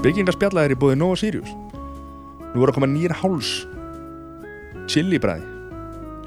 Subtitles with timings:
[0.00, 1.50] Byggingarspjalla er í búið Nova Sirius.
[2.54, 3.50] Nú er að koma nýr háls
[4.90, 5.46] Chili bræði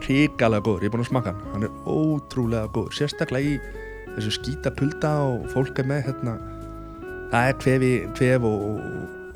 [0.04, 1.42] Ríkalega góður, ég er búin að smaka hann.
[1.52, 3.58] Hann er ótrúlega góður, sérstaklega í
[4.14, 6.38] Þessu skýta pulda og fólk er með hérna,
[7.34, 8.66] Það er kvefi Kvef og,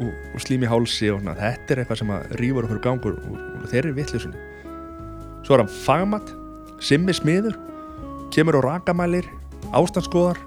[0.05, 1.35] og, og slím í hálsi og, svona.
[1.41, 4.45] Þetta er eitthvað sem að rýfur okkur gangur og, og þeir eru vittlusunni
[5.41, 6.35] Svo er hann fagmatt
[6.83, 7.57] Simmi smiður
[8.33, 9.27] Kemur á rakamælir,
[9.75, 10.39] ástandskoðar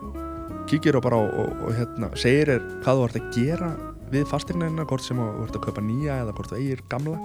[0.70, 3.70] kíkir og bara og, og, og hérna, segir er hvað þú ert að gera
[4.10, 7.18] við fastegnina, hvort sem þú ert að kaupa nýja eða hvort þú eigir gamla.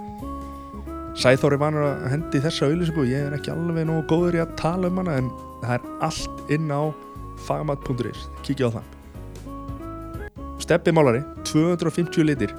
[1.16, 4.91] Sæþóri vanur að hendi þessa auðlýsingu, ég er ekki alveg nógu góður í að tala
[4.91, 5.31] um hana en
[5.62, 6.81] það er allt inn á
[7.45, 8.92] fagmat.is, kíkja á það.
[10.66, 12.56] Steppi málari 250 litir.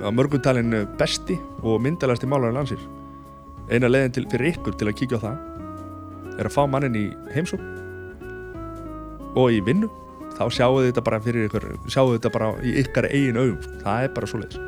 [0.00, 2.82] Á mörgumtalinn besti og myndalasti málari landsir
[3.70, 5.49] eina leiðin til, fyrir ykkur til að kíkja á það
[6.40, 7.62] er að fá mannin í heimsók
[9.38, 9.90] og í vinnu
[10.38, 13.60] þá sjáu þetta bara fyrir ykkur sjáu þetta bara í ykkar eigin augum.
[13.84, 14.66] Það er bara svo leiðis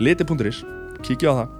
[0.00, 0.62] liti.is,
[1.04, 1.56] kíkja á það.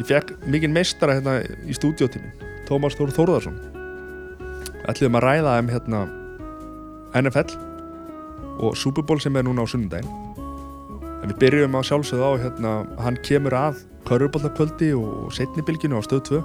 [0.00, 2.34] Ég fekk mikinn meistara hérna í stúdiotímin,
[2.66, 3.62] Tómas Þór Þórðarsson
[4.90, 6.02] ætliðum að ræða um hérna
[7.16, 7.54] NFL
[8.64, 10.10] og Super Bowl sem er núna á sunnundaginn
[11.22, 16.24] en við byrjum að sjálfsögða á hérna, hann kemur að Köruboltakvöldi og setnibilginu á stöð
[16.28, 16.40] 2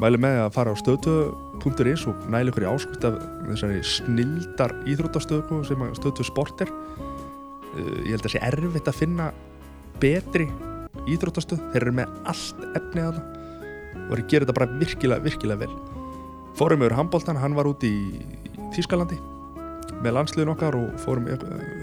[0.00, 3.18] mælu með að fara á stöðtöð.is og nælu ykkur í áskust af
[3.50, 6.72] þessari snildar íþróttastöðu sem stöðtöð sport er.
[7.72, 9.28] Uh, ég held að það sé erfitt að finna
[10.02, 10.48] betri
[11.10, 11.62] íþróttastöð.
[11.74, 13.38] Þeir eru með allt efnið að það
[14.02, 15.76] og þeir gera þetta bara virkilega, virkilega vel.
[16.58, 17.94] Fórum yfir handbóltan, hann var út í
[18.72, 19.18] Þískalandi
[20.02, 21.28] með landsliðin okkar og fórum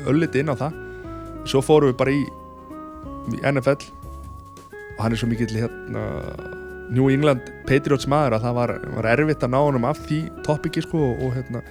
[0.09, 0.77] ölliti inn á það.
[1.47, 2.23] Svo fórum við bara í,
[3.33, 3.77] í NFL
[4.97, 6.03] og hann er svo mikill hérna
[6.89, 10.83] New England Patriots maður að það var, var erfitt að ná honum af því topiki
[10.85, 11.61] sko og, og, hérna,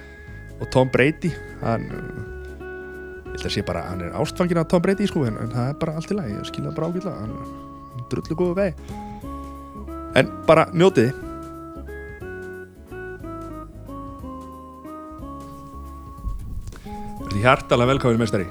[0.59, 1.31] og Tom Brady
[1.63, 5.51] hann ég held að sé bara, hann er ástfangin af Tom Brady sko en, en
[5.53, 8.73] það er bara allt í lagi, ég skilða bara ágætla hann er drullu góðu vegi
[10.19, 11.11] en bara njótiði
[17.29, 18.45] Þetta er hjartalega velkáðin meistari.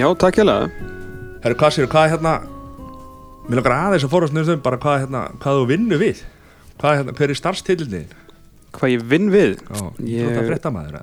[0.00, 0.62] Já, takk hjá það
[1.42, 2.32] Herru, séu, hvað er hérna
[3.48, 6.20] Mér langar aðeins að fórast nefnum bara hvað, hérna, hvað þú vinnu við.
[6.80, 8.06] Hvað, hérna, hver er starfstillin
[8.72, 9.58] Hvað ég vinn við?
[9.68, 11.00] Já, Ég- þú ert að frétta maður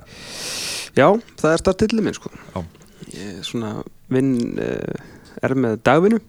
[0.98, 1.08] Já,
[1.38, 2.32] það er startillið minn sko.
[2.56, 2.64] Já.
[3.14, 3.74] Ég er svona
[4.10, 5.04] vinn uh,
[5.46, 6.20] er með dagvinnu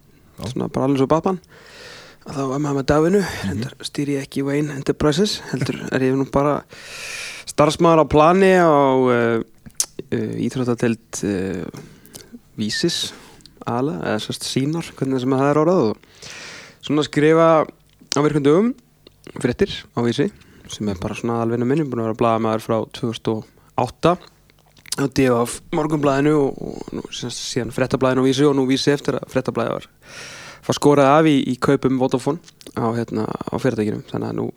[0.41, 1.39] svona bara alveg svo babban
[2.29, 3.49] að þá er maður með dagvinnu Mhm.
[3.49, 6.59] reyndar stýri ég ekki Wayne Enterprises heldur er ég nú bara
[7.49, 11.65] starfsmaður á plani á uh, uh, íþróttatild uh,
[12.61, 13.13] vísis
[13.69, 16.27] ala, eða sérst sínar hvernig sem það er orðað og
[16.87, 18.75] svona skrifa á virkundum
[19.41, 20.31] fréttir á vísi
[20.71, 24.17] sem er bara svona alveg minni, búin að vera blaðamaður frá 2008
[25.01, 26.61] á DF morgunblæðinu og,
[27.01, 29.91] og sagt síðan frettablæðinu á vísi og nú vísi eftir að frettablæði var
[30.67, 32.41] var skorað af í, í kaupum Vodafone
[32.77, 34.03] á, hérna, á fyrirtækinu.
[34.11, 34.49] Þannig að nú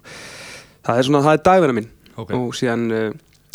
[0.84, 1.90] það er svona, það er dagverða minn.
[2.14, 3.08] Ok, og síðan uh,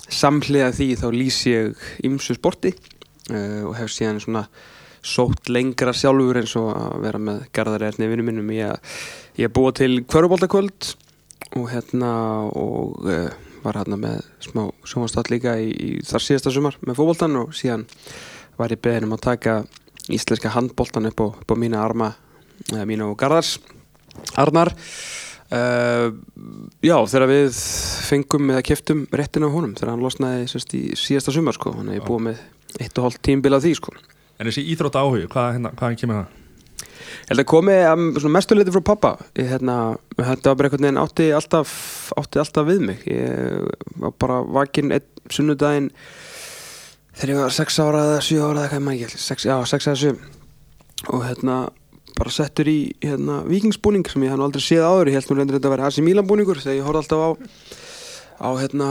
[0.08, 4.46] samhliða því þá lýs ég ymsu sporti uh, og hef síðan svona
[5.08, 8.54] sótt lengra sjálfur eins og að vera með garðaræðni vinnum minnum.
[8.54, 8.96] Ég,
[9.40, 10.92] ég búið til kvöruboltakvöld
[11.56, 12.10] og hérna
[12.52, 13.28] og uh,
[13.64, 17.86] var hérna með smá sjónvastátt líka í, í þar síðasta sumar með fótboltan og síðan
[18.58, 19.54] var ég beðin um að taka
[20.12, 22.12] íslenska handboltan upp á, upp á mína arma
[22.72, 23.58] eða mína og Garðars
[24.38, 24.72] Arnar.
[25.48, 26.12] Uh,
[26.84, 27.58] já þegar við
[28.04, 31.72] fengum eða keftum réttin á honum þegar hann losnaði sérst, í síðasta sumar sko.
[31.78, 32.42] Hann er búið með
[32.82, 33.94] eitt og hálft tímbil af því sko
[34.38, 36.34] en þessi íþrótt áhug hvað, hérna, hvað kemur það?
[37.08, 37.76] Ég held að komi
[38.32, 39.76] mestuleiti frá pappa ég, hérna,
[40.16, 41.72] þetta var bara einhvern veginn átti alltaf,
[42.20, 43.02] átti alltaf við mig.
[43.08, 43.66] Ég
[44.00, 45.90] var bara vakinn einn sunnudaginn
[47.18, 49.90] þegar ég var 6 ára eða 7 ára eða hvað maður ekki 6, já, 6
[49.90, 51.58] eða 7 og hérna
[52.18, 55.12] bara settur í hérna, vikingsbúning sem ég hann aldrei séð áður.
[55.12, 57.28] Ég held nú reyndir þetta að vera AC Milan búningur þegar ég horfði alltaf á
[58.38, 58.88] á hérna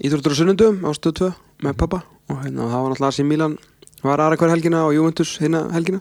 [0.00, 1.30] Íþróttur og sunnundum á stöð 2
[1.66, 3.56] með pappa og hérna það var náttúrulega AC Milan
[4.04, 6.00] var aðra hver helgina og Juventus hérna helgina.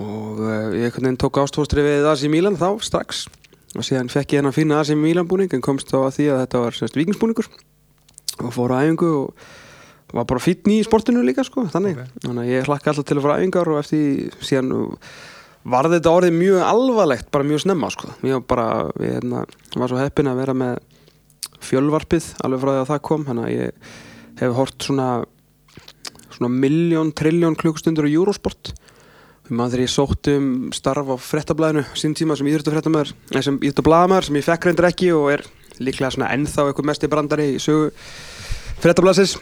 [0.00, 3.26] Og uh, ég tók ástóðstri við AC Milan þá strax.
[3.76, 6.40] Og síðan fekk ég hennar fína AC Milan búning en komst þá að því að
[6.44, 7.48] þetta var semst vikingsbúningur
[8.42, 9.44] og fór á æfingu og
[10.12, 12.24] var bara fítn í sportinu líka sko þannig, Ok.
[12.26, 14.72] þannig að ég hlakka alltaf til að fara æfingar og eftir síðan
[15.72, 18.10] var þetta orðið mjög alvarlegt bara mjög snemma sko.
[18.26, 18.66] Ég var bara,
[19.00, 19.44] ég hérna,
[19.76, 20.80] var svo heppin að vera með
[21.62, 23.92] fjölvarpið alveg frá því að það kom þannig að ég
[24.42, 25.08] hef hort svona
[26.36, 28.72] svona miljón, trilljón klukkustundur á Eurosport.
[29.52, 33.10] Maður þegar ég sótt um starf á frettablaðinu sín tíma sem íþróttafrettamæður
[33.42, 35.44] sem íþróttablaðamæður sem ég fekk reyndir ekki og er
[35.82, 37.90] líklega svona ennþá eitthvað mest í brandari í sögu
[38.84, 39.36] frettablaðsins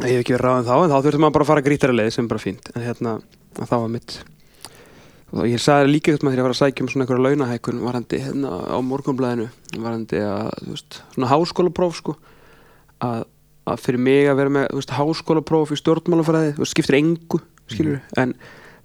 [0.00, 2.12] ég hef ekki verið ráðin þá en þá þurftum maður bara að fara grítara leið
[2.16, 2.70] sem er bara fínt.
[2.74, 3.16] En hérna
[3.60, 4.20] það var mitt
[5.30, 8.20] og ég sagði líka eitthvað þegar ég var að sækja um svona einhverja launahækun varandi
[8.24, 9.46] hérna á morgunblæðinu
[9.78, 12.14] varandi að þú veist svona háskólapróf sko
[13.06, 13.22] að,
[13.70, 17.42] að fyrir mig að vera með þú veist háskólapróf í stjórnmálafræði þú veist skiptir engu
[17.70, 18.34] skilur en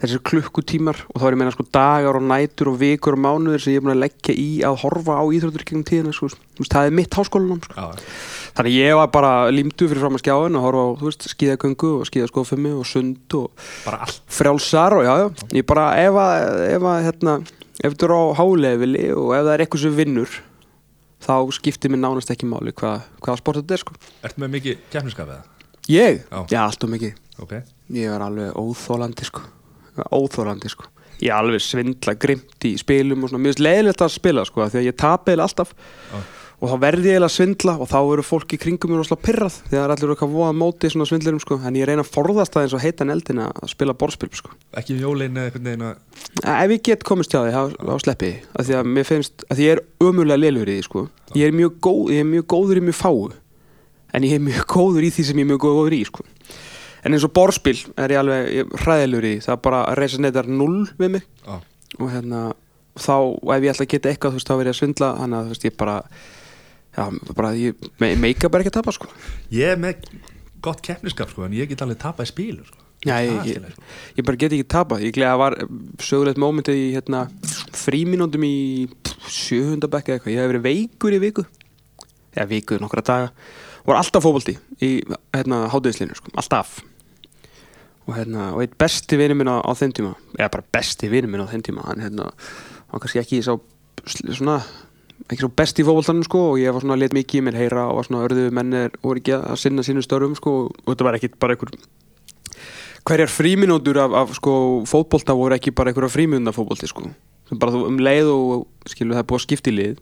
[0.02, 3.64] þessir klukkutímar og þá er ég meina sko dagar og nætur og vikur og mánuðir
[3.64, 6.64] sem ég er búin að leggja í að horfa á íþróttur gegnum tíðina sko, þú
[6.64, 7.76] veist, það er mitt háskólanum sko.
[7.80, 8.10] Já,
[8.58, 11.92] þannig ég var bara límdu fyrir fram að skjáin og horfa á, þú veist, skíðagöngu
[12.02, 13.70] og skíðaskofummi og sund og
[14.36, 15.30] frjálsar og já, já,
[15.62, 17.38] ég bara ef að, ef að, hérna,
[17.80, 20.40] ef þetta er á hálefili og ef það er eitthvað sem vinnur
[21.25, 24.83] þá skiptir mér nánast ekki máli hvað, hvaða sport þetta er sko Ertu með mikið
[24.94, 25.44] keppniskap eða?
[25.92, 26.22] Ég?
[26.30, 26.39] Já.
[26.54, 27.56] Já, allt og mikið Ok
[27.95, 29.44] Ég er alveg óþólandi sko
[30.12, 30.88] Óþólandi sko
[31.22, 34.66] Ég er alveg svindla grimt í spilum og svona Mér finnst leiðilegt að spila sko
[34.72, 36.18] Því að ég tapi eða alltaf Já.
[36.66, 39.26] Og þá verði ég eiginlega að svindla Og þá eru fólk í kringum mér rosalega
[39.28, 41.60] pyrrað Því að það er allir eitthvað voða móti svona svindlurum sko.
[41.62, 44.54] En ég reyna að forðast það eins og heita eldin að spila borðspil sko.
[44.82, 45.96] Ekki jólin eða einhvern veginn að
[46.44, 48.48] Ef ég get komist hjá því, þá, þá sleppi ég.
[48.52, 51.04] Af Því að mér finnst, að því ég er ömulega lélur í því sko.
[51.38, 53.22] Ég er góð, ég er mjög góður í mjög fáu.
[54.16, 56.26] En ég er mjög góður í því sem ég er mjög góður í sko.
[57.06, 61.26] En eins og borðspil er ég alveg ég hræðilegur í mig.
[61.46, 61.60] Já,
[62.02, 62.40] og hérna
[62.98, 63.16] þá
[63.56, 65.10] ef ég ætla að geta eitthvað þú veist þá verð ég að svindla.
[65.20, 65.96] Þannig að þú veist ég bara
[66.95, 69.12] já, bara ég me meika bara ekki að tapa sko.
[69.53, 70.07] Ég er með
[70.65, 72.81] gott keppniskap sko En ég get alveg tapað í spílu sko.
[73.06, 73.83] Já, er ég, ég, lagi, sko.
[74.18, 75.57] ég bara get ekki tapa ég glega var
[76.01, 77.27] sögulegt mómentið í hérna
[77.75, 78.56] fríminúndum í
[79.30, 81.45] sjöhunda bekka eitthvað, ég hef verið veikur í viku.
[82.36, 83.30] Eða viku nokkra daga.
[83.86, 84.92] Var alltaf fótbolti í
[85.36, 86.80] hérna hátuðislinu sko, alltaf.
[88.06, 91.45] Og hérna, og eitt besti vinur minn á, þeim tíma eða bara besti vinur minn
[91.45, 92.27] á þeim tíma hann hérna,
[92.92, 93.56] hann kannski ekki sá
[94.06, 94.59] svona,
[95.26, 97.86] ekki svo besti í fótboltanum sko og ég var svona leta mikið í mér heyra
[97.90, 101.18] og var svona örðuðu mennir voru ekki að sinna sínum störfum sko og þetta var
[101.18, 101.72] ekkit bara einhver
[103.06, 104.56] hverjar fríminútur af, af sko
[104.90, 107.10] fótbolta voru ekki bara einhverja fríminúna fótbolti sko.
[107.50, 109.98] Sem bara þú um leið og skilur það er búið að skipta í lið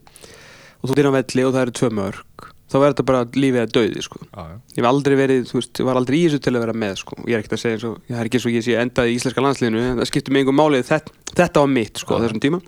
[0.79, 3.61] og þú dýr á velli og það eru tvö mörg þá verður þetta bara lífið
[3.61, 4.19] að dauði sko.
[4.23, 4.55] Já, já.
[4.73, 6.95] Ég hef aldrei verið, þú veist, ég var aldrei í þessu til að vera með
[7.03, 8.77] sko, ég er ekkert að segja eins og ég er ekki eins og ég sé
[8.81, 12.17] endað í íslenska landsliðinu það skiptir mig einhver málið, þetta, þetta var mitt sko á
[12.17, 12.23] Já.
[12.23, 12.61] þessum tíma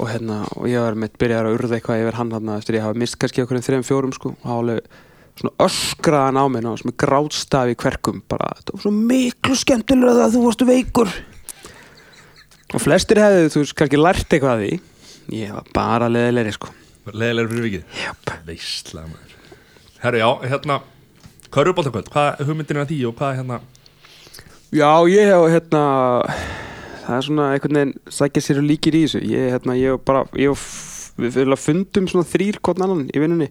[0.00, 2.84] og hérna, og ég var með byrjaðar að urða eitthvað yfir hann hann eftir ég
[2.86, 4.32] hafa mist kannski okkur en þreim fjórum sko.
[4.40, 4.86] Og alveg
[5.40, 10.36] svona öskraðan á mig er grátstafi í kverkum bara, þetta var svo miklu skemmtilega að
[10.36, 11.12] þú varstu veikur.
[12.70, 14.80] Og flestir hefðu, þú kannski lært eitthvað að því.
[15.40, 16.70] Ég var bara leðilegri sko.
[17.10, 18.00] Leðilegur fyrir vikið?
[18.04, 18.32] Jöp.
[18.46, 19.36] Veistlega maður.
[20.00, 20.80] Herru, já, hérna
[21.50, 23.56] Körfuboltakvöld, hvað er hugmyndin af því og hvað er hérna?
[24.70, 25.82] Já, ég hef hérna
[27.10, 29.20] það er svona einhvern veginn sækja sér og líkir í þessu.
[29.26, 30.64] Ég, hérna, ég bara ég
[31.20, 33.50] fyrir að fundum svona þrýr hvort annan í vinnunni.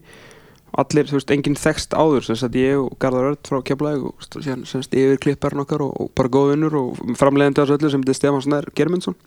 [0.80, 4.26] Allir, þú veist, enginn þekst áður sem sagt ég og Garðar Örd frá Keflæk og
[4.36, 7.90] síðan semst yfir klipparinn okkar og, og bara góð vinnur og framleiðandi á þessu öllu
[7.90, 9.18] sem þetta er Stefán Snær Germundsson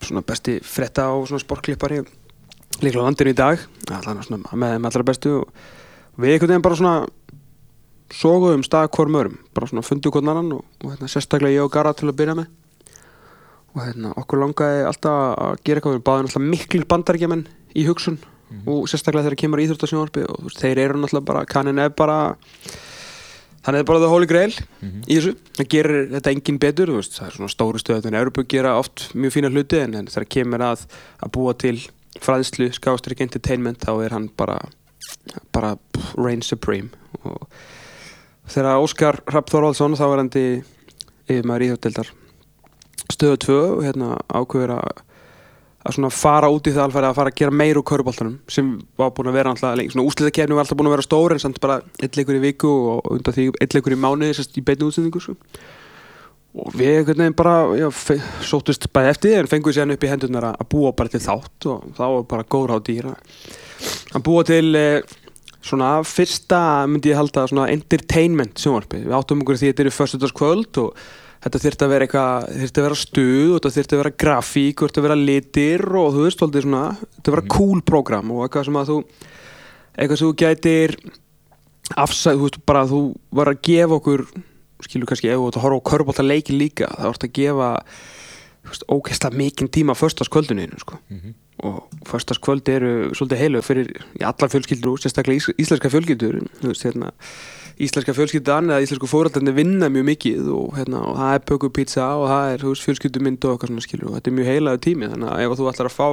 [0.00, 2.00] svona besti fretta og svona sportklippari
[2.80, 3.60] líklega landinu í dag.
[3.92, 6.96] Allan svona með þeim allra bestu og við einhvern veginn bara svona
[8.16, 11.74] sóguðum stað hvorm örum bara svona fundu hvern annan og, og hérna, sérstaklega ég og
[11.76, 12.48] Garðar til að byrja með
[13.76, 15.98] og hérna, okkur langaði alltaf að gera eitthvað.
[15.98, 17.46] Við báðum alltaf miklir bandarækjumenn
[17.76, 18.18] í hugsun.
[18.70, 22.18] Og sérstaklega þegar kemur íþróttasjónvarpi og veist, þeir eru náttúrulega bara kannin er bara
[23.66, 25.34] hann er bara the holy grail í þessu.
[25.58, 29.08] Það gerir þetta engin betur veist, það er svona stóru stöðun en Európa gera oft
[29.18, 30.86] mjög fína hluti en, en þegar kemur að
[31.18, 31.76] að búa til
[32.22, 34.60] fræðslu, skástrík entertainment þá er hann bara
[35.52, 35.74] bara
[36.14, 36.88] reign supreme.
[37.26, 37.50] Og
[38.46, 40.32] þegar Óskar Rapp Þorvaldsson þá er hann
[41.26, 42.14] yfir maður íþjóttildar
[43.12, 45.04] stöðu 2 og hérna ákveður að
[45.86, 49.12] að fara út í það alveg að fara að gera meir úr köruboltanum sem var
[49.14, 51.60] búin að vera alltaf lengi, svona úsliðakefni var alltaf búin að vera stór en samt
[51.62, 54.88] bara eitt leikur í viku og undan því eitt leikur í mánuði sérst í beinu
[54.90, 55.36] útsendingu sko.
[56.56, 57.86] og við veginn bara já,
[58.42, 61.86] sóttust bæði eftir en fengum sér upp í hendurnar að búa bara til þátt og
[61.98, 63.12] þá var bara góður á dýra.
[64.16, 65.02] Að búa til eh,
[65.60, 70.80] svona fyrsta myndi ég halda svona entertainment sjónvarpi við áttum okkur því þetta eru föstudagskvöld
[70.80, 71.06] og
[71.46, 74.82] þetta þyrfti að vera eitthvað þyrfti að vera stuð og þetta þyrfti að vera grafík
[74.82, 78.66] og þetta að vera litir og þú veist þetta að vera cool program og eitthvað
[78.66, 78.98] sem að þú
[79.96, 80.96] eitthvað sem þú gætir
[81.94, 83.00] afsæð, þú veist bara að þú
[83.38, 84.26] var að gefa okkur
[84.84, 87.70] skilur kannski ef þú ert að horfa á körbólta leiki líka þá ert að gefa
[88.66, 90.98] þú veist, ógeðslega mikinn tíma á föstaskvölduninu sko.
[91.08, 91.34] Mhm.
[91.56, 93.88] og föstaskvöld eru svolítið heilu fyrir
[94.20, 97.14] allar fjölskyldur og sérstaklega ís, íslenska fjölskyldur þú veist, hérna,
[97.76, 102.06] íslenska fjölskyldan eða íslensku fóröldarnir vinna mjög mikið og, hérna, og það er pöku pizza
[102.16, 105.32] og það er fjölskyldumynd og eitthvað svona skilur og þetta er mjög heilaðu tími þannig
[105.32, 106.08] að ef þú ætlar að fá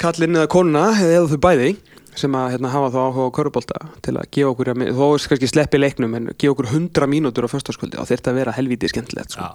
[0.00, 1.70] kallinn eða konuna eða þau bæði
[2.18, 5.50] sem að hérna, hafa þá áhuga á körubólta til að gefa okkur, þó er kannski
[5.50, 9.36] sleppi leiknum en gefa okkur hundra mínútur á föstaskvöldi og þetta að vera helvítið skemmtilegt
[9.36, 9.46] sko.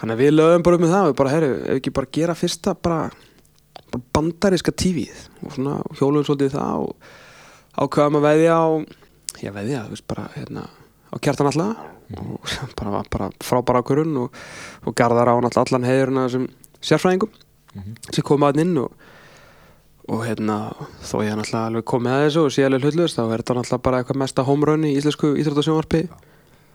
[0.00, 2.74] þannig að við lögum bara með það og bara, herru, ef ekki bara gera fyrsta
[2.74, 2.98] bara,
[3.92, 8.66] bara bandariska tífið og svona hjólum svolítið það og ákveðum að veðja á
[9.40, 10.66] ég veðja, þú veist, bara hérna
[11.12, 11.76] á kjartan alltaf
[12.20, 14.42] og bara, bara frábæra ákvörun og,
[14.84, 16.48] og garðar á allan heiðurna sem
[16.82, 18.14] sérfræðingum mm -hmm.
[18.14, 18.92] sem koma að inn og
[20.10, 20.56] og hérna
[21.02, 23.54] þó ég er náttúrulega alveg komið að þessu og sé alveg hlutlust þá er þetta
[23.58, 26.02] náttúrulega bara eitthvað mesta homerun í íslensku íþrótasjónvarpi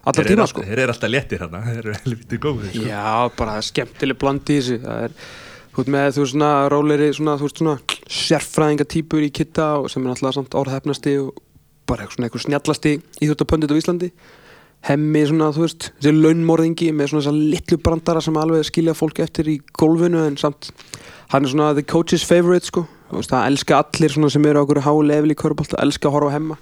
[0.07, 2.85] allar tíma sko Þeir eru alltaf léttir hérna, þeir eru helviti góðið sko.
[2.87, 5.17] Já, bara skemmtileg bland í þessu það er,
[5.73, 7.75] þú veist með þú svona róleri svona, svona
[8.07, 11.35] sérfræðingatýpur í kitta og sem er náttúrulega samt orðhefnasti og
[11.89, 14.11] bara svona eitthvað snjallasti íþrótapöndit á Íslandi.
[14.87, 19.23] Hemmi svona þú veist þessi launmorðingi með svona þessa litlu brandara sem alveg skilja fólk
[19.23, 20.69] eftir í gólfinu en samt
[21.33, 22.85] hann er svona the coach's favorite sko.
[23.11, 26.35] Veist, það elska allir sem eru á okkur hálefli í körubált það elska að horfa
[26.35, 26.59] hemma.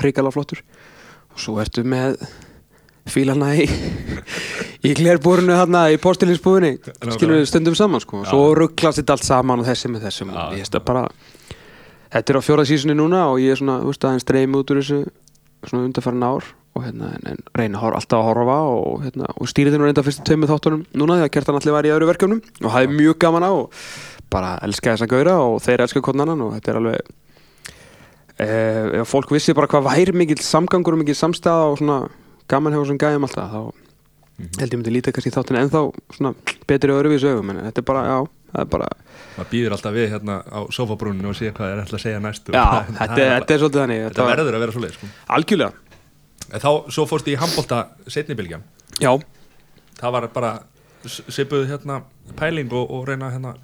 [0.00, 0.64] Hrikala flottur.
[1.34, 2.16] Og svo ertu með
[3.10, 3.66] fílana í
[4.84, 6.78] í glerbúrunu hérna í postilinsbúðinni.
[7.16, 8.22] Skilur við stundum saman sko.
[8.22, 10.32] Og svo rugglast þetta allt saman og þessi með þessum.
[10.32, 11.04] Og ég veist að bara
[12.14, 14.70] þetta er á fjóra sísunni núna og ég er svona, þú veist, aðeins streymi út
[14.70, 15.00] úr þessu
[15.64, 19.50] svona undarfærin ár og hérna, en, en reyna horf, alltaf að horfa og, hérna, og
[19.50, 22.40] stýrið þennu reynda fyrstu tömmu þáttunum núna því að Kertan allir var í öðru verkefnum
[22.42, 23.84] og það er mjög gaman á og
[24.34, 27.12] bara elska þessa gauðra og þeir elska konanann og þetta er alveg
[28.42, 32.00] eh, ef fólk vissi bara hvað væri mikil samgangur og mikil samstæða og svona
[32.50, 34.60] gaman hefur svona gæðum alltaf þá mm -hmm.
[34.60, 35.80] held ég myndi lítið kannski þáttinu en þá
[36.16, 36.34] svona
[36.66, 38.18] betri öðru við sögum en þetta er bara, já,
[38.50, 38.88] það er bara
[39.34, 42.54] maður býður alltaf við hérna á sofabrúninu og sé hvað er alltaf að segja næstu
[42.54, 45.10] Já, þetta, þetta er svolítið þannig Þetta verður að vera svolítið sko.
[45.36, 45.72] Algjörlega
[46.54, 48.66] Þá, svo fórst ég í handbólta setnibilgjan
[49.02, 49.12] Já
[49.98, 50.52] Það var bara
[51.04, 52.02] sipuð hérna
[52.38, 53.56] pæling og, og reyna hérna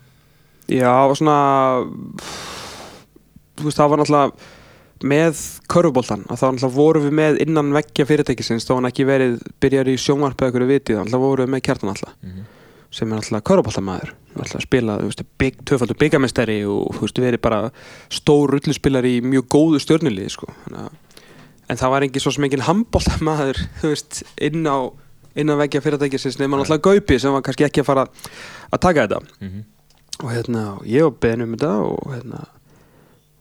[0.70, 1.36] Já, og svona
[3.58, 4.56] þú veist, það var náttúrulega
[5.00, 9.38] með körfubóltan, að þá náttúrulega voru við með innan veggja fyrirtækisins, þá hann ekki verið
[9.62, 12.48] byrjar í sjónvarp eða eitthvað vitið, þá náttúrulega voru við með kjartan alltaf mm -hmm.
[12.90, 17.42] Sem er náttúrulega körfubóltamæður náttúrulega spilað, þú veist, bygg, töfaldur byggamestari og þú veist, verið
[17.44, 17.60] bara
[18.12, 23.62] stór rulluspillar í mjög góðu stjórnulíði sko, en það var ekki svo sem enginn handbóltamæður,
[23.82, 24.90] þú veist, inn á
[25.38, 28.06] innan veggja fyrirtækisins nema náttúrulega Gaupi sem var kannski ekki að fara
[28.70, 29.20] að taka þetta.
[29.38, 29.68] Mm -hmm
[30.20, 32.42] og hérna, ég var beðin um þetta og hérna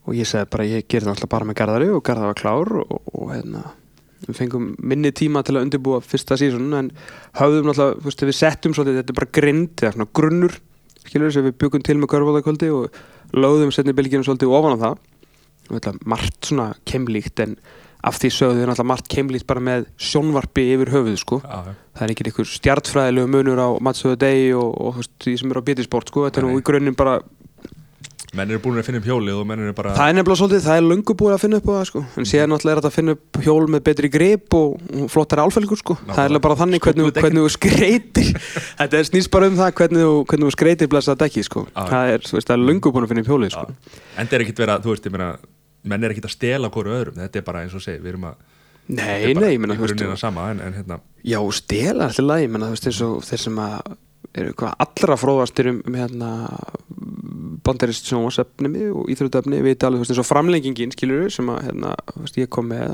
[0.07, 2.93] og ég segði bara, ég gerði alltaf bara með Garðari og Garðar var klár og,
[3.13, 3.63] og hérna
[4.27, 6.89] við fengum minni tíma til að undirbúa fyrsta sísun en
[7.39, 10.57] hafðum alltaf, þú veist, við settum svolítið, þetta er bara grind, eða svona grunnur
[11.09, 12.97] skilur þess að við byggum til með Garðvóðakvöldi og
[13.37, 15.05] lögðum setni bylginum svolítið ofan á það.
[15.69, 17.55] Og þetta margt svona kemlíkt en
[18.09, 21.41] af því sögðu er náttúrulega margt keimlít bara með sjónvarpi yfir höfuð sko.
[21.43, 25.33] Ah, það er ekki einhver stjartfræðilegu munur á Matsuðu Dei og, og þú veist því
[25.41, 26.23] sem eru á BT-sport sko.
[26.27, 27.17] Þetta er nú í grunninn bara
[28.37, 30.63] menn eru búin að finna upp hjólið og menn eru bara það er nefnilega svolítið,
[30.65, 32.01] það er lungu búin að finna upp það sko.
[32.19, 34.75] En síðan náttúrulega er þetta að finna upp hjól með betri grip og,
[35.13, 35.97] flottari álfelgur sko.
[36.09, 38.29] Það er bara þannig hvernig, hvernig þú skreitir
[38.81, 41.65] þetta er snýst bara um það hvernig hvernig þú skreitir blessað dekki sko.
[41.77, 43.65] Það er, veist, er lungu búin að finna upp hjólið sko.
[44.19, 45.31] En það er ekkit verið að, þú veist, ég meina
[45.89, 47.19] menn er ekki að stela hverju öðrum.
[47.23, 48.39] Þetta er bara eins og segi, við erum að
[48.89, 50.95] Nei, nei, ég veist sama, en, en, hérna.
[51.21, 52.71] Já, stela alltaf lagi, ég menna
[54.19, 56.29] þú veist að eru hvað allra fróðastir um, um hérna
[57.65, 62.25] bandarist sjónasefnimi og íþrótafni við þú veist eins og framlengingin skilur sem að hérna, þú
[62.25, 62.93] veist ég kom með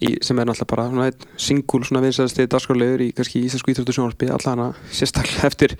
[0.00, 4.30] í, sem er náttúrulega bara svona singul svona vinsæðasti dagskálegur í kannski íslensku íþróttu sjónaspi
[4.32, 5.76] allan að sérstaklega eftir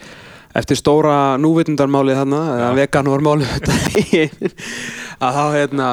[0.57, 3.51] eftir stóra núvitundarmálið þarna eða veganúarmálið
[5.27, 5.89] að þá hérna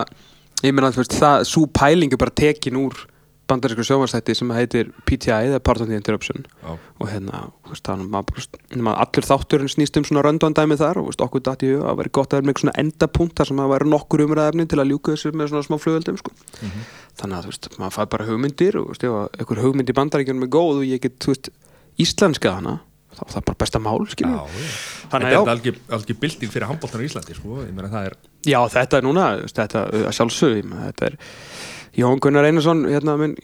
[0.63, 2.95] ég meina að það svo pælingu bara tekin úr
[3.53, 6.75] bandarísku sjómanstætti sem heitir PTI eða Part of the Interruption Já.
[6.99, 8.45] og hérna veist, maður,
[8.91, 12.41] allur þátturinn snýst um svona röndvandæmi þar og veist, okkur dæti að vera gott að
[12.41, 15.53] vera með svona endapunkt þar sem að vera nokkur umræðefni til að ljúka þessu með
[15.53, 16.31] svona smá flugöldum sko.
[16.33, 16.87] mm -hmm.
[17.21, 18.95] þannig að veist, maður fær bara hugmyndir og
[19.39, 21.49] einhver hugmynd í bandaríkjunum er góð og ég get
[21.97, 22.79] íslenska hana
[23.13, 24.29] þá er það bara besta mál já,
[25.11, 27.59] Þannig að þetta er alveg bilding fyrir handbóltan í Íslandi sko.
[28.01, 28.15] er...
[28.49, 29.83] Já þetta er núna þetta
[30.17, 31.17] sjálfsög þetta er
[31.93, 33.35] Jón Gunnar Einarsson hérna minn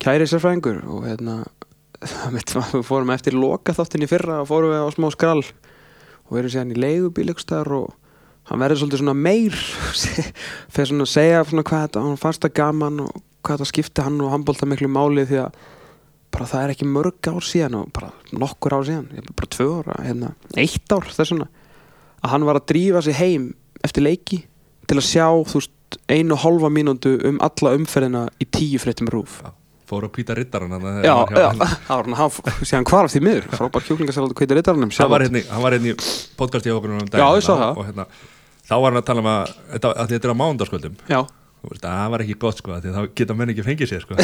[0.00, 1.42] kæri sérfræðingur og hérna
[2.34, 2.54] við
[2.86, 6.54] fórum eftir loka þáttin í fyrra og fórum við á smá skrall og við erum
[6.54, 7.90] séðan í leigubílegstar og
[8.48, 9.58] hann verður svolítið svona meir
[10.72, 14.06] fyrir svona að segja svona hvað þetta hann fannst það gaman og hvað þetta skipti
[14.06, 15.60] hann og handbólta miklu máli því að
[16.30, 19.98] bara það er ekki mörg ár síðan og bara nokkur ár síðan, bara tvö ára
[20.06, 21.50] hérna, eitt ár þessuna
[22.20, 23.50] að hann var að drífa sig heim
[23.84, 24.40] eftir leiki
[24.88, 25.74] til að sjá þú veist,
[26.10, 29.40] einu hálfa mínútu um alla umferðina í tíu fréttum rúf
[29.90, 32.30] fór að kvíta rittaran hann Já, já, var hann, hann
[32.62, 35.96] síðan hvarf því miður frábær kjúklingasalat og hann var hérna, í- hann var hérna í
[36.38, 37.72] podcasti hjá okkur um Já, ég sá það.
[37.74, 38.06] og hérna,
[38.70, 41.20] þá var hann að tala um að, þetta, að þetta er á mándaskvöldum Já,
[41.82, 44.14] það var ekki gott sko að þá geta menn ekki fengið sér sko.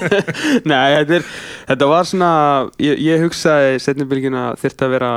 [0.70, 1.26] Nei, þetta, er,
[1.72, 2.30] þetta var svona
[2.80, 5.10] ég, ég hugsaði setnibylgina þyrfti að vera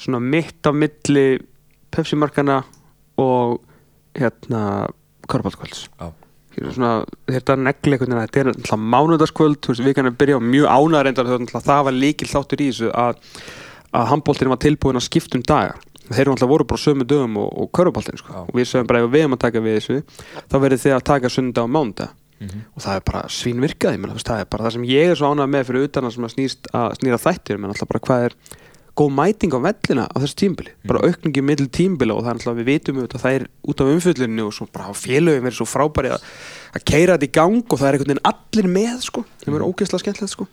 [0.00, 1.26] svona mitt á milli
[1.94, 2.62] Pepsi-markana
[3.22, 3.60] og
[4.18, 4.88] hérna
[5.30, 5.88] Körbáltkvölds
[6.54, 8.78] þetta negli einhvern veginn þetta er alltaf
[9.34, 12.90] veist, við kannar byrja á mjög ánæður reyndar þegar það var líkil þáttur í þessu
[12.94, 13.22] að,
[13.90, 15.78] að handbóltinn var tilbúin að skipta um daga.
[16.04, 18.44] Þeir eru alltaf voru bara á sömu dögum og, og körubóltinn sko.
[18.44, 19.98] Og við sögum bara ef við erum að taka við þessu
[20.52, 22.20] þá verður þið að taka sundag og mánudag.
[22.42, 22.64] Mhm.
[22.74, 25.52] og það er bara svínvirkaði menn, það er bara það sem ég er svo ánægð
[25.52, 26.16] með fyrir utan að
[26.98, 28.34] snýra þættir menn alltaf bara hvað er
[28.94, 32.58] góð mæting á vellina á þessu tímbili, bara aukningi middil tímbili og það er alltaf
[32.60, 35.66] við vitum auðvitað að það er út af umfjöllinu og svo bara félögum verið svo
[35.66, 36.26] frábæri að,
[36.78, 39.66] að keira þetta í gang og það er einhvern veginn allir með sko, það er
[39.66, 40.48] ógeðslega skemmtilegt sko.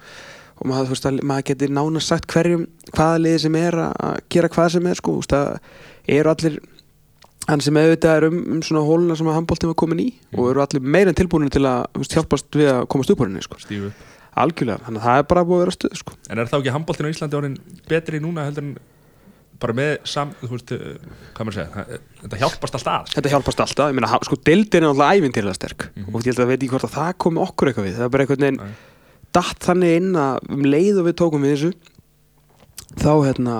[0.62, 4.50] Og maður, veist, að, maður getur nánast sagt hverjum hvaða liði sem er að gera
[4.54, 6.60] hvað sem er sko, þú veist, að eru allir
[7.50, 10.08] hann sem auðvitað er um, um svona hóluna sem að handbóltum var komin í
[10.38, 13.32] og eru allir meira en tilbúinu til að veist, hjálpast við að komast upp úr
[13.32, 13.58] henni sko.
[13.62, 13.90] stífu
[14.38, 16.14] algjörlega, þannig að það er bara búið að vera stuð sko.
[16.30, 17.58] en er þá ekki handbóltin á Íslandi orðin
[17.90, 18.78] betri núna heldur en
[19.62, 20.96] bara með sam, þú veist, eh,
[21.36, 25.12] hvað maður segja þetta hjálpast alltaf þetta hjálpast alltaf, ég meina, sko, deildin er alltaf
[25.20, 26.16] ævintilega sterk Mhm.
[26.16, 28.10] og ég held að veit ekki hvort að það komi okkur eitthvað við það er
[28.10, 28.72] bara einhvern veginn Nei.
[29.34, 31.74] datt þannig inn að um leið og við tókum við þessu
[32.98, 33.56] þá hérna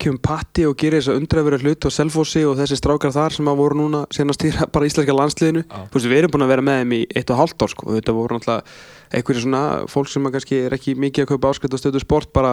[0.00, 3.50] kemur Patti og gerir þess að undræfura hlut og Selfossi og þessi strákar þar sem
[3.50, 5.82] að voru núna að stýra bara íslenska landsliðinu Já.
[5.90, 7.90] Þú veist, við erum búin að vera með þeim í eitt og hálft ár sko.
[7.98, 8.64] þetta voru náttúrulega
[9.10, 12.30] einhverju svona fólk sem að kannski er ekki mikið að kaupa áskrift og stöðu sport
[12.36, 12.52] bara,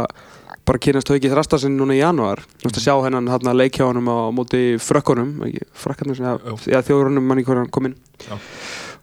[0.65, 3.85] bara kynast haukið þrasta sinni núna í janúar Þú veist að sjá hennan hérna leikjá
[3.85, 8.39] honum á móti frökkunum eða þjóðurunum manni hvernig hann kom inn Já.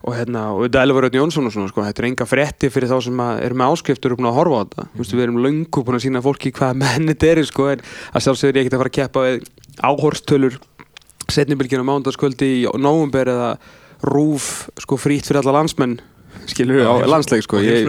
[0.05, 2.69] Og hérna, og þetta er Elvar Örn Jónsson og svona, sko, þetta er enga frétti
[2.69, 5.05] fyrir þá sem eru með áskriftur og búin að horfa á þetta mm.
[5.09, 7.81] við erum löngu búin að sína fólki hvað menn þetta er, sko, en
[8.13, 9.47] að sjálfsögur ég ekkert að fara að keppa við
[9.89, 10.59] áhorstölur
[11.33, 13.49] setnibilgjuna mánudagskvöldi í nóvumber eða
[14.05, 15.97] rúf, sko, frýtt fyrir alla landsmenn
[16.49, 17.59] skilur við á landsleik sko.
[17.63, 17.85] Ég-.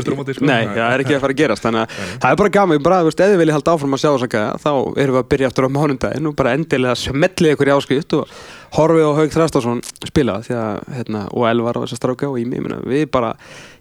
[0.47, 3.01] Nei, það er ekki að fara að gerast þannig að það er bara gaman, bara,
[3.03, 4.71] þú veist, ef þið viljið halda áfram að sjá þess að þá
[5.05, 8.35] erum við að byrja aftur á mánundaginn og bara endilega smellið ykkur í áskrift og
[8.77, 12.41] horfið á Haug Þrastásson spila því að, hérna, og Elvar og þess að stráka og
[12.41, 13.35] Ími, ég meina, við bara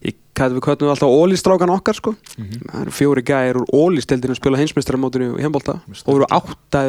[0.05, 2.15] ég, hvað, við köttum alltaf ólistrákan okkar sko.
[2.37, 2.67] Mhm.
[2.71, 6.85] það eru fjóri gæðir úr ólistildinu að spila heimsmeistaramótinu í heimbolta Með og eru átta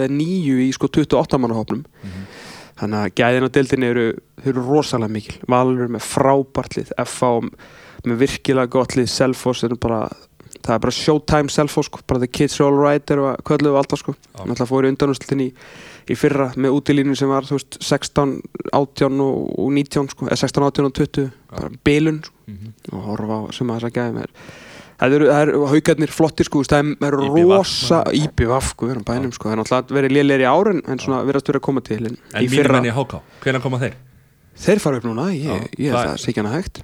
[2.77, 4.07] eða níu í 28 mannahopnum þannig að gæðin á deildinni eru,
[4.45, 5.37] eru rosalega mikil.
[5.49, 7.31] Valur með frábærtlið FH
[8.07, 9.09] með virkilega gott lið
[9.73, 10.09] er bara
[10.67, 14.01] það er bara showtime Selfoss sko, bara the kids are alright er að kölluðu alltaf
[14.01, 14.15] sko.
[14.35, 15.49] Náttúrulega fóru undanúslutin í,
[16.11, 18.41] í fyrra með útilínu sem var þú veist 16,
[18.73, 22.73] 18 og, og 19 sko, eða 16, 18 og 20 bara bilun sko, Mhm.
[22.93, 24.31] og horfa á sem að þess að gæðum er
[24.97, 29.51] Það eru, eru haugarnir flottir sko, það er rosa IBVF, sko, við erum bænum sko,
[29.51, 32.17] það er náttúrulega verið lélegir í árin en svona verðast verið að koma til en,
[32.17, 33.99] en mínum fyrra, menn í HK, hvenær koma þeir?
[34.57, 36.81] þeir fara upp núna, ég, ég að það hana hægt.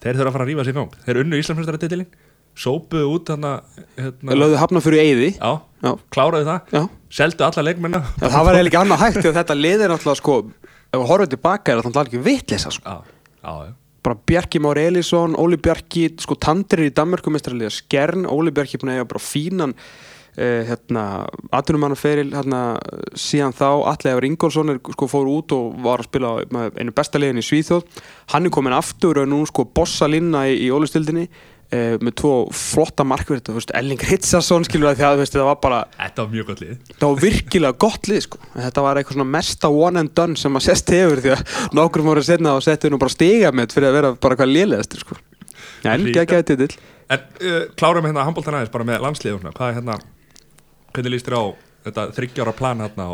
[0.00, 0.96] Þeir þurfa að fara að rífa í gang.
[1.04, 2.08] Þeir unnu Íslandsmeistaradeitilin
[2.56, 3.52] sópuðu út þarna
[3.98, 5.30] hérna, lögðu hafna fyrir eyði.
[5.36, 5.50] Já,
[5.84, 6.82] já, kláraðu það já.
[7.18, 8.00] seldu alla leikmenna.
[8.16, 11.32] Já, það var eiginlega annað hægt þegar þetta lið er náttúrulega sko ef við horfum
[11.34, 12.94] tilbaka er það náttúrulega ekki vitleysa sko.
[12.96, 13.74] já, já
[14.06, 18.92] bara Bjarki Már Elísson, Óli Bjarki sko Tandrir í Danmörku mestrarliða Skern, Óli Bjarki búin
[18.92, 21.04] að eiga bara fínan uh, hérna,
[21.50, 22.60] atvinnumannaferil hérna,
[23.18, 26.32] síðan þá, Alli Efur Ingólfsson er, sko, fór út og var að spila
[26.78, 28.00] einu besta liðin í Svíþjóð.
[28.34, 31.26] Hann er komin aftur og er nú sko bossa linna í, í Ólistildinni
[31.72, 35.80] uh, með tvo flotta markverð Elling Ritsason skilur að því að veist, það var bara
[35.96, 38.40] þetta var mjög gott lið það var virkilega gott lið sko.
[38.54, 41.56] En þetta var eitthvað svona mesta one and done sem að sest hefur því að
[41.78, 45.04] nokkur voru setna og settu nú bara stiga með fyrir að vera bara hvað liðlegastur
[45.04, 45.18] sko.
[45.86, 49.54] En Líka- geggjaði titill en uh, klárum hérna handbóltan aðeins bara með landslið svona.
[49.54, 49.98] hvað er hérna
[50.96, 51.44] hvernig líst þér á
[51.86, 53.10] þetta þryggjára plan hérna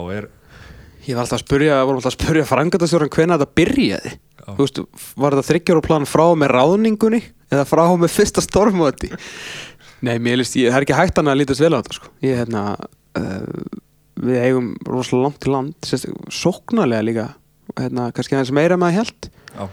[1.02, 4.10] Ég var alltaf að spurja, alltaf að spurja frangatastjóran hvenær þetta byrjaði.
[4.46, 4.80] Þú veist,
[5.20, 7.20] var þetta þryggjára plan frá með ráðningunni
[7.52, 9.12] eða frá með fyrsta stormóti
[10.02, 12.08] Nei, mér líst, ég, það er ekki hægt að lítast vel á þetta sko.
[12.26, 13.76] Ég, hérna uh,
[14.18, 17.26] við eigum rosalega langt til land sérst, sóknarlega líka
[17.78, 19.28] hérna, kannski aðeins meira með að held
[19.62, 19.68] uh,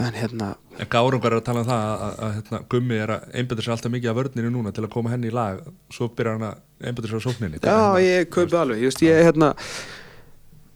[0.00, 3.12] en hérna en Gárungar er að tala um það að, að, að hérna, Gummi er
[3.14, 5.62] að einbæta sér alltaf mikið af vörninu núna til að koma henni í lag.
[5.92, 7.60] Svo byrjar hann að einbæta sér á sókninni.
[7.64, 10.04] Já, ég kaupi alveg, ég veist, ég hérna það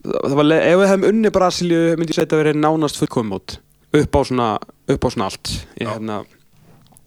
[0.05, 3.59] var, ef við hefum unni Brasilíu myndi ég segja að verið nánast fullkomum mót.
[4.01, 4.51] Upp á svona,
[4.91, 5.55] upp á svona allt.
[5.81, 6.23] Ég hérna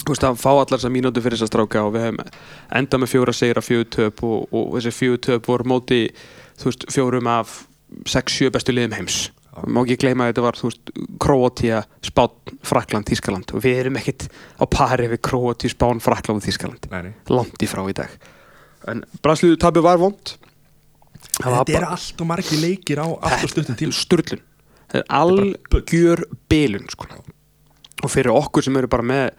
[0.04, 2.24] þú veist að fá allar þessar mínútu fyrir þess að stráka og við hefum
[2.80, 6.02] enda með fjóra segra fjögur töp og, og þessi fjögur töp voru móti
[6.60, 7.56] þú veist, fjórum af
[8.10, 9.22] 6-7 bestu liðum heims.
[9.70, 14.00] Má ekki gleyma að þetta var, þú veist, Króatíja Spán, Frakland, Þískaland og við erum
[14.02, 14.28] ekkit
[14.60, 16.90] á pari við Króatíu, Spán, Frakland og Þískaland
[17.32, 18.16] langt í frá í dag.
[18.90, 20.34] En Brasilíu tabi var vond
[21.40, 24.44] Þetta eru allt og margir leikir á allt og stuttum tíma sturlun
[24.94, 27.08] það er algjör bilun sko.
[28.04, 29.30] og fyrir okkur sem eru bara með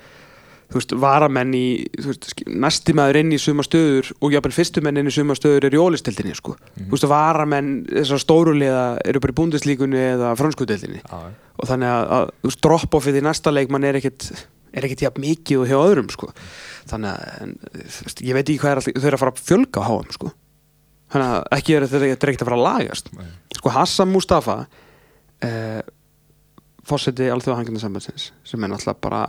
[0.72, 1.66] þú veist, varamenn í
[2.00, 5.12] þú veist, sk- næsti maður inn í suma stöður og jáfnvel fyrstu menn inn í
[5.14, 6.56] suma stöður er í ólistildinni sko.
[6.56, 6.88] Mhm.
[6.88, 11.20] þú veist, varamenn þessar stórulega eru bara í búndislíkunni eða franskudeldinni Já,
[11.60, 14.32] og þannig að, að þú veist, drop-offið í næsta leikmann er ekkit
[14.74, 16.32] er ekkit jafn mikið og hjá öðrum sko.
[16.90, 17.52] þannig að en,
[18.02, 20.10] veist, ég veit ekki hvað er alltaf, þau eru að fara að fjölga á HM
[20.16, 20.32] sko.
[21.12, 23.28] Þannig að ekki er þetta ekkit að fara að lagast nei.
[23.58, 24.56] sko Hassan Mustafa
[25.44, 25.80] eh,
[26.84, 29.22] fórseti alþjóðahanginarsambandsins sem er náttúrulega bara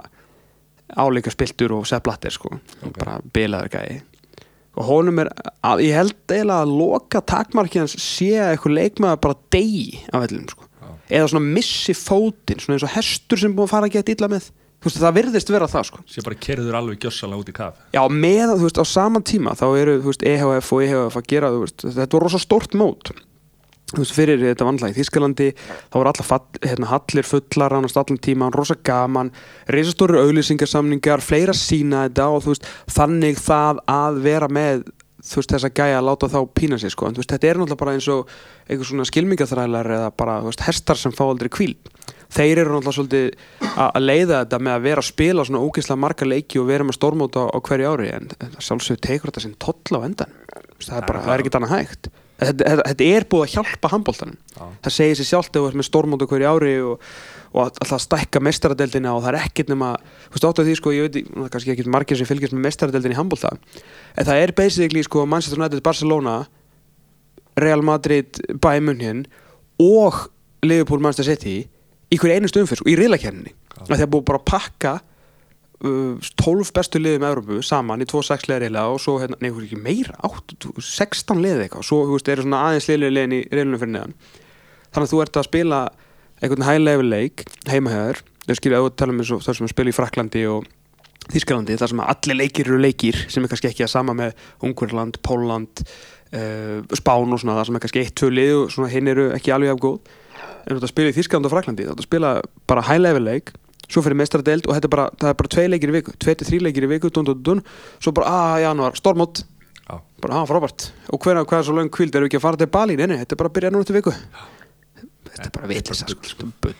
[1.01, 2.51] álíka spiltur og sepplattir sko
[2.85, 2.97] Ok.
[2.99, 4.01] bara bilaður gæi
[4.75, 5.29] og honum er,
[5.63, 10.25] að, ég held eiginlega að loka takmarkið hans sé að eitthvað leikmaður bara degi af
[10.25, 10.89] vellinum sko Já.
[11.19, 14.31] eða svona missi fótinn svona eins og hestur sem búið að fara að geta illa
[14.35, 14.49] með
[14.87, 16.01] veist það virðist vera það sko.
[16.09, 17.77] Sér bara kerður alveg gjössalega út í kaf.
[17.95, 21.31] Já, með, þú veist, á saman tíma þá eru, þú veist, EHF og EHF að
[21.31, 23.13] gera, þú veist, þetta var rosa stórt mót.
[23.91, 27.99] Þú veist, fyrir þetta vandlega í Þískalandi þá voru alla fall, hérna, hallir fullar ánast
[28.01, 29.29] allan tíma, rosa gaman
[29.71, 34.87] reisastóri auglýsingarsamningar, fleira sína þetta og þú veist, þannig það að vera með
[35.25, 37.07] þú veist, þessa gæja að láta þá pína sig, sko.
[37.07, 38.33] En þú veist, þetta er náttúrulega bara eins og
[38.65, 41.75] einhver svona skilmingaþrælar eða bara, þú veist, hestar sem fá aldrei kvíl
[42.33, 43.31] þeir eru náttúrulega svolítið
[43.75, 46.97] að leiða þetta með að vera að spila svona ógeðslega marga leiki og vera með
[46.99, 50.37] stórmót á, hverju ári en sjálfsögur tekur þetta sinn toll á endan
[50.81, 52.11] það er bara, það er ekkert annað hægt.
[52.35, 54.39] Þetta, þetta, þetta er búið að hjálpa handbóltanum
[54.83, 57.05] það segir sér sjálft ef þú ert með stórmót á hverju ári og,
[57.53, 60.91] og alltaf stækka mestaradeldina og það er ekkert nema þú veist áttu að því sko,
[60.97, 65.05] ég veit, kannski ekki margir sem fylgjast með mestaradeldina í handbólta en það er basically
[65.07, 66.35] sko Manchester United, Barcelona
[67.55, 69.23] Real Madrid, Bayern München
[69.79, 70.25] og
[70.67, 71.69] Liverpool, Manchester City
[72.13, 73.81] í hverju einustu umfyrst og í riðlakerninni Já.
[73.85, 74.93] að það er búið bara að pakka
[75.83, 79.81] uh, 12 bestu liðum Európu saman í 2-6 liða riðla og svo hérna, veist ekki
[79.81, 81.83] meira, 8, 16 liðið eitthvað.
[81.83, 84.15] Og svo veist, eru svona aðeins liðlega liðin í riðlunum fyrir neðan.
[84.95, 85.81] Þannig að þú ert að spila
[86.41, 89.95] einhvern high level leik heimahöður, þau skilja að tala um það sem að spila í
[89.95, 90.73] Fraklandi og
[91.25, 94.35] Þískalandi, þar sem að allir leikir eru leikir sem er kannski ekki að sama með
[94.61, 98.91] Ungverland, Póland uh, Spán og svona það sem er kannski eitt, tvö lið og svona
[98.91, 100.11] hinn eru ekki alveg af góð
[100.65, 102.33] þú ert að spila í Þískalandi og Fraklandi þá ert að spila
[102.69, 103.53] bara high level leik
[103.89, 106.33] svo fyrir mestaradeild og þetta er bara, það er bara tvei leikir í viku, tvei
[106.39, 107.61] til þrý leikir í viku dun, dun, dun,
[108.01, 109.43] svo bara, að, janúar, stormót.
[109.85, 109.99] Já.
[110.23, 110.87] bara, að, frábært.
[111.13, 112.95] Og hver, hvað er svo löng kvild, erum við ekki að fara til Bali?
[112.97, 114.13] Nei, nei, þetta er bara að byrja núna til viku.
[115.29, 116.75] Þetta er bara vitlisa, sko, er bull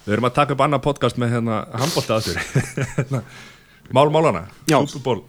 [0.00, 3.20] Við erum að taka upp annað podcast með hérna handbólta að sér.
[3.96, 4.78] Mál málana Já.
[4.88, 5.24] Super Bowl.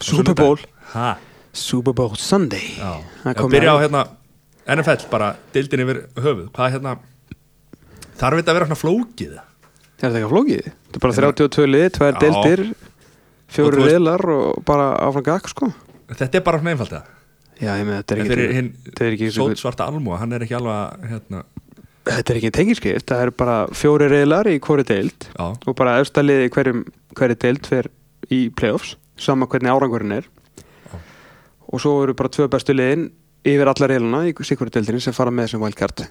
[0.00, 0.60] Super Bowl,
[0.92, 1.16] Ha,
[1.52, 2.74] Super Bowl Sunday.
[2.78, 2.92] Já.
[3.24, 4.04] Það byrja á með- hérna
[4.68, 6.48] NFL bara dildin yfir höfuð.
[6.52, 6.98] Hvað er hérna
[8.18, 10.64] Þarf þetta að vera svona flókið Er þetta ekki flókið?
[10.68, 12.18] Þetta er bara Hérna- 32 lið, tvær Já.
[12.24, 15.70] deildir Og fjóri þú veist- riðlar og bara áfram gakk sko
[16.08, 17.14] Þetta er bara svona einfalt það
[17.58, 20.54] Já, ég með þetta er ekki þetta er ekki, sót svarta almúa Hann er ekki
[20.58, 21.44] alveg hérna
[22.08, 25.98] þetta er ekki tengiskipt, það er bara fjóri riðlar í hvori deild Já, og bara
[26.00, 27.88] efsta liði í hverju deild fer
[28.32, 30.24] í playoffs sama hvernig árangurinn er
[30.88, 30.96] Já.
[31.68, 33.10] og svo eru bara tvö bestu liðin
[33.44, 36.06] yfir alla riðluna í sikvöru deildinni sem fara með sem wildcard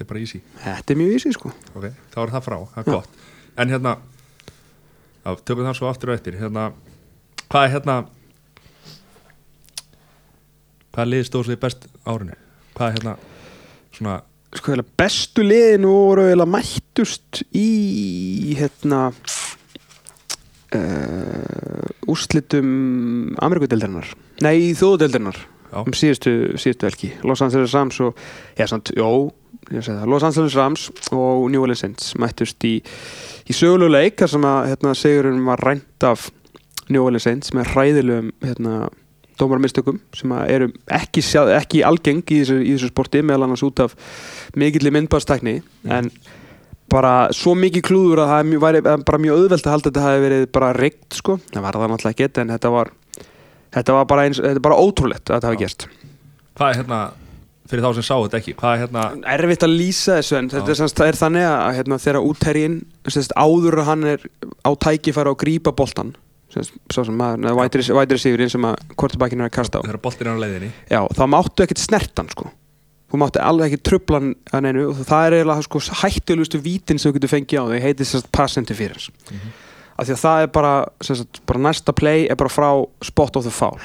[0.00, 0.40] þetta er bara easy.
[0.64, 1.52] Þetta er mjög easy sko.
[1.76, 2.94] Ok, þá er það frá, það er Já.
[2.94, 3.20] gott.
[3.60, 3.92] En hérna
[5.44, 6.38] tökum það svo aftur og eftir.
[6.40, 6.70] Hérna,
[7.50, 8.00] hvað er hérna
[10.90, 12.34] Hvað lið stóð sér best árinu?
[12.74, 13.12] Hvað er hérna
[13.94, 14.16] Svona,
[14.56, 19.00] sko eiginlega bestu liðin voru eiginlega mættust í hérna
[20.74, 22.70] uh, úrslitum
[23.42, 24.10] Amerikudeldarinnar
[24.42, 28.18] nei, þjóðudeldarinnar já, um síðustu, síðustu velki Los Angeles Rams og,
[28.58, 29.30] já, samt, jó
[29.70, 32.78] Los Angeles Rams og New Orleans Saints mættust í,
[33.46, 36.30] í söguleguleik þar sem að hérna, segurinn var rænt af
[36.90, 38.88] New Orleans Saints með hræðilegum hérna,
[39.40, 41.22] dómarmistökum sem eru ekki,
[41.56, 43.96] ekki algeng í þessu, í þessu sporti meðal annars út af
[44.58, 46.10] mikilli myndbastækni en
[46.90, 49.92] bara svo mikið klúður að það mjög, væri eh, bara mjög auðvelt að halda að
[49.92, 52.92] þetta hafi verið bara reykt sko, það var það náttúrulega ekki en þetta var,
[53.78, 55.62] þetta var bara, eins, þetta bara ótrúlegt að þetta hafi Já.
[55.64, 55.86] gerst.
[56.58, 57.00] Hvað er hérna
[57.70, 58.56] Fyrir þá sem sá þetta ekki.
[58.58, 59.04] Hvað er hérna
[59.34, 63.84] erfitt að lýsa þessu en þetta er, er þannig að hérna, þegar útherjinn semst, áður
[63.86, 64.24] hann er
[64.66, 66.16] á tækifæri að grípa boltan
[66.50, 67.54] svo sem maður,
[67.94, 69.86] vætri sigurinn sem að kortebakinn er að kasta á.
[69.86, 70.70] Þegar boltin er á leiðinni.
[70.90, 72.50] Já, þá máttu ekkert snertan sko.
[73.10, 76.98] Þú máttu alveg ekki trubla hann að neinu og það er eiginlega sko, hættulegustu vítin
[76.98, 79.10] sem þú getur fengið á þau heitir sérst pass interference.
[79.30, 79.52] Mhm.
[80.00, 83.44] af því að það er bara, sérst, bara næsta play er bara frá spot of
[83.44, 83.76] the foul.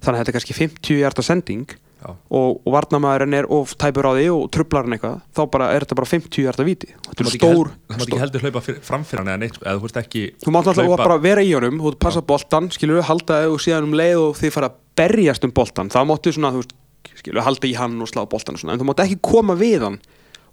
[0.00, 1.66] Þannig að þetta er kannski 50 hjarta sending.
[2.08, 5.84] Og, og varnamæðurinn er of tæpur á því og trublar hann eitthvað þá bara er
[5.84, 6.86] þetta bara 50 hjarta þetta
[7.16, 9.82] Þú mátt ekki held- ekki heldur hlaupa fyrir- fram fyrir hann eða neitt eða þú
[9.84, 13.42] veist ekki þú mátt alltaf hlaupa- bara vera í honum þú passa boltan, skilur halda
[13.50, 16.62] og síðan um leið og þið fara að berjast um boltan þá máttu svona, þú
[16.64, 16.72] veist,
[17.20, 19.80] skilur halda í hann og slá boltan og svona, en þú mátt ekki koma við
[19.84, 20.00] hann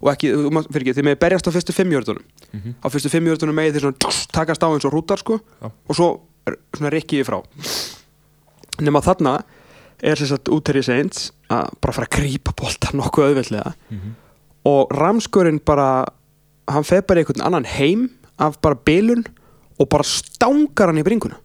[0.00, 2.74] og ekki, þú mátt, fyrir ekki, þið með berjast á fyrstu fimmjörðunum Mhm.
[2.80, 5.40] á fyrstu fimmjörðunum megið þið svona takast á eins og hrútar sko
[5.88, 6.20] og svo
[6.76, 6.90] svona
[10.02, 13.74] rikkiði frá nema þarna er úterri seins að bara fara að grípa boltan nokkuð auðveldlega.
[13.90, 14.14] Mhm.
[14.68, 16.04] og ramskurinn bara
[16.68, 19.24] hann feð bara í einhvern annan heim af bara bilun
[19.78, 21.36] og bara stangar hann í bringuna.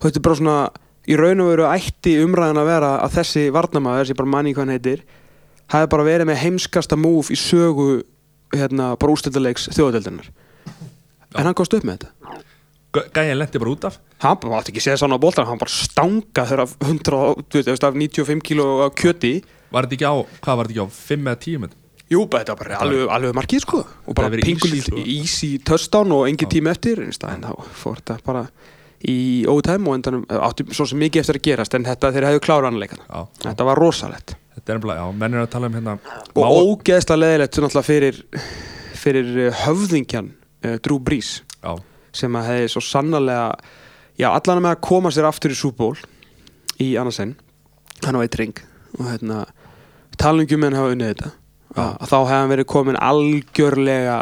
[0.00, 0.70] Þetta er bara svona
[1.08, 4.62] í raun og veru ætti umræðan að vera að þessi varnamaður, þessi bara manni hvað
[4.62, 5.02] hann heitir
[5.72, 8.04] hafi bara verið með heimskasta múf í sögu
[8.54, 10.30] hérna, bara úrstöldaleiks þjóðadeildarinnar.
[11.34, 12.19] En hann komst upp með þetta
[12.94, 13.98] Gæ- Gæjan lendi bara út af.
[14.24, 17.20] Hann bara átti ekki að segja sann á boltan hann bara stanga þegar af 100,
[17.50, 18.66] þú veit, eftir af 95 kíló
[18.98, 19.34] kjöti.
[19.70, 21.76] Var þetta ekki á, hvað var þetta ekki á 5 eða 10 minnum?
[22.10, 23.78] Jú, bara þetta var bara alveg, alveg markið sko.
[24.06, 25.04] Og bara Það hefur verið pingul easy, sko.
[25.06, 28.42] easy touchdown og engin tími eftir en þá fór þetta bara
[29.06, 29.16] í
[29.48, 32.40] ótæm og endanum átti svo sem mikið eftir að gerast en þetta þeir hefðu
[33.08, 35.94] Já, þetta var rosalett þetta er nefnilega, já, menn er að tala um hérna
[36.34, 37.54] og ógeðslega leðilegt
[37.86, 38.18] fyrir
[39.00, 40.32] fyrir eh, höfðingjan
[40.66, 41.40] uh, Drew Brees.
[41.62, 41.78] Já,
[42.12, 43.46] sem að hefði svo sannarlega
[44.20, 45.94] já, allan með að koma sér aftur í súból
[46.80, 47.36] í annarsinn
[48.04, 48.56] hann á eitt ring
[48.98, 49.44] og hérna
[50.20, 51.30] talingum en hafa unnið þetta.
[51.76, 54.16] Að, að þá hefði hann verið komin algjörlega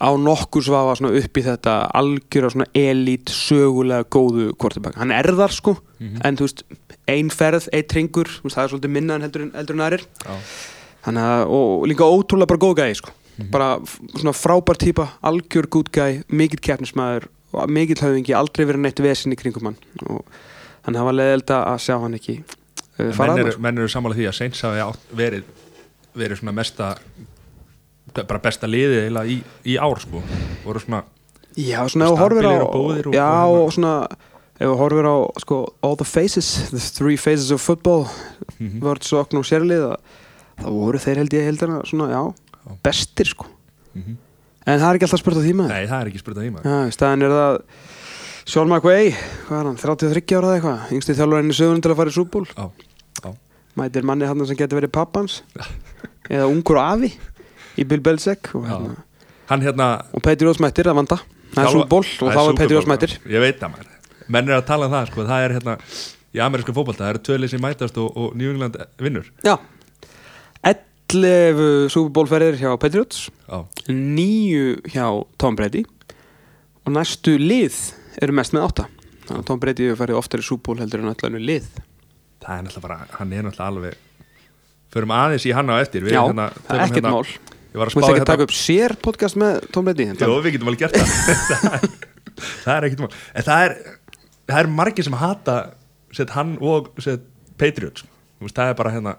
[0.00, 5.52] á nokkur svafa upp í þetta algjörlega svona elít sögulega góðu kvortibæk hann er þar
[5.52, 6.20] sko Mhm.
[6.24, 6.62] en þú veist
[7.08, 9.50] ein ferð, eitt ringur það er svolítið minna en heldur en,
[9.84, 10.04] aðrir.
[11.04, 13.10] Að, og líka ótrúlega bara góð gæði sko.
[13.50, 13.78] Bara
[14.18, 19.32] svona frábær típa algjör gúd gæði, mikill keppnismæður og mikill höfðingi, aldrei verið neitt vesin
[19.32, 19.76] í kringum hann
[20.06, 20.24] og
[20.84, 23.78] þannig að það var leiðild að sjá hann ekki uh, fara menn að eru, menn
[23.78, 25.44] eru sammála því að Saints hafi verið
[26.14, 26.94] verið svona mesta
[28.14, 29.36] bara besta liðið eiginlega í,
[29.70, 30.22] í ár sko
[30.64, 31.04] voru svona
[31.58, 33.94] Já, svona ef þú horfir á og Já, og- og svona
[34.60, 38.06] ef þú horfir á sko, all the faces the three phases of football
[38.60, 38.80] Mhm.
[38.82, 39.96] vörð, sokn og sérlið
[40.60, 42.34] þá voru þeir held ég heldina svona, já, Já.
[42.84, 43.46] Bestir sko.
[43.94, 44.16] Mhm.
[44.66, 46.60] en það er ekki alltaf spurt á tíma Nei, það er ekki spurt að íma
[46.62, 47.62] Já, í staðin er það
[48.50, 49.10] Sean McVay,
[49.46, 50.92] hvað er hann, 33 ára eða eitthvað?
[50.96, 52.46] Yngsti þjálfarinn í sögunum til að fara í súból
[53.78, 55.40] mætir manni hann sem getur verið pappans.
[56.32, 57.12] Eða ungur afi
[57.80, 58.94] í Bill Belichick og, hérna,
[59.50, 61.20] hann hérna og Petri Rós mættir að vanda.
[61.54, 63.16] Það er súból og þá er Petri Bowl, Rós mættir.
[63.18, 63.34] já.
[63.34, 63.92] Ég veit það maður.
[64.30, 65.76] Menn er að tala um það sko, það er hérna
[66.30, 69.30] í amerísku fótbolta, það eru tvölið sem mætast og, og New England vinnur.
[69.46, 69.56] Já
[71.10, 75.06] 11 súbólferðir hjá Patriots Já, 9 hjá
[75.40, 75.84] Tom Brady
[76.86, 77.76] og næstu lið
[78.22, 78.86] eru mest með 8
[79.30, 81.66] þannig að Tom Brady hefur farið oftar í súból heldur en allan lið.
[82.40, 84.06] Það er náttúrulega bara, hann er náttúrulega alveg
[84.90, 86.02] Förum aðeins í hann á eftir.
[86.02, 87.58] Við Já, hérna, það er ekkert hérna, mál.
[87.70, 90.80] Þú veist ekki að taka upp sér podcast með Tom Brady Jó, við getum alveg
[90.82, 91.84] gert það.
[92.64, 93.12] Það er ekkert mál.
[93.36, 93.74] En það er,
[94.48, 95.56] það er margir sem hata
[96.16, 97.22] set hann og set
[97.60, 98.06] Patriots.
[98.40, 99.12] Það er bara hérna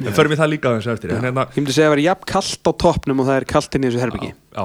[0.00, 1.10] En förum við það líka þessu eftir.
[1.12, 3.76] Hérna, Ég myndi segja að það er jafn kallt á toppnum og það er kallt
[3.76, 4.64] inn í þessu herbyggi já,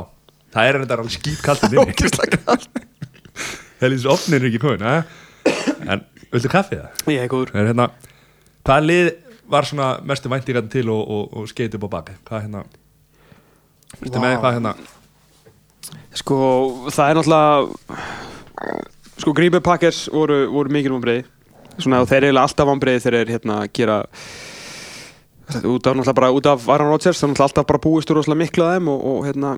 [0.56, 2.80] það er þetta alveg skýt kallt Ógeðslega kallt
[3.78, 5.02] Það er þessu opnin er ekki komin eh?
[5.92, 7.04] En, viltu kaffið það?
[7.13, 7.52] Ég er góður.
[7.54, 7.90] Er hérna
[8.68, 9.12] Hvaða lið
[9.52, 12.18] var svona mestu væntingarn til og, og, og skeiti upp á baki?
[12.28, 12.63] Hvað hérna
[14.02, 14.32] Vistu með Vá.
[14.34, 14.74] eitthvað hérna?
[16.18, 16.38] Sko,
[16.92, 17.48] það er náttúrulega
[19.18, 21.24] Sko, Packers voru, voru mikil vombriði
[21.78, 23.98] Svona, og þeir eru alltaf vombriði þegar þeir hérna gera
[25.48, 28.42] út af náttúrulega bara út af Aaron Rodgers er náttúrulega alltaf bara búist úr rosalega
[28.42, 29.54] miklu að þeim og, og hérna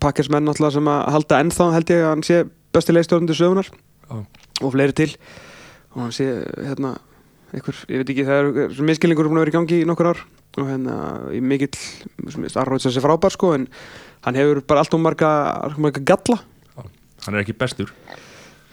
[0.00, 2.38] Packers menn náttúrulega sem að halda ennþá held ég að hann sé
[2.74, 4.24] besti leikstjórnandi sögunar Já.
[4.62, 5.10] og fleiri til.
[5.94, 6.96] Og hann sé hérna
[7.52, 10.10] einhver, ég veit ekki, það er svona miskilningur búin að vera í gangi í nokkur
[10.12, 10.22] ár.
[10.58, 10.94] Og hérna
[11.36, 11.76] í mikill,
[12.54, 13.68] Aaron Rodgers er frábær sko en
[14.26, 15.30] hann hefur bara alltaf marga,
[15.78, 16.40] marga galla.
[17.24, 17.92] Hann er ekki bestur.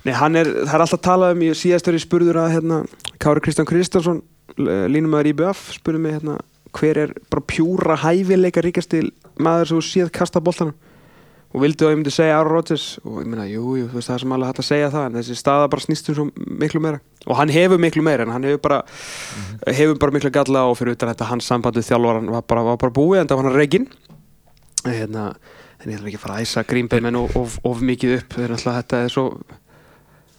[0.05, 2.81] Nei, hann er, það er alltaf talað um, ég síðast verið spurður að hérna,
[3.21, 4.21] Kári Kristján Kristjánsson,
[4.57, 6.39] línumæður IBF, spurði mig hérna,
[6.75, 9.05] hver er bara pjúra hæfileika ríkasti
[9.41, 10.75] maður sem séð kasta boltanum?
[11.55, 12.85] Og vildi að ég myndi segja Aaron Rodgers?
[13.07, 15.13] Og ég meina, jú, jú, þú veist það sem alveg hægt að segja það en
[15.21, 16.25] þessi staða bara snýst um svo
[16.59, 16.99] miklu meira.
[17.29, 18.81] Og hann hefur miklu meira en hann hefur bara
[19.69, 22.95] hefur bara miklu galla og fyrir utan þetta hans sambandið þjálfaran var bara, var bara
[22.97, 23.87] búið en það var hann reygin
[24.85, 25.29] hérna,
[25.79, 28.81] en ég ætla ekki að fara að æsa grínbeimenn of, of, of mikið upp náttúrulega
[28.81, 29.25] þetta er svo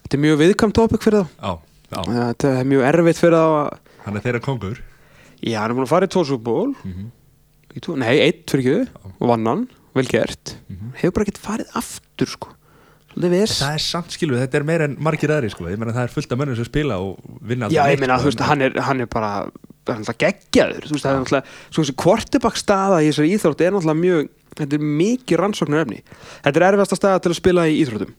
[0.05, 1.33] þetta er mjög viðkvæmt topic fyrir þá.
[1.41, 4.81] Já, já, þetta er mjög erfitt fyrir þá að hann er þeirra kongur.
[5.45, 7.13] Já, hann er búin að fara í tvo súból mm
[8.01, 9.65] nei, eitt fyrir ekki og vann hann,
[9.97, 10.57] vel gert.
[10.69, 10.95] Mhm.
[11.01, 12.49] hefur bara ekkert farið aftur sko.
[13.17, 15.65] Það er samt skilu, þetta er meira en margir aðri sko.
[15.71, 18.29] Ég meina það er fullt af mönnum sem spila og vinna já, ég meina, sko,
[18.29, 19.31] þú veist, hann er, hann er bara
[19.87, 20.85] það er náttúrulega geggjaður.
[20.85, 24.29] Þú veist, það er náttúrulega, svo þessi kvortibak staða í þessari íþrótt er náttúrulega mjög
[24.57, 26.03] þetta er mikið rannsóknar efni
[26.45, 28.15] þetta er erfiðasta staða til að spila í íþróttum.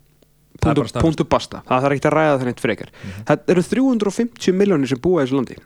[0.58, 2.90] Punktu, basta, það þarf ekki að ræða það neitt frekar.
[3.28, 5.58] Það eru 350 miljónir sem búa í þessu landi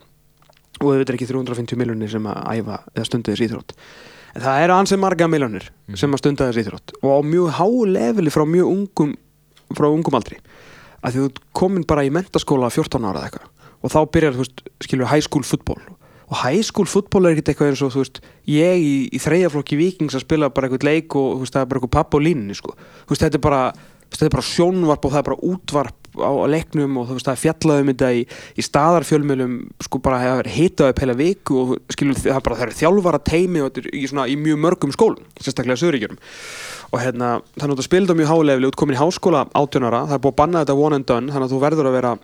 [0.81, 3.75] og er ekki 350 miljónir sem að æfa eða stundu þessi íþrótt.
[4.31, 6.93] En það eru ansið marga miljónir sem að stunda þessi íþrótt.
[7.01, 9.15] Og á mjög háu leveli frá mjög ungum
[9.77, 10.39] frá ungum aldri.
[11.01, 13.49] Að þú komin bara í mentaskóla 14 ára eða eitthvað.
[13.81, 15.81] Og þá byrjar þú veist, skilur high school football.
[16.31, 19.79] Og high school football er ekkert eitthvað eins og þú veist, ég í, í þreyjaflokki
[19.79, 22.23] vikings að spila bara eitthvað leik og þú veist, það er bara eitthvað papp og
[22.23, 22.75] línni sko.
[22.77, 23.63] þú veist, þetta er bara
[24.11, 27.27] þetta er bara sjónvarp og það er bara útvarp á, á leiknum og þú veist,
[27.27, 28.25] það er fjallað um þetta í,
[28.57, 29.55] í staðarfjölmjölum
[29.87, 33.63] sko bara er hitað upp heila viku og skilur það bara það er þjálfara teimi
[33.63, 36.19] og þetta er í, svona, í mjög mörgum skólum, sérstaklega söguríkjörum
[36.91, 40.17] og hérna, þannig að þetta spilda mjög hálefli út komin í háskóla 18 ára, það
[40.17, 42.15] er búið að banna þetta one and done, þannig að þú verður að vera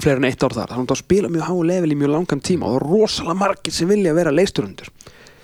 [0.00, 2.40] fleiri en eitt ár þar, þannig að það spila mjög háu level í mjög langan
[2.40, 4.88] tíma og það er rosalega margir sem vilja vera leisturundur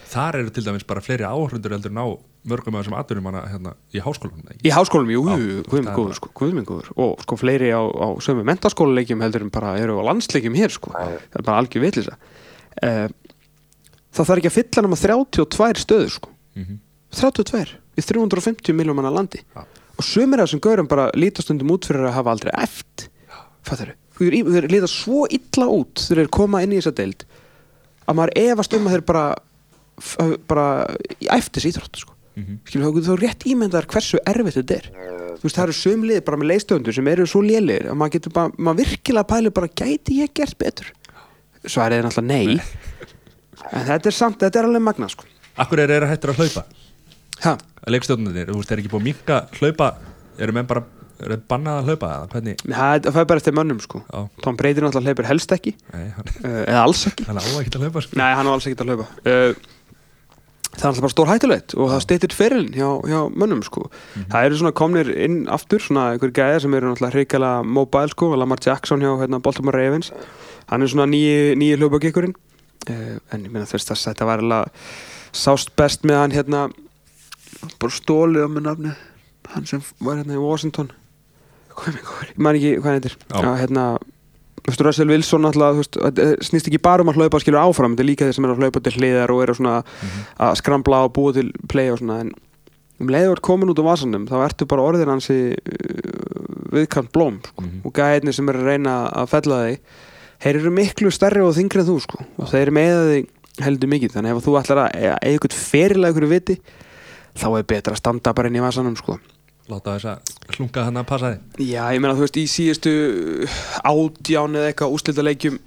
[0.08, 2.08] Þar eru til dæmis bara fleiri áhrundur heldur en á
[2.48, 4.56] mörgum af þessum hana hérna í háskólanum nei.
[4.62, 6.90] í háskólum, jú, Já, jú, það guðminn góður bara- sko, guðminn góður.
[6.96, 10.92] Og sko fleiri á, á sömu mentaskólaleikjum heldur en bara eru á landsleikjum hér sko,
[10.94, 13.08] það er bara algjör vitlisa uh,
[14.14, 16.30] það þarf ekki að fylla nema 32 stöður sko.
[16.54, 16.78] Mhm.
[17.18, 19.40] 32 í 350 miljón manna landi.
[19.56, 19.64] Já.
[19.98, 23.08] og sömur af þessum gaurum bara lítastundum út fyrir að hafa aldrei eft
[23.66, 27.24] fattar þau, þeir líta svo illa út þegar þeir koma inn í þessa deild
[28.06, 29.24] að maður efast um að þeir bara
[30.46, 30.66] bara
[31.18, 32.04] í eftis íþrótt
[32.38, 32.44] sko.
[32.44, 32.58] Mhm.
[32.68, 34.90] skilur þá, þá rétt ímyndar hversu erfitt þetta er.
[35.38, 38.32] Þú veist það eru sömlið bara með leistöndur sem eru svo lélir að maður getur
[38.34, 40.92] bara, maður virkilega pæli bara gæti ég gert betur?
[41.64, 42.60] Svarið er náttúrulega nei.
[43.72, 45.24] En þetta er samt, þetta er alveg magna sko.
[45.58, 46.64] Akkur er þeir hættur að hlaupa?
[47.44, 47.56] Ha,
[47.90, 49.88] leikstjórnunir, þú veist, er ekki búið að minka hlaupa.
[50.38, 50.84] Eru menn bara,
[51.18, 54.02] eru þeir bannað að hlaupa það það fær bara eftir mönnum sko.
[54.06, 55.74] Já, Tom Brady náttúrulega hleypur helst ekki.
[55.94, 57.26] Nei, hann, uh, eða alls ekki.
[57.26, 58.18] Hann á ekki að hlaupa sko.
[58.18, 59.08] Nei, hann á alls ekki að hlaupa.
[59.26, 59.77] Uh,
[60.68, 63.86] Það er alltaf bara stór hættulegt og það steytir ferilin hjá, hjá mönnum sko.
[64.30, 68.28] Það eru svona komnir inn aftur svona einhver gæðir sem eru náttúrulega hreikala mobile sko,
[68.38, 70.12] Lamar Jackson hjá hérna, Baltimore Ravens.
[70.68, 74.84] Hann er svona nýji, hlaupagikkurinn uh, en ég meina þess að þetta var alveg
[75.32, 76.62] sást best með hann hérna
[77.80, 78.94] bara stólið á með nafni
[79.54, 80.92] hann sem var hérna í Washington.
[81.72, 83.18] Hvað er mig góður, ég man ekki hvað hann heitir.
[83.24, 83.40] Já.
[83.40, 83.84] Já, hérna
[84.58, 87.94] Þú veist, Russell Wilson náttúrulega, þú veist, snýst ekki bara um að hlaupa skilur áfram,
[87.94, 89.76] þetta er líka þeir sem eru að hlaupa til hliðar og eru svona
[90.48, 92.32] að skramla og búa til play og svona, en
[92.98, 96.42] um leiður komin út á vasanum, þá ertu bara orðin hansi uh,
[96.74, 97.80] viðkant blóm, sko, Mhm.
[97.86, 99.78] og gæðinni sem eru að reyna að fella þig,
[100.42, 103.28] þeir eru miklu stærri og þingri en þú, sko, og þeir eru með þig
[103.64, 106.58] heldur mikið, þannig ef þú ætlar að eiga eitthvað ferilega ykkur viti,
[107.38, 109.18] þá er betra að standa bara inn í vasanum, sko.
[109.72, 111.68] Láta þess að hlunga þannig að passa þig.
[111.68, 112.94] Já, ég meina þú veist í síðustu
[113.84, 115.60] átján eða eitthvað úslita leikjum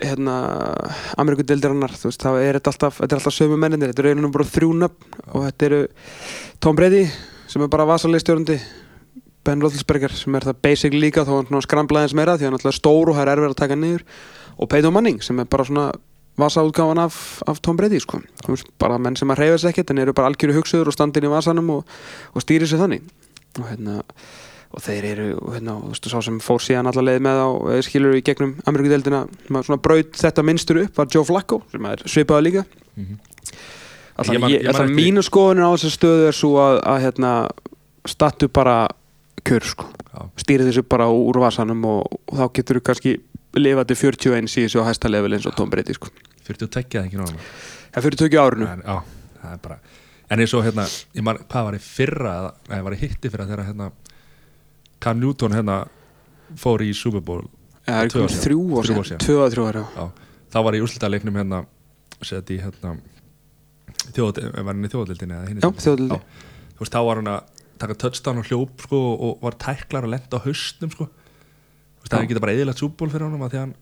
[0.00, 0.34] hérna
[1.20, 4.48] Amerikudeildirannar, þú veist, þá er alltaf þetta er alltaf sömu menninir, þetta eru einhvern bara
[4.48, 5.80] þrjú nöfn og þetta eru
[6.64, 7.02] Tom Brady
[7.50, 8.56] sem er bara vasalistjórandi
[9.44, 12.60] Ben Roethlisberger sem er það basic líka þó hann svona skramlaðins meira því hann er
[12.60, 14.06] alltaf stór og það er erfið að taka niður
[14.60, 15.86] og Peyton Manning sem er bara svona
[16.38, 18.20] vasaútgáfan af, af Tom Brady sko.
[18.78, 21.32] Bara menn sem að reyfa sér ekkert en eru bara algjöru hugsuður og standin í
[21.32, 21.84] vasanum og,
[22.34, 23.02] og stýri sér þannig
[23.58, 24.02] og hérna
[24.70, 27.48] og þeir eru, og hérna, þú veist, sá sem fór síðan alla leið með á,
[27.74, 32.04] eða skilur í gegnum Ameríkudeldina, svona braut þetta minnstur upp, var Joe Flacco, sem er
[32.06, 32.62] svipaði líka
[32.96, 33.18] Mhm.
[34.20, 37.30] Alltaf, Ég man- ég, alltaf mínu skoðunir á þessu stöðu er svo að, að hérna,
[38.06, 38.88] stattu bara
[39.42, 40.28] kjör, sko, Já.
[40.36, 43.14] stýri þessu bara úr vasanum og, og þá getur þú kannski
[43.58, 46.10] lifað til 41 í þessu á hæsta level eins og Tom Brady, sko.
[46.46, 47.40] 42 eða ekki náðan
[47.90, 48.66] Það fyrir tökju árinu.
[48.70, 48.96] En, já,
[49.42, 49.78] það er bara
[50.30, 50.84] en eins og hérna,
[51.18, 53.88] ég man, hvað var í fyrra eða nei, var í hitti fyrra þegar hérna
[55.02, 55.78] Cam Newton hérna
[56.60, 57.48] fór í Super Bowl
[57.88, 59.86] Það er þrjú ár síðan, tvö að þrjú ár, já.
[59.96, 61.64] Já, þá var í úrslitaleiknum hérna
[62.22, 62.94] sett í hérna
[64.14, 66.20] þjóðaldildinni hinni Já, þjóðaldi Já.
[66.76, 70.12] þú veist, þá var hann að taka touchdown og hljóp sko, og var tæklar og
[70.14, 71.06] lenda á haustum sko.
[72.08, 72.28] Það Já.
[72.30, 73.74] geta bara eðilegt súból fyrir honum að því að hann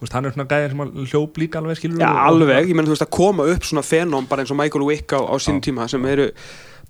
[0.00, 2.96] veist, hann er svona gæðin sem hljóp líka alveg skilur Já, alveg, ég meina þú
[2.96, 5.88] veist að koma upp svona fenóm bara eins og Michael Wick á, á sínum tíma
[5.88, 6.30] sem eru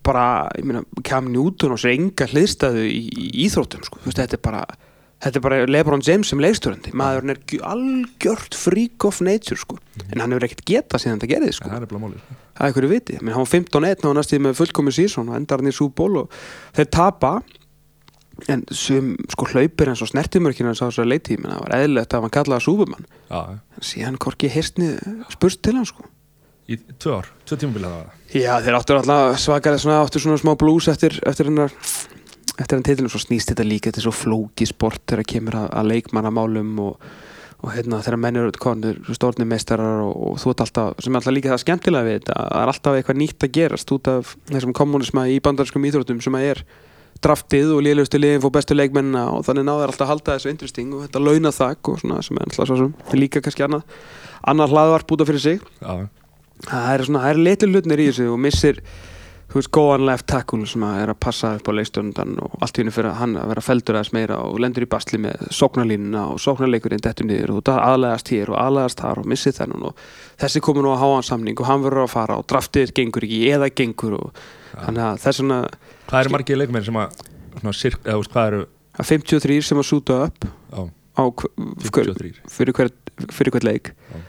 [0.07, 3.99] bara, ég meina, Cam Newton og sér enga hliðstæðu í, í íþróttum sko.
[4.03, 4.65] þú veist, þetta er bara
[5.17, 9.79] þetta er bara Lebron James sem leikstjórandi maðurinn er gjö- algjört freak of nature sko.
[10.13, 11.71] en hann hefur ekkert getað síðan þetta gerði sko.
[11.73, 12.37] það er bara málið sko.
[12.53, 15.63] það er einhverju viti, menn hann var 15-1 og næstíð með fullkomi sísón og endar
[15.63, 16.37] hann í súból og
[16.77, 17.33] þeir tapa
[18.53, 22.17] en sem sko hlaupir eins og snertimörkina sá þess að leiti, menn það var eðlilegt
[22.17, 24.91] að hann kallaði súbumann já, en síðan hvorki hirtni
[25.33, 26.05] spurst til hann sko.
[26.67, 30.23] Í tvö ár, tvö tímabilið það var það Já, þeir áttu alltaf svakalega svona, áttu
[30.23, 31.73] svona smá blues eftir, eftir hennar
[32.57, 35.69] eftir hann titilum, svo snýst þetta líka þetta er svo flóki sport þegar kemur að,
[35.79, 37.07] að leikmannamálum og,
[37.63, 41.21] og hérna þegar menn eru konur stórnir meistarar og, og þú ert alltaf sem er
[41.21, 44.11] alltaf líka það skemmtilega við þetta að það er alltaf eitthvað nýtt að gerast út
[44.13, 46.65] af þessum kommunisma í bandarskum íþróttum sem að er
[47.25, 50.95] draftið og liðlustu liðin fór bestu leikmennina og þannig náður alltaf að halda þessu interesting
[50.95, 53.99] og þetta launa þakk og svona sem er alltaf svo sem líka kannski annað
[54.47, 55.61] annar hlaðvarp út af fyrir sig.
[55.81, 56.09] Já,
[56.69, 58.83] það er svona, það er litlu hlutnir í þessu og missir
[59.47, 62.79] þú veist, góðan left tackle sem að er að passa upp á leikstjórnundan og allt
[62.79, 66.25] í hennu fyrir hann að vera feldur aðeins meira og lendur í basli með sóknarlínuna
[66.33, 70.05] og sóknarleikurinn dettur niður og það aðlegast hér og aðlegast þar og missið þennan og
[70.43, 73.29] þessi komur nú að háa hann samning og hann verður að fara og draftið gengur
[73.29, 74.43] ekki eða gengur og
[74.75, 75.59] þannig að þess vegna
[76.07, 77.21] Hvað eru margir leikmenn sem að
[77.61, 78.63] svona, sirk, eða, veist, hvað eru
[78.97, 80.81] að 53 sem að súta upp já,
[81.17, 81.53] á, hver,
[81.87, 82.91] 53 fyrir, hver,
[83.33, 83.91] fyrir hvert leik.
[84.13, 84.21] Já.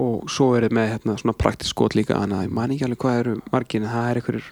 [0.00, 2.86] og svo er það með hérna, svona praktisk skot líka þannig að ég man ekki
[2.86, 4.50] alveg hvað eru margin en það er einhverjir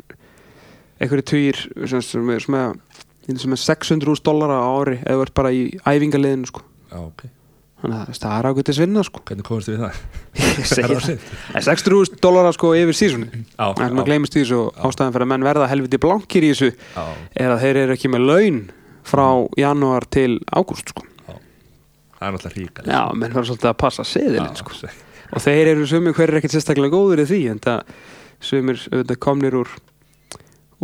[0.98, 5.34] einhverjir tugir sem, sem, er- sem, er- sem er 600.000 dollara á ári eða ert
[5.38, 6.64] bara í æfingaliðinu sko.
[6.90, 7.26] Já, ok
[7.82, 9.20] þannig að það er ágættis vinna sko.
[9.28, 9.98] Hvernig komast þið við það?
[10.78, 11.10] Er það
[11.54, 15.12] er 600.000 dollara sko yfir sísunni Já, en maður já, gleymist því þessu og ástæðan
[15.14, 17.04] fyrir að menn verða helviti blankir í þessu já,
[17.38, 18.58] er að þeir eru ekki með laun
[19.08, 19.26] frá
[19.60, 21.04] janúar til ágúst sko.
[22.18, 24.90] það er náttúrulega ríkar já, menn verður svolítið að passa seðilinn sko.
[25.32, 27.94] og þeir eru sumir hver er ekkert sérstaklega góður í því en það
[28.50, 29.70] sumir auðvitað komnir úr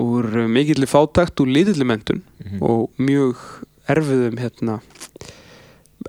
[0.04, 2.62] úr mikilli fátakt úr lítilli mentun Mhm.
[2.62, 3.36] og mjög
[3.88, 4.78] erfiðum hérna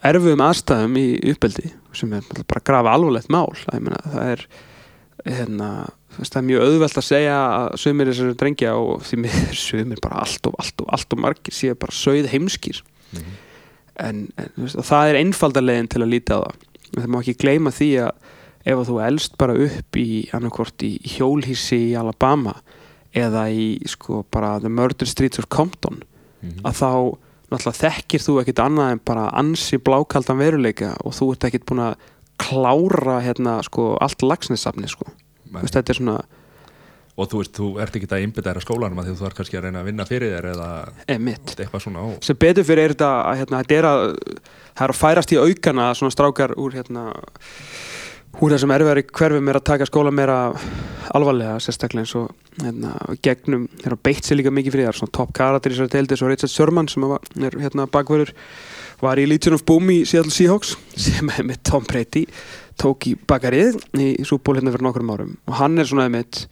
[0.03, 4.45] erfiðum aðstæðum í uppeldi sem er bara að grafa alvarlegt mál meina það er
[5.25, 5.69] hérna,
[6.19, 10.21] það er mjög auðvelt að segja að sumir þessari drengja og því miður sumir bara
[10.25, 12.83] allt og allt og allt og margir séu bara sögð heimskir
[13.15, 13.33] Mhm.
[14.01, 16.55] en, en þú veist, það er einfaldarlegin til að líta á það
[16.95, 18.11] En það má ekki gleyma því að
[18.65, 22.55] ef að þú elst bara upp í í hjólhísi í Alabama
[23.15, 26.01] eða í sko bara The Murder Streets of Compton
[26.41, 26.59] Mhm.
[26.65, 27.17] að þá
[27.55, 31.85] náttúrulega þekkir þú ekkit annað en bara ansi blákaldan veruleika og þú ert ekkit búin
[31.87, 31.99] að
[32.41, 35.07] klára hérna sko allt lagsnissafni sko.
[35.55, 36.17] Veist, þetta er svona
[37.15, 39.37] Og þú veist, þú ert ekki að einbytta þér að skólanum að því þú ert
[39.37, 40.69] kannski að reyna að vinna fyrir þér eða
[41.15, 44.01] eitthvað svona á sem betur fyrir er þetta að hérna, þetta er að
[44.75, 47.05] það er að færast í aukana að svona strákar úr hérna
[48.43, 50.39] úr þessum erfiðari hverfum er að taka skóla meira
[51.15, 52.31] alvarlega sérstaklega eins og
[52.61, 55.93] hérna, gegnum, þeir hafa beitt sér líka mikið fyrir það svona top karakter í þessari
[55.93, 58.33] deildi svo Richard Sherman sem var, er hérna bakverður
[59.01, 60.75] var í Legion of Boom í Seattle Seahawks
[61.05, 62.25] sem er með Tom Brady
[62.81, 65.35] tók í bakarið í súból hérna fyrir nokkrum árum.
[65.47, 66.45] Og hann er svona einmitt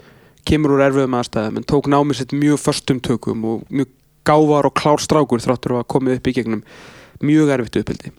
[0.47, 3.91] kemur úr erfiðum aðstæðum en tók námið sitt mjög föstum tökum og mjög
[4.27, 6.63] gávar og klár strákur þráttur að komið upp í gegnum
[7.23, 8.13] mjög erfitt uppeldi.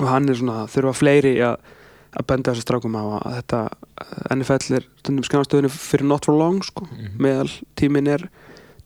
[0.00, 1.58] Og hann er svona þurfa fleiri að,
[2.16, 6.34] að benda þessu strákum á að þetta eh, NFL er stundum skanastöðinu fyrir not for
[6.38, 6.86] long sko.
[6.90, 7.18] Mhm.
[7.22, 8.28] meðal tímin er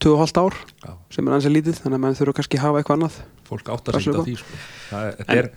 [0.05, 0.55] 2,5 ár
[0.85, 0.93] Já.
[1.15, 4.01] sem er ansið lítið þannig að mann þurfa kannski að hafa eitthvað annað Fólk áttar
[4.01, 4.25] sig á á.
[4.25, 4.59] því sko.
[4.91, 5.51] Það er, þetta, er,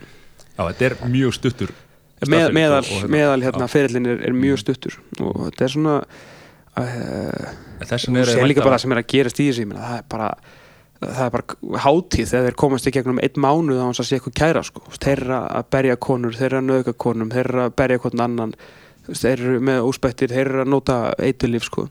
[0.57, 1.71] já, þetta er mjög stuttur
[2.17, 3.73] Með, staðsetning meðal, og- og hérna- meðal hérna, já.
[3.75, 5.95] ferillin er, er mjög stuttur og þetta er svona
[6.77, 9.97] uh, En Þess og er sér líka bara sem er að gerast í þessu það
[9.99, 10.29] er bara
[11.01, 14.17] það er bara hátíð þegar þeir komast í gegnum einn mánuð á hans að sé
[14.17, 14.81] eitthvað kæra sko.
[14.85, 17.75] Þú veist, þeir eru að berja konur, þeir eru að nöðga konum þeir eru að
[17.77, 18.53] berja hvern annan
[19.07, 21.87] þeir eru með óspættir, þeir eru að nota eitulíf sko.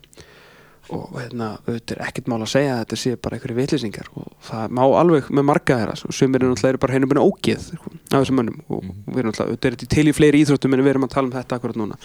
[0.89, 4.27] og hérna, auðvitað er ekkert mál að segja að þetta sé bara einhverju vitlýsingar og
[4.47, 6.11] það má alveg með marga þeirra sko.
[6.15, 8.93] sumir eru náttúrulega bara henni búin ógeð sko, af þessum mönnum og Mhm.
[9.11, 11.27] við erum náttúrulega auðvitað er þetta til í fleiri íþróttum en við erum að tala
[11.27, 11.97] um þetta akkurat núna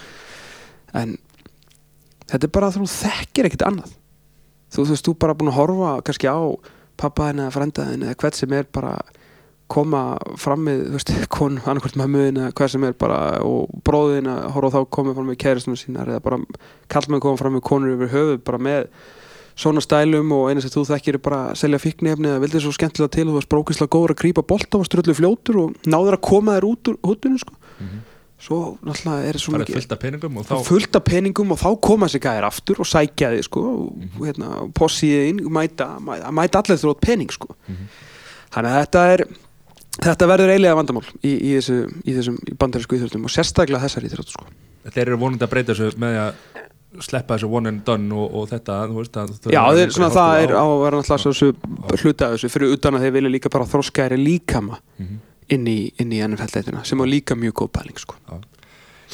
[0.94, 1.18] en
[2.26, 3.92] þetta er bara að þú þekkir ekkert annað
[4.72, 6.38] þú, þú veist, þú bara búin að horfa kannski á
[7.01, 8.97] pappa henni eða frenda henni eða hvert sem er bara
[9.72, 10.03] koma
[10.40, 14.45] fram með, þú veist, kon annarkvært mömmuðin eða hvað sem er bara og bróðin að
[14.57, 16.40] horfa á þá komið fram með kæristunum sínar eða bara
[16.93, 18.86] kallmenn koma fram með konur yfir höfuð bara með
[19.62, 22.72] svona stælum og eina sem þú þekkir er bara að selja fíknefni eða vildi svo
[22.72, 26.16] skemmtilega til og þú varst brókislega góður að grípa bolta og ströllu fljótur og náður
[26.16, 27.57] að koma þér út úr húttunum sko.
[27.78, 28.01] Mhm.
[28.43, 31.61] Svo náttúrulega er svo Það mikið fullt af peningum og þá fullt af peningum og
[31.62, 34.24] þá koma þessi gæðir aftur og sækja þig sko og Mhm.
[34.26, 37.86] hérna, possiði inn mæta, mæta, mæta allir þrótt pening sko Mhm.
[38.53, 39.24] þannig að þetta er
[40.03, 41.78] þetta verður eiginlega vandamál í, í, þessu,
[42.09, 44.47] í þessum bandarísku íþróttum og sérstaklega þessar íþróttum sko
[44.90, 46.34] þeir eru vonandi að breyta þessu með að
[47.01, 49.14] sleppa þessu one and done og, og þetta veist,
[49.49, 53.12] Já, þeir, svona, það er á að vera náttúrulega hluta þessu fyrir utan að þeir
[53.16, 55.20] vilja líka bara þroska þeirri líkama Mhm.
[55.53, 58.16] Inn í, inn í NFL-leitina sem var líka mjög góð pæling sko.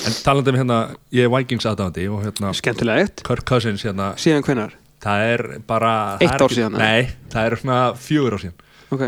[0.06, 0.76] En talandi um hérna,
[1.10, 4.76] ég er Vikings aðdáðandi og hérna Skemmtilegt Kirk Cousins hérna, Síðan hvenar?
[5.02, 6.84] það er bara það Eitt er ár ekki- síðan, eða?
[6.84, 8.60] Nei, það er svona fjögur ár síðan.
[8.94, 9.02] Ok.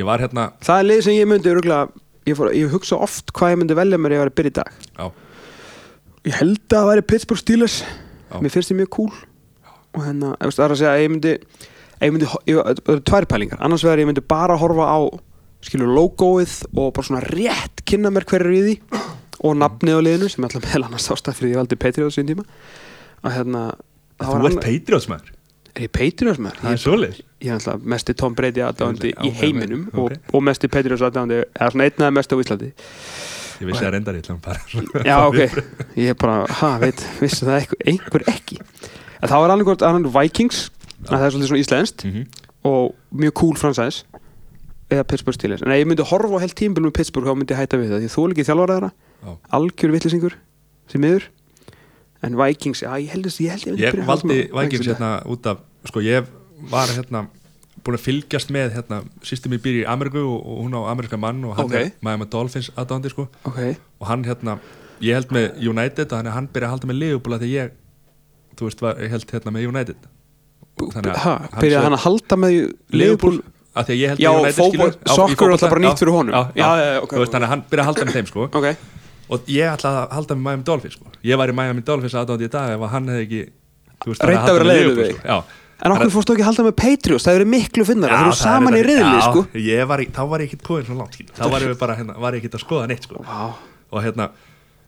[0.00, 1.88] Ég var hérna, Það er lið sem ég myndi örgulega
[2.26, 4.52] ég, fór, ég hugsa oft hvað ég myndi velja mér ef ég var að byrja
[4.52, 4.72] í dag.
[4.96, 5.10] Já,
[6.24, 7.76] Ég held að það væri Pittsburgh Steelers.
[8.40, 9.12] Mér finnst þið mjög cool.
[9.92, 11.32] Og hérna, ef það er að segja að ég myndi,
[11.98, 13.58] ef ég myndi ég, Það eru tvær pælingar.
[13.60, 14.98] Annars vegar ég myndi bara horfa á
[15.62, 19.02] skilur logoið og bara svona rétt kynna mér hver er í því
[19.42, 22.28] og nafnið á liðinu sem alltaf meðal annars ástæð fyrir því ég valdi Patriots sín
[22.30, 22.44] tíma.
[23.22, 23.62] Að hérna
[24.18, 25.30] það Þú ert annar- Patriots maður?
[25.72, 26.58] Er ég Patriots maður?
[26.62, 29.98] Það er svoleið ég er alltaf mesti Tom Brady aðdáðandi í heiminum ok.
[30.02, 32.68] og, og mesti Patriots aðdáðandi eða svona einn aðeins mesti á Íslandi.
[33.62, 35.40] Ég vissi að reyndar ætla bara Já, ok,
[35.96, 38.58] ég er bara, ha, veit, vissi það einhver, einhver ekki.
[39.22, 40.64] En það var gott annan Vikings
[41.06, 42.24] að það er svolítið svona íslenskt Mhm.
[42.64, 44.04] og mjög cool franchise
[44.92, 47.60] eða Pittsburgh Steelers, en ég myndi horfa á heilt tímbil með Pittsburgh þá myndi ég
[47.62, 48.90] hætta við það, því þú er ekki þjálfara þeirra
[49.22, 49.32] Já.
[49.58, 50.34] algjör vittlisingur
[50.92, 51.28] sem miður.
[52.22, 55.62] En Vikings, já, ég held að ég held ég Ég valdi Vikings hérna út af
[55.90, 56.28] Sko ég
[56.70, 57.24] var hérna
[57.82, 61.18] búin að fylgjast með hérna Sýstum mér býr í Ameríku og, og hún á ameríska
[61.18, 61.74] mann og hann Ok.
[61.80, 63.24] er Miami Dolphins aðdáðandi sko.
[63.42, 63.50] Dag.
[63.50, 64.58] ok, og hann hérna
[65.02, 67.72] Ég held með United og hann byrja að halda með Liverpool af því ég
[68.54, 70.06] Þú veist, var, ég held hérna með United.
[70.78, 72.56] Þannig að ha, sagði- hann að halda með
[72.92, 73.40] Liverpool
[73.74, 76.12] af því að ég held með United skilur, í soccer er alltaf bara nýtt fyrir
[76.16, 76.34] honum.
[77.32, 78.48] þannig að hann byrja að halda með þeim sko.
[79.32, 81.06] Og ég ætlaði að halda með Miami Dolphins sko.
[81.24, 83.42] ég var í Miami Dolphins aðdáðandi í dag ef að hann hefði ekki
[84.02, 85.58] Reynt að vera leiðinlegur Liverpool, sko.
[85.82, 87.24] En okkur fórstu ekki að halda með Patriots?
[87.26, 89.40] Það eru miklu finnar, það eru saman í riðli sko.
[90.04, 92.42] í- þá var ég ekkert koðin svo langt þá var ég bara hérna, var ég
[92.42, 93.24] ekkert að skoða neitt sko.
[93.92, 94.28] Og hérna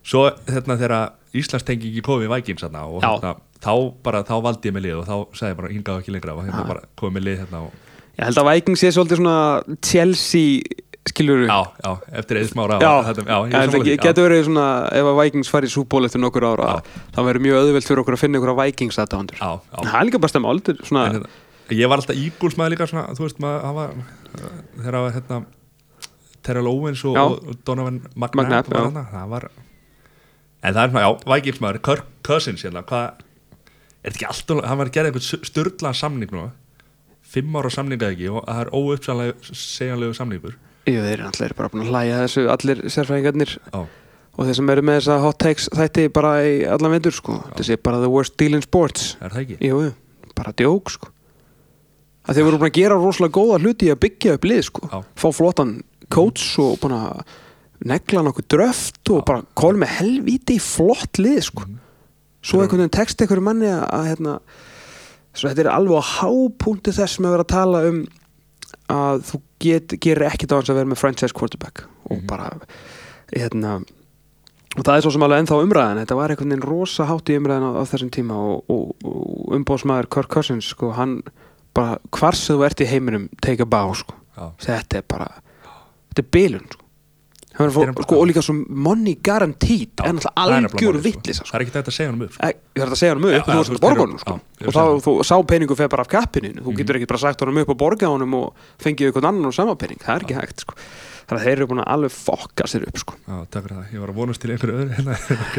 [0.04, 4.82] svo hérna þegar Íslands tengi ekki komið Vikings hérna, og hérna, þá valdi ég með
[4.86, 7.38] lið og þá sagði ég bara hingaðu ekki lengra og hérna bara komið með lið
[7.42, 7.72] hérna og,
[8.14, 11.90] Ég held að Vikings sé svolítið svona Chelsea, skilur já, já,
[12.20, 13.96] eftir eða smára Já, þetta, já, ég ég held að já.
[14.04, 14.68] getur verið svona
[15.00, 17.00] ef að Vikings fari í súból eftir nokkur ára Já.
[17.16, 19.76] þá verður mjög auðvelt fyrir okkur að finna ykkur að Vikings aðdáðandur já, já.
[19.82, 21.28] Það er líka bara stemma En, hérna,
[21.74, 23.92] ég var alltaf Eagles maður líka svona, þú veist maður, hann var
[24.78, 25.42] þegar var hérna
[26.44, 31.80] Terrell Owens og, og, Donovan McNabb, það var en það er svona, já, Vikings maður
[31.84, 33.24] Kirk Cousins hérna, hvað
[34.04, 36.48] er þetta ekki alltaf, hann var að gera einhvern störðlan samning nú,
[37.34, 40.56] fimm ára samninga ekki og það er óuppsegjanlegu samningur.
[40.84, 43.80] Jú, þeir eru allir bara búin að hlæja þessu allir sérfræðingarnir já,
[44.34, 47.38] og þeir sem eru með þessa hot takes þætti bara í allan vindur sko.
[47.56, 49.14] Þessi er bara the worst deal in sports.
[49.24, 49.58] Er það ekki?
[49.70, 49.80] Jú,
[50.36, 51.10] bara djók sko.
[52.24, 54.88] Að þeir voru búin að gera rosalega góða hluti að byggja upp lið sko.
[54.92, 54.98] Já.
[55.20, 55.72] fá flottan
[56.12, 57.24] coach og búin að
[57.84, 61.64] negla nokkuð dröft og bara kóla með helvíti í flott lið sko.
[61.66, 61.80] Mhm.
[62.44, 64.38] svo einhvern veginn text einhverju manni að hérna,
[65.34, 67.98] svo þetta er alveg á hápunkti þess með að vera að tala um
[68.94, 72.26] að þú get, gerir ekkit á hans að vera með franchise quarterback og Mhm.
[72.28, 72.50] bara
[73.32, 73.76] hérna
[74.76, 77.38] og það er svo sem alveg ennþá umræðan þetta var einhvern veginn rosa hátt í
[77.38, 81.22] umræðan á, á þessum tíma og, og, og umbóðsmaður Kirk Cousins sko, hann
[81.74, 84.14] bara hvar sem þú ert í heiminum take a bow sko.
[84.62, 85.28] Þetta er bara
[86.10, 86.83] þetta er bilun sko.
[87.54, 91.02] Sko, og líka svo money guaranteed en alltaf það er algjör sko.
[91.04, 92.42] vittlisa það er ekki þetta að segja hann um upp sko.
[92.42, 94.34] Æ, ég þarf að segja hann upp Já, og þú þú að borga honum sko.
[94.34, 94.94] og þá það.
[95.06, 97.78] þú, sá peningu fer bara af kappinu þú getur ekki bara sagt honum upp og
[97.84, 100.74] borga honum og fengið einhvern annan og sama pening það er ekki hægt sko.
[101.28, 103.14] þannig að þeir eru búin að alveg fokka sér upp sko.
[103.22, 105.58] Já, takk fyrir það, ég var að vonast til einhverju öðru hérna, ok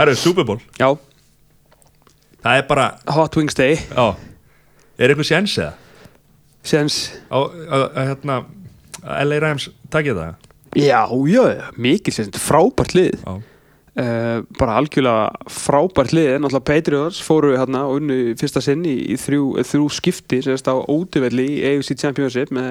[0.00, 0.88] Herru, Super Bowl, já,
[2.46, 4.06] það er bara Hot Wings Day Já,
[4.96, 5.74] er eitthvað séns eða?
[6.62, 6.96] Sens,
[7.32, 8.34] Á, að, hérna,
[9.24, 10.46] LA Rams takja það?
[10.76, 13.16] Já, já, mikið sens frábært lið.
[14.00, 16.28] Uh, bara algjörlega frábært lið.
[16.38, 20.70] Náttúrulega Patriots fóru hérna og unnu fyrsta sinn í, í þrjú, eh, þrjú skipti semst
[20.70, 22.70] á óduvelli í AFC Championship með,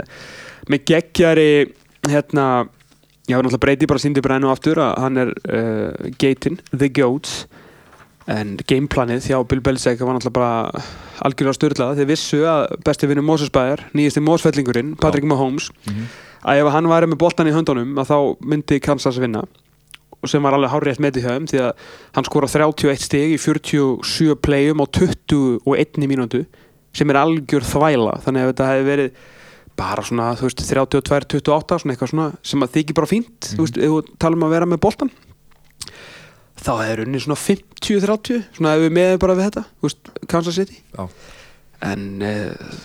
[0.71, 1.49] með geggjari
[2.07, 2.45] hérna
[3.29, 7.43] já náttúrulega breyti bara síndi brennu aftur að hann er uh, Gaten, The Goats.
[8.29, 10.81] En gameplanið hjá Bill Belichick var náttúrulega bara
[11.25, 16.09] algjörlega styrlað þeir vissu að besti vinnu Mosesbæjar nýjasti Mosfellingurinn, Patrick Mahomes Mhm.
[16.43, 18.17] Að ef hann væri með boltan í höndunum að þá
[18.51, 19.43] myndi Kansas vinna.
[20.27, 21.83] Sem var alveg hárrétt með því höfum því að
[22.17, 26.43] hann skora 31 stig í 47 playum á 21 mínútu
[26.95, 28.17] sem er algjör þvæla.
[28.25, 29.19] Þannig að þetta hefði verið
[29.79, 33.79] bara svona, þú veist, 32-28 svona eitthvað svona sem að þykir bara fínt þú veist,
[33.79, 35.11] ef þú tala um að vera með boltan
[36.59, 40.59] þá hefur unni svona 50-30 svona ef við meðum bara við þetta þú veist, Kansas
[40.59, 40.81] City.
[40.97, 41.05] Já,
[41.89, 42.75] en uh,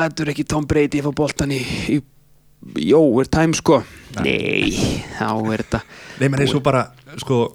[0.00, 1.60] lætur ekki Tom Brady fá boltan í,
[1.90, 1.98] í
[2.76, 3.80] Jó, er time sko.
[4.20, 4.74] Nei,
[5.16, 5.80] þá er þetta
[6.20, 6.88] Nei, menn eins og bara,
[7.22, 7.46] sko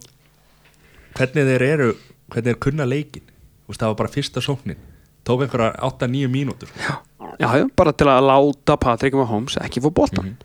[1.15, 1.89] hvernig þeir eru
[2.31, 3.25] hvernig þeir kunna leikin
[3.67, 4.79] veist, það var bara fyrsta sóknin.
[5.25, 6.69] Tók einhverja 8-9 mínútur.
[6.77, 6.99] Já,
[7.41, 10.35] já, bara til að láta Patrick Mahomes ekki fá boltan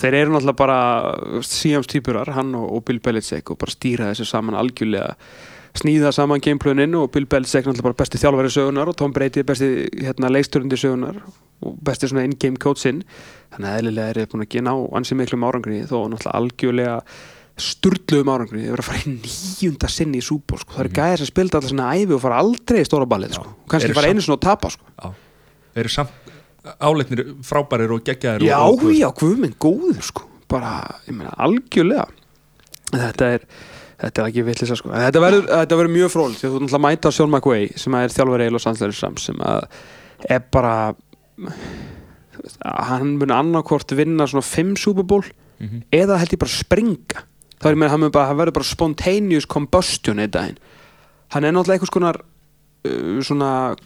[0.00, 0.78] Þeir eru náttúrulega bara
[1.44, 5.12] síðans týpurar, hann og, og Bill Belichick og bara stýra þessu saman algjörlega
[5.78, 9.48] snýða saman gameplanin og Bill Belichick náttúrulega bara besti þjálfari sögunar og Tom Brady er
[9.48, 9.68] besti
[10.00, 11.20] hérna, leiksturundi sögunar
[11.60, 13.04] og besti svona in-game coachinn
[13.54, 16.96] þannig að eðlilega er þið búin að gena á ansi miklum árangri þó náttúrulega algjörlega
[17.60, 18.62] sturluðum árangri.
[18.64, 20.74] Þið verður að fara í nýjunda sinni í súból sko.
[20.76, 23.50] það eru gæðir sem spilda alltaf svona æfi og fara aldrei í stóra ballið sko.
[23.50, 25.10] og kannski fara einu svona og tapa sko.
[25.80, 26.30] Eru samt
[26.80, 30.26] áleitnir frábærir og geggjaðir Já, og, já, guðminn, góður sko.
[30.50, 30.72] Bara,
[31.06, 32.08] ég meina, algjörlega.
[32.90, 33.44] Þetta er
[34.00, 34.90] þetta er ekki villisa sko.
[34.94, 35.22] Þetta
[35.76, 38.62] verður, mjög fróld því að þú náttúrulega mæta Sean McVay sem er þjálfur Eil og
[38.64, 39.66] Sandler Sams sem að
[40.30, 40.74] er bara
[42.64, 45.24] að hann mun annarkvort vinna svona fimm Super Bowl
[45.60, 45.82] Mhm.
[45.92, 47.22] eða held ég bara springa.
[47.60, 50.56] Þá er ég mun bara, hann verður bara spontaneous combustion í daginn.
[51.34, 52.16] Hann er náttúrulega einhvers konar
[52.86, 53.76] uh, svona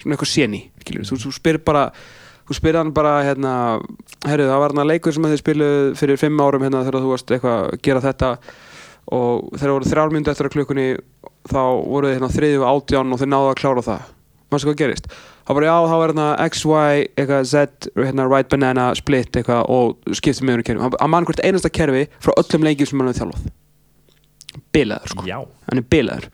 [0.00, 0.70] svona eitthvað séni.
[0.80, 1.04] Skilur.
[1.04, 1.92] þú, þú spyr bara
[2.48, 3.52] þú spyr hann bara hérna
[4.24, 7.10] herru það var hann að leikur sem þið spiluð fyrir fimm árum hérna þegar þú
[7.10, 8.38] varst eitthvað að gera þetta
[9.14, 10.86] og þegar voru þrjár myndu eftir að klukkunni
[11.46, 14.12] þá voru þið hérna þriðju átján og þið náðu að klára það.
[14.50, 15.06] Mannstu hvað gerist?
[15.46, 19.70] Þá bara já þá var hérna X, Y, eitthvað Z hérna right banana, split eitthvað
[19.70, 23.10] og skipti með henni kerfi hann mann hvert einasta kerfi frá öllum leikjum sem hann
[23.10, 23.48] hefði þjálfað.
[24.74, 25.26] Bilaður sko.
[25.28, 25.38] Já,
[25.68, 26.28] hann er bilaður.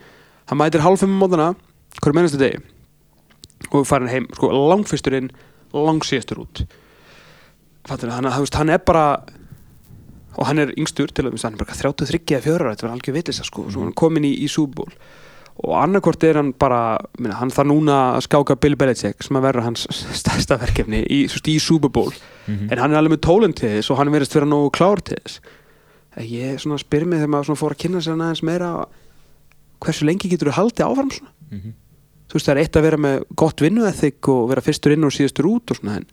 [0.49, 1.53] Hann mætir hálfum mótana
[2.01, 2.61] hverju mennastu degi
[3.73, 5.31] og farin heim, sko, langfyrsturinn
[5.73, 6.65] langsíðastur út.
[7.89, 9.07] Fattur hann, hann, hann er bara
[10.37, 12.95] og hann er yngstur til að hann er bara 33 eða 4 ára, þetta var
[12.97, 14.93] algjör vitlisa sko, svo hann er komin í, í Bowl.
[15.63, 19.45] Og annarkvort er hann bara minna, hann þarf núna að skáka Bill Belichick sem að
[19.51, 19.87] verða hans
[20.23, 22.13] stærsta verkefni í, í Super Bowl,
[22.49, 25.21] en hann er alveg með tólinn til þess og hann verðist vera nógu klár til
[25.21, 25.43] þess.
[26.21, 28.73] Ég spyr mig þegar maður fór að kynna sér hann aðeins meira
[29.83, 31.33] hversu lengi getur þú haldið áfram svona?
[31.51, 31.75] Mhm.
[32.29, 35.13] þú veist það er eitt að vera með gott vinnuethik og vera fyrstur inn og
[35.13, 36.07] síðastur út og svona en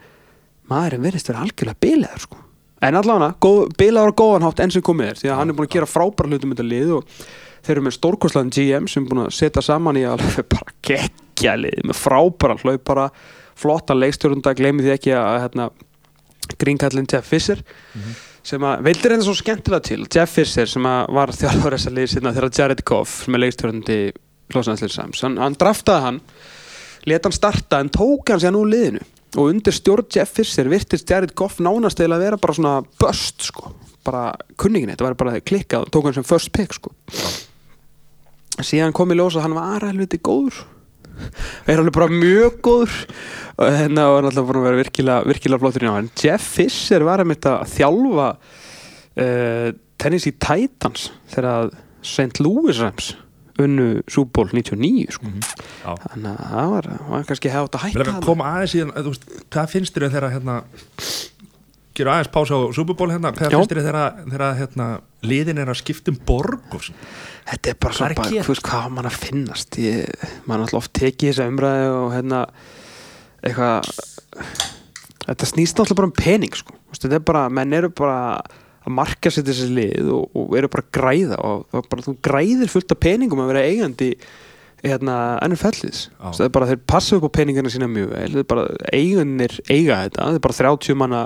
[0.70, 2.40] maðurinn verðist vera algjörlega bilaður sko
[2.86, 3.34] en allavega,
[3.80, 6.32] bilaður og góðanhátt enn sem komið er því að hann er búin að gera frábæra
[6.32, 7.20] hlutum þetta lið og
[7.66, 11.58] þeir eru með stórkostlaðin GM sem er búin að setja saman í alveg bara geggja
[11.60, 13.10] lið með frábæra hlaupara
[13.60, 15.70] flotta leikstjórnda, gleymi því ekki að hérna,
[16.62, 17.60] grínkallin Jeff Fisher
[18.50, 22.08] sem að veildir henni svo skemmtilega til Jeff Fisher sem að var þjálfur þessa lið
[22.14, 24.00] sinna þegar Jared Goff sem er leikstjórnandi
[24.56, 26.22] Lósanslir Sams, hann, hann draftaði hann
[27.10, 29.04] leta hann starta en tók hann sér nú liðinu
[29.38, 33.46] og undir stjórn Jeff Fisher virtist Jared Goff nánast eða að vera bara svona bust
[33.52, 33.74] sko,
[34.06, 36.94] bara kunningin þetta var bara klikkað og tók hann sem first pick sko.
[38.60, 40.64] Síðan kom í ljós að hann var helviti góður.
[41.68, 42.98] Er alveg bara mjög góður.
[43.60, 47.04] Og hérna var náttúrulega búin að vera virkilega, virkilega flottur í ná en Jeff Fisher
[47.08, 48.28] var að mynda að þjálfa
[49.20, 49.70] uh,
[50.00, 52.40] Tennessee Titans þegar að St.
[52.40, 53.12] Louis Rams
[53.66, 53.88] unnu
[54.36, 55.32] Bowl 99 sko.
[55.84, 55.92] Já.
[56.06, 58.78] þannig að það var, var kannski átt að ekki það koma aðeins
[59.10, 60.56] veist, hvað finnst þér þegar hérna
[62.00, 62.60] gera aðeins pása á
[62.94, 64.90] Bowl hérna, hvað finnst þér þegar, þegar hérna,
[65.28, 67.12] liðin er að skipta um borg og svona?
[67.50, 68.46] Þetta er bara Hvað svo að bara, gera?
[68.46, 72.42] þú veist, hvað mann að finnast ég, mann alltaf oft tekið þessa umræði og hérna
[73.42, 73.90] eitthvað
[75.26, 76.76] þetta snýst alltaf bara um pening sko.
[76.94, 78.20] Þetta er bara, menn eru bara
[78.90, 82.72] að marka sér þessi lið og, og eru bara að græða og bara, þú græðir
[82.72, 84.12] fullt af peningum að vera eigandi
[84.84, 86.28] hérna, ennur felliðs Já.
[86.28, 90.04] það er bara, þeir passa upp á peningina sína mjög vel er bara, eigunir eiga
[90.06, 91.24] þetta það er bara 30 manna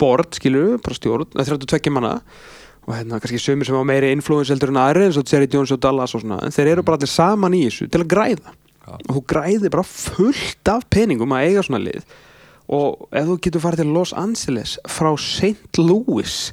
[0.00, 2.18] bord skilur, bara stjórn, eða 32 manna
[2.84, 5.72] og hérna kannski sömur sem á meiri influence heldur en aðri eins og Jerry Jones
[5.74, 8.52] og Dallas og svona en þeir eru bara allir saman í þessu til að græða
[8.84, 8.94] Já.
[8.98, 12.04] og þú græðir bara fullt af peningum að eiga svona lið
[12.72, 15.82] og ef þú getur farið til Los Angeles frá St.
[15.82, 16.52] Louis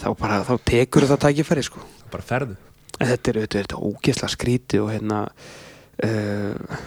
[0.00, 1.82] þá bara, þá tekur það tækifæri sko.
[2.12, 2.56] Bara ferðu.
[3.00, 5.20] En þetta er auðvitað þetta ógeðslega skríti og hérna
[6.06, 6.78] uh,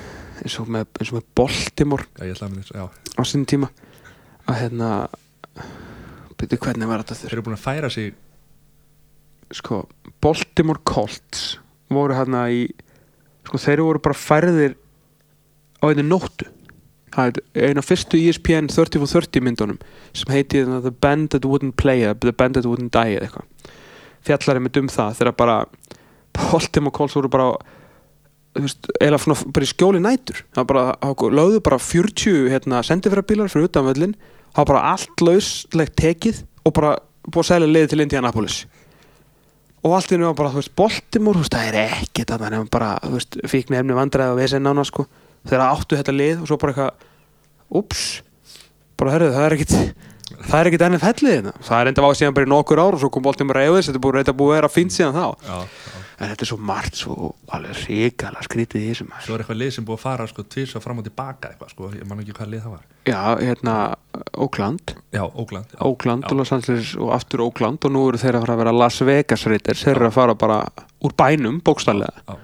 [0.42, 2.34] eins og með, með Baltimore já,
[2.74, 2.86] já.
[2.88, 3.70] á sinni tíma.
[4.48, 4.92] Að hérna
[6.38, 8.18] byrju hvernig var þetta þeir þurr eru búin að færa sig.
[9.58, 9.86] Sko,
[10.24, 11.58] Baltimore Colts
[11.94, 12.66] voru hérna í
[13.48, 14.78] sko, þeir voru bara færðir
[15.80, 16.50] á einni nóttu
[17.18, 19.80] það er eina fyrstu ESPN 30 for 30 myndunum
[20.14, 23.28] sem heiti hérna, The Band That Wouldn't Play eða The Band That Wouldn't Die eða
[23.28, 23.74] eitthvað.
[24.28, 25.58] Fjallar einmitt um það þegar bara
[26.38, 27.52] Baltimore Colts voru bara
[29.02, 29.20] eða
[29.54, 30.42] bara í skjóli nætur.
[30.56, 30.86] Það bara,
[31.34, 34.18] lögðu bara 40 hérna, sendifærabílar fyrir utan völlin
[34.58, 36.96] það var bara allt lauslegt tekið og bara
[37.28, 38.58] búið að selja liði til Indianapolis.
[39.86, 42.46] Og allt í nú var bara, þú veist, Baltimore þú veist, það er ekkert að
[42.46, 45.06] það bara, þú veist, fíkn efni vandræði og vesen nána, sko
[45.48, 48.06] þegar áttu þetta lið og svo bara eitthvað ups,
[49.00, 49.76] bara hörðu, það er ekkert
[50.28, 52.98] það er ekkert ennið fellið hérna það er enda var síðan bara í nokkur ár
[52.98, 55.94] og svo kom Baltimore reyðis, þetta búið, að vera fínt síðan þá já, já.
[56.18, 59.72] en þetta er svo margt svo alveg ríkala skrítið í þessum svo er eitthvað lið
[59.76, 61.92] sem búið að fara sko, tvís og fram og tilbaka eitthvað, sko.
[61.96, 63.78] ég man ekki hvað lið það var já, hérna,
[64.36, 65.80] Oakland já, Ógland já.
[65.88, 66.32] Oakland Já.
[66.32, 69.00] og Los Angeles og aftur Oakland og nú eru þeir að fara að vera Las
[69.08, 70.60] Vegas reytir, þeir eru að fara bara
[71.08, 72.38] úr bænum, bókstæðlega Já.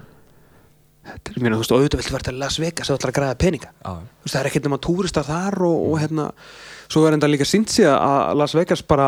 [1.04, 3.72] Þetta er mér, þú veist, auðvitað viltu vera til Las Vegas að græða peninga.
[3.84, 6.28] Já, Þú veist, það er ekkert nema túristar þar og, og hérna,
[6.94, 9.08] svo er enda líka sínt sig að Las Vegas bara,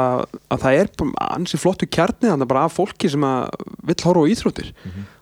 [0.52, 0.92] að það er
[1.30, 3.56] ansi flottu kjarni þannig bara af fólki sem að
[3.88, 4.72] vill horfa á íþróttir.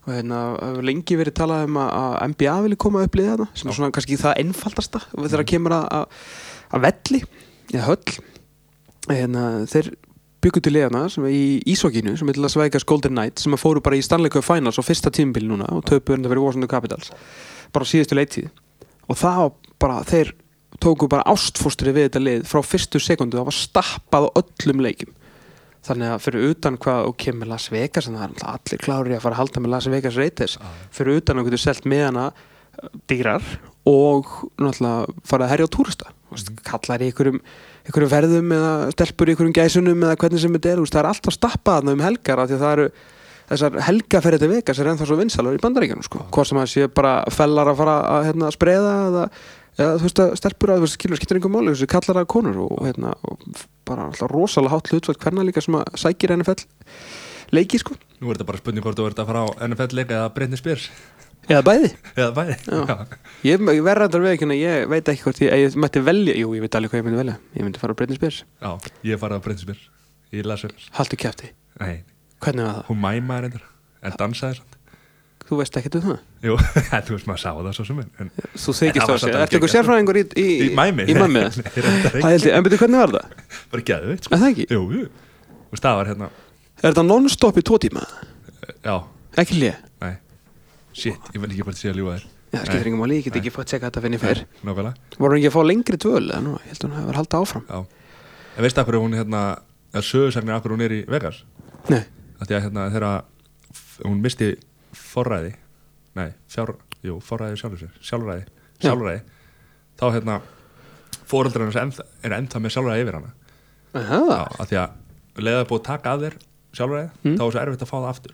[0.04, 3.70] Og hérna hefur lengi verið talað um að, NBA vilji koma upp liðið þarna sem
[3.70, 6.32] er svona kannski það einfaldasta þegar kemur að, að,
[6.74, 7.22] að velli
[7.74, 8.18] eða höll.
[9.12, 9.94] Hérna, þeir
[10.44, 13.84] byggu til liðana sem í Ísokinu sem til að sveikast Golden Knights sem að fóru
[13.84, 17.12] bara í Stanley Cup Finals á fyrsta tímubili núna og töpu hérna fyrir Washington Capitals
[17.74, 18.50] bara síðustu leittíð
[19.08, 20.34] og það var bara, þeir
[20.84, 25.16] tóku bara ástfóstri við þetta lið frá fyrstu sekundu það var stappað á öllum leikim
[25.84, 29.24] þannig að fyrir utan hvað og kemur Las Vegas en það er allir klári að
[29.26, 30.58] fara að halda með Las Vegas Raiders.
[30.96, 33.44] Fyrir utan að getur selt með hana uh, dýrar
[33.90, 34.32] og
[34.64, 36.14] náttúrulega fara að herja á túrista.
[36.14, 37.42] Mm -hmm.
[37.84, 41.10] Einhverjum, einhverjum verðum eða stelpur í einhverjum gæsunum eða hvernig sem þetta er, það er
[41.10, 42.88] alltaf stappað um helgar af því að það eru
[43.50, 46.24] þessar helgaferði til Vegas er ennþá svo vinsalur í bandaríkjunum sko.
[46.32, 49.26] hvort sem það sé bara fellar að fara að hérna, spreða eða
[49.74, 52.74] eða þú veist að stelpur að skilur skiptir einhver máli þessu kallar að konur og,
[52.86, 53.44] hérna og
[53.88, 56.66] bara alltaf rosalega hátt hlutvægt hvernig líka sem að sækir NFL
[57.54, 60.20] leiki sko Nú er þetta bara spurning hvort þú ert að fara á NFL leika
[60.20, 60.86] eða Britney Spears
[61.50, 61.90] eða bæði?
[62.16, 62.96] Eða bæði Já.
[63.44, 66.54] ég, ég verður að vera ekki ég veit ekki hvort ég, ég mætti velja jú
[66.56, 67.36] ég veit alveg hvað ég myndi velja.
[67.58, 68.44] Ég myndi fara á Britney Spears.
[68.64, 68.72] Já,
[69.10, 69.90] ég fara á Britney Spears.
[70.34, 71.50] Í Las Vegas haldi kæfti
[71.82, 72.04] Nei,
[72.42, 72.86] hvernig var það?
[72.90, 73.66] Hún mæmaði reyndar
[74.04, 74.78] en dansaði samt.
[75.44, 76.20] Þú veist ekki um það?
[76.48, 76.56] Jú,
[77.10, 79.58] þú veist maður sá það svo sem en, þú En þykist það var samt ertu
[79.58, 81.06] eitthvað sérfræðingur í, í, Í mæmi?
[81.12, 82.24] í mæmi Nei, reyndar það ekki.
[82.30, 82.56] held ég.
[82.58, 83.44] En betur hvernig var það?
[83.74, 84.34] Bara geðveikt sko.
[84.38, 84.68] Er það ekki?
[84.72, 85.04] Jú, jú.
[85.68, 86.30] Þú veist það var hérna
[86.84, 88.04] er þetta non-stop í tvo tíma?
[88.84, 88.96] Já,
[89.44, 89.76] ekki lið
[90.94, 92.26] Shit, ég vil ekki bara sé að ljúga þér.
[92.54, 94.42] Já, það skiptir engum máli, ég get ekki að tjekka þetta fyrir fyrr.
[94.62, 95.18] Nákvæmlega.
[95.18, 97.38] Voru hann ekki að fá lengri dvöl eða nú, ég held að hún hefur haldið
[97.40, 97.64] áfram.
[97.70, 97.80] Já.
[98.54, 99.42] En veistu af hverju hún hérna
[99.94, 101.40] að sögursagnir af hverju hún er í Vegas?
[101.90, 102.04] Nei,
[102.40, 103.08] að að hérna þegar
[104.06, 104.52] hún misti
[104.94, 105.54] forræði
[106.18, 108.46] nei, fjár, jú, forræði sjálfur sér sjálfræði,
[108.78, 108.86] Já.
[108.92, 109.22] sjálfræði
[109.98, 110.38] þá hérna
[111.30, 113.34] fóreldrar hans ennþá, er ennþá með sjálfræði yfir hana.
[113.94, 116.38] Já, að því að leiða búið að taka af þér
[116.78, 117.38] sjálfræði, Mm.
[117.38, 118.34] þá er svo erfitt að fá það aftur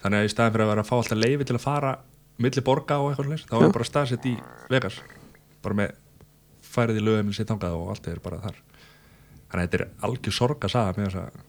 [0.00, 1.92] þannig að í staðin fyrir að vera að fá alltaf leifi til að fara
[2.40, 4.34] milli borga og eitthvað slags þá er bara staðsett í
[4.72, 5.00] Vegas.
[5.60, 5.94] Bara með
[6.70, 7.32] færið í lögum
[7.70, 8.58] og allt er bara þar.
[9.50, 11.46] Þannig að þetta er algjör sorg að saga með þess að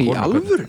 [0.00, 0.66] Í alvöru?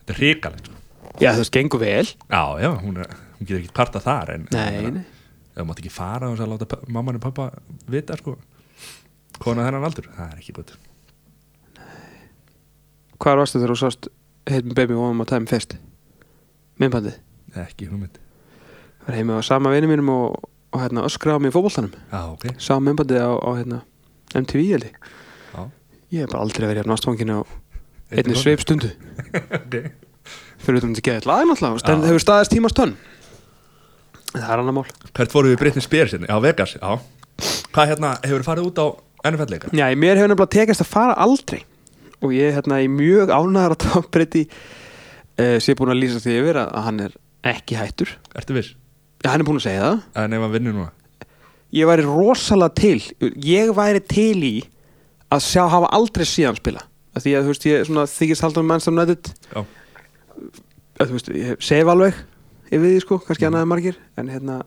[0.00, 0.76] Þetta er hrikalegt sko.
[1.20, 2.06] já það gengur vel.
[2.28, 6.40] Já, já, hún, er, hún getur ekki kvarta þar en þú mátt ekki fara og
[6.40, 7.50] láta mamman og pappa
[7.90, 8.36] vita sko.
[9.40, 10.74] Kona þennan aldur, það er ekki gott.
[13.20, 14.10] Hvað varstu þegar þú sást
[14.48, 15.76] Hit me baby one more time fyrst?
[16.80, 17.18] Minnbandið?
[17.60, 18.16] Ekki hugmynd.
[19.06, 21.92] Var heima á sama vinum mínum og, og hérna, öskraði á mig í fótboltanum.
[22.12, 23.80] Já, ok, Sá minnbandið á, á hérna,
[24.38, 24.86] MTV ég.
[25.52, 25.60] Já.
[26.10, 27.42] Ég hef bara aldrei verið hérna ástfanginu á
[28.10, 28.90] einni sveip stundu
[29.60, 29.76] Ok,
[30.60, 32.08] Fyrir utan þetta geðið lag náttúrulega Já.
[32.08, 32.96] Hefur staðist tímast tönn.
[34.30, 34.86] Það er annar mál.
[35.10, 36.28] Hvert fóruð við Britney Spears hérna?
[36.30, 36.90] Já, Vegas, já.
[37.74, 38.86] Hvað hérna, hefur farið út á
[39.30, 39.70] NFL leika?
[39.74, 41.62] Já, mér hefur nefnilega tekist að fara aldrei
[42.20, 46.22] og ég er hérna í mjög ánæður að Tom Brady uh, sé búin að lýsa
[46.22, 47.16] því yfir að, hann er
[47.50, 48.14] ekki hættur.
[48.36, 48.74] Ertu viss?
[49.24, 50.02] Já, hann er búin að segja það.
[50.22, 50.90] En ef hann vinnur núna?
[51.76, 52.98] Ég væri rosalega til
[53.46, 54.54] ég væri til í
[55.30, 56.82] að sjá hafa aldrei síðan spila
[57.14, 59.30] að því að þú veist ég svona, þykist halda um Manchester United.
[59.50, 59.60] Já,
[61.00, 62.18] þú veist, ég sef alveg
[62.70, 63.98] yfir því sko, kannski annað en margir.
[64.18, 64.58] En hérna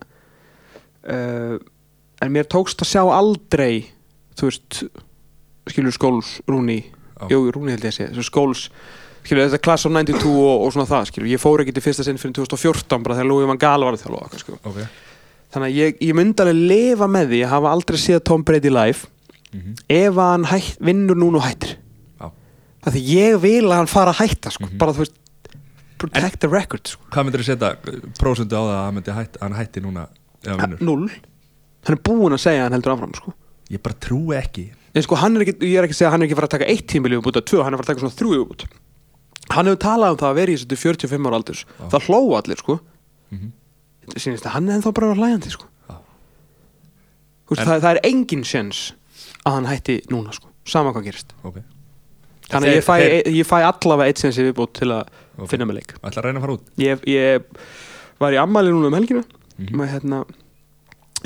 [1.08, 1.56] uh,
[2.24, 3.86] en mér tókst að sjá aldrei
[4.40, 4.84] þú veist
[5.72, 6.82] skilur skóls Rúni
[7.32, 8.68] Jú, Rúni held ég að þessu skóls
[9.24, 12.04] skilur þetta Class of 92 og, og svona það skilur, ég fór ekki til fyrsta
[12.04, 14.58] sinn fyrir 2014 bara þegar Louis van Gaal var að þjálfa og eitthvað, sko.
[14.68, 14.80] ok
[15.54, 18.72] þannig að ég, ég myndi alveg lifa með því að hafa aldrei séð Tom Brady
[18.74, 19.06] live
[19.54, 21.76] mm ef hann hætt, vinnur núna og hættir
[22.18, 22.32] Já.
[22.84, 24.66] af því ég vil að hann fara að hætta sko.
[24.66, 24.80] Mhm.
[24.82, 25.20] bara þú veist
[26.02, 27.04] protect the record sko.
[27.14, 27.70] Hvað myndir þú setja
[28.18, 30.08] prósundu á það að hann, myndi hætt, hann hætti núna
[30.48, 30.82] hann vinnur?
[30.82, 31.10] null
[31.86, 33.34] hann er búinn að segja að hann heldur áfram sko.
[33.72, 36.14] Ég bara trúi ekki en sko hann er ekki, ég er ekki að segja að
[36.16, 37.84] hann er ekki að fara að taka eitt tímil yfirbútt og tvö, hann er að
[37.84, 38.66] fara að taka svona þrjú yfirbútt
[39.54, 41.86] hann hefur talað um það að vera í þessu til 45 ára aldurs Já.
[41.94, 42.80] það hlóa allir sko
[43.34, 43.52] mm
[44.20, 45.66] sínist að hann er ennþá bara hlæjandi sko.
[47.48, 48.80] Veist, En- það, það er engin sjens
[49.46, 50.50] að hann hætti núna sko.
[50.68, 51.62] sama hvað gerist Ok
[52.52, 52.96] þannig að ég fæ,
[53.32, 55.08] ég fæ allavega eitt sjens yfirbútt til að
[55.40, 55.48] Ok.
[55.50, 57.44] finna mig leik Ætla að reyna að fara út ég, ég
[58.20, 59.24] var í ammæli núna um helgina
[59.58, 59.76] Mhm.
[59.80, 60.20] með hérna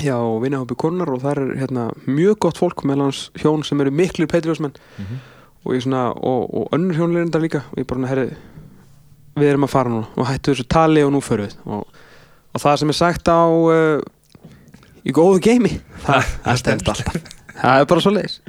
[0.02, 3.90] hjá vinahópi konar og það er hérna mjög gott fólk meðal hans hjón sem eru
[3.94, 5.18] miklir Patriotsmenn Mhm.
[5.64, 7.62] og ég svona og, og önnur hjónleirindar líka.
[7.72, 8.28] Og ég bara herri
[9.38, 11.56] við erum að fara núna og hættu þessu tali og nú förum við.
[11.66, 11.86] Og,
[12.54, 14.00] og það sem er sagt á uh,
[15.04, 15.74] í góðu geimi
[16.06, 17.20] það, það stendst alltaf.
[17.58, 18.40] Það er bara svo leiðis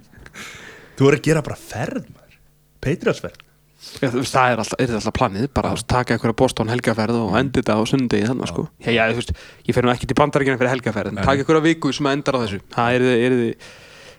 [0.99, 2.39] Þú voru að gera bara ferð maður.
[2.83, 3.45] Patriotsferð
[3.79, 7.19] Já, þú veist, það er alltaf, er alltaf planið, bara að taka einhverja Boston helgaferð
[7.21, 8.65] og endi þetta á sundi þannig, sko.
[8.83, 9.31] Já, já, þú veist,
[9.69, 12.43] ég fer nú ekki til bandaríkina fyrir helgaferð, en taka einhverja viku sem endar á
[12.43, 12.59] þessu.
[12.75, 13.69] Það er þið, er þið,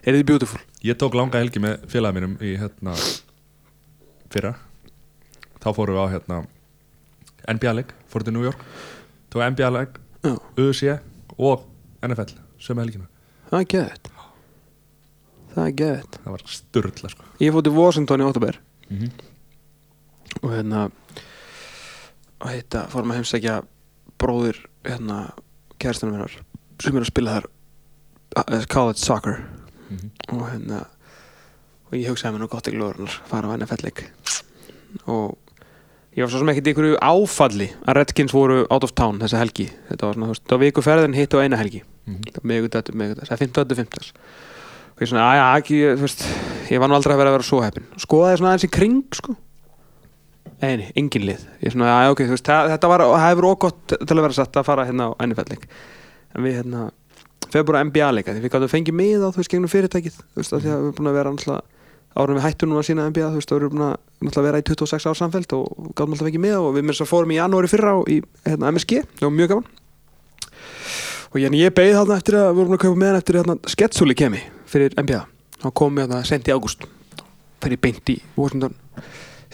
[0.01, 0.63] er þið beautiful.
[0.89, 2.97] Ég tók langa helgi með félaga mínum í hérna
[4.31, 4.55] fyrra
[5.61, 6.41] þá fórum við á hérna
[7.51, 8.63] NBA-leik, fór til New York
[9.33, 10.35] tók NBA-leik, Já.
[10.57, 10.97] UFC
[11.37, 11.67] og
[12.07, 13.09] NFL sömu helgina,
[13.51, 14.11] það er geðvægt
[15.55, 17.29] það er geðvægt það var styrla sko.
[17.43, 19.11] ég fór til Washington í Óttabær mm -hmm.
[20.41, 20.87] Og hérna
[22.41, 23.57] og heita, fórum að heimsækja
[24.21, 25.19] bróðir hérna
[25.81, 26.39] kæristunum hennar
[26.81, 27.51] sem er að spila þar
[28.41, 29.43] uh, college soccer.
[30.31, 30.85] Og hérna
[31.91, 34.05] og ég hugsaði mér nú gott í glóðurnar fara á NFL-leik
[35.11, 35.35] og
[36.15, 39.43] ég var svo sem ekkert í einhverju áfalli að Redskins voru out of town þessa
[39.43, 39.67] helgi.
[39.89, 41.83] Þetta var svona, þú veist, var viku ferðin hitt á eina helgi.
[42.47, 43.77] Megudatum, megudatum, það er 15.
[43.83, 44.15] 15.
[44.95, 46.25] og ég svona, aðja, ekki þú veist,
[46.71, 49.03] ég var nú aldrei að vera að vera svo heppin skoðaði svona aðeins í kring,
[49.15, 49.37] sko
[50.63, 51.43] eini, engin lið.
[51.65, 54.61] Ég svona, aðja, ok, veist, það, þetta var það hefur ógott til að vera satt
[54.61, 55.67] að fara hérna á NFL-leik
[56.37, 56.87] en við hérna
[57.51, 60.55] fyrir bara NBA-leika, því við gáttum fengið með á þú veist, gegnum fyrirtækið, þú veist,
[60.55, 61.63] af því að við erum búin að vera náttúrulega
[62.21, 63.75] árum við hættum núna að sína NBA, þú veist, við erum
[64.21, 66.99] búin að vera í 26 ár samfelt og gáttum alltaf fengið með og við mér
[67.01, 69.69] svo fórum í janúari fyrra á í hérna, MSG, það var mjög gaman.
[71.31, 73.45] Og ég, ég beigð þarna eftir að við vorum að kaupa með hann eftir að
[73.45, 75.23] hérna, sketsúli kemi fyrir NBA
[75.61, 76.87] þá kom ég þarna sent í ágúst
[77.61, 78.75] fyrir beint í Washington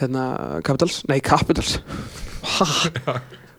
[0.01, 1.78] hérna Capitals, nei Capitals.
[2.47, 2.66] Ha,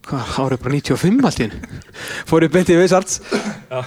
[0.07, 1.81] hvað, árið bara 95 allt í henni
[2.29, 3.21] fór í Wizards.
[3.71, 3.81] Já.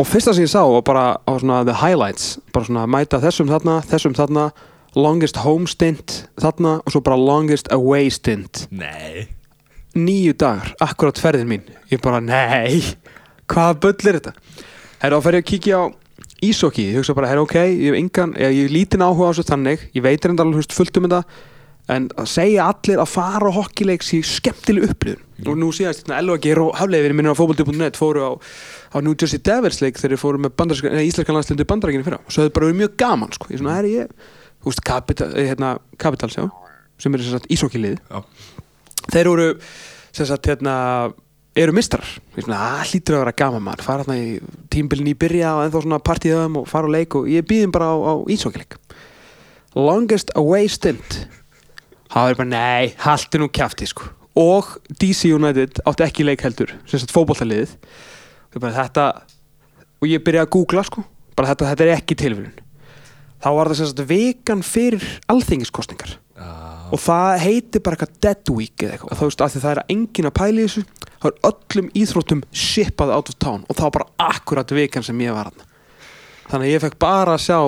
[0.00, 2.38] og fyrsta sem ég sá var bara á svona the highlights.
[2.52, 4.50] Bara svona mæta þessum þarna, þessum þarna
[4.96, 8.66] longest home stint þarna og svo bara longest away stint.
[8.70, 9.28] Nei.
[9.94, 11.64] Nýju dagar, akkurat ferðin mín.
[11.90, 12.80] Ég bara, nei,
[13.50, 14.34] hvaða bull er þetta?
[15.02, 15.84] Herra, þá fer ég að kíkja á
[16.46, 19.30] ísokki, ég hugsa bara, herra, ok ég hef engan, ég, ég hef lítinn áhuga á
[19.32, 19.88] þessu þannig.
[19.96, 21.22] Ég veit reyndar alveg, fullt um þetta
[21.90, 25.26] en að segja allir að fara á hokkileik sé skemmtileg upplifun.
[25.48, 28.30] Og nú síðast, hérna, Elva Geir og Hafleifin minnur á fótbolti.net fóru á,
[28.92, 32.20] á New Jersey Devils leik þegar þeir fóru með íslenskan landslindi bandaríkinu fyrra.
[32.24, 33.48] Og svo hefði bara verið mjög gaman, sko.
[33.50, 34.12] Ég svona, herri, ég,
[34.60, 36.44] þú veist, Capital, eh, hérna, Capitals, já
[37.00, 38.22] sem er að ísokkilið Já.
[39.10, 39.48] þeir eru
[40.10, 40.74] sem sagt hérna
[41.58, 43.86] eru mistrar það hlýtur að vera gaman maður.
[43.86, 44.38] Fara hérna í
[44.72, 47.90] tímbilin í byrja og ennþá svona partíðum og fara á leik og ég býðum bara
[47.90, 48.78] á, á ísokkileik
[49.78, 51.20] longest away stint
[52.10, 54.08] það er bara nei, haldi nú kjafti sko.
[54.40, 57.76] Og DC United átti ekki leik heldur sem sagt fótbollaliðið
[58.54, 59.06] og bara þetta
[60.00, 61.04] og ég byrjaði að googla sko.
[61.36, 62.58] Bara þetta, þetta er ekki tilvíðun
[63.40, 66.18] þá var það sem sagt vegan fyrir alþingiskostningar
[66.90, 69.12] og það heitir bara eitthvað dead week eða eitthvað.
[69.12, 70.84] Og þú veist að það er engin að pæla í þessu
[71.20, 73.64] þá er öllum íþróttum shippað out of town.
[73.68, 75.66] Og það var bara akkurat vikan sem ég var hann
[76.50, 77.58] þannig að ég fekk bara að sjá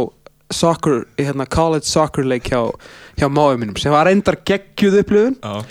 [0.56, 2.60] soccer, hérna college soccer leik hjá,
[3.18, 5.36] hjá máum mínum sem var reyndar geggjuð upplifun.
[5.42, 5.64] Já.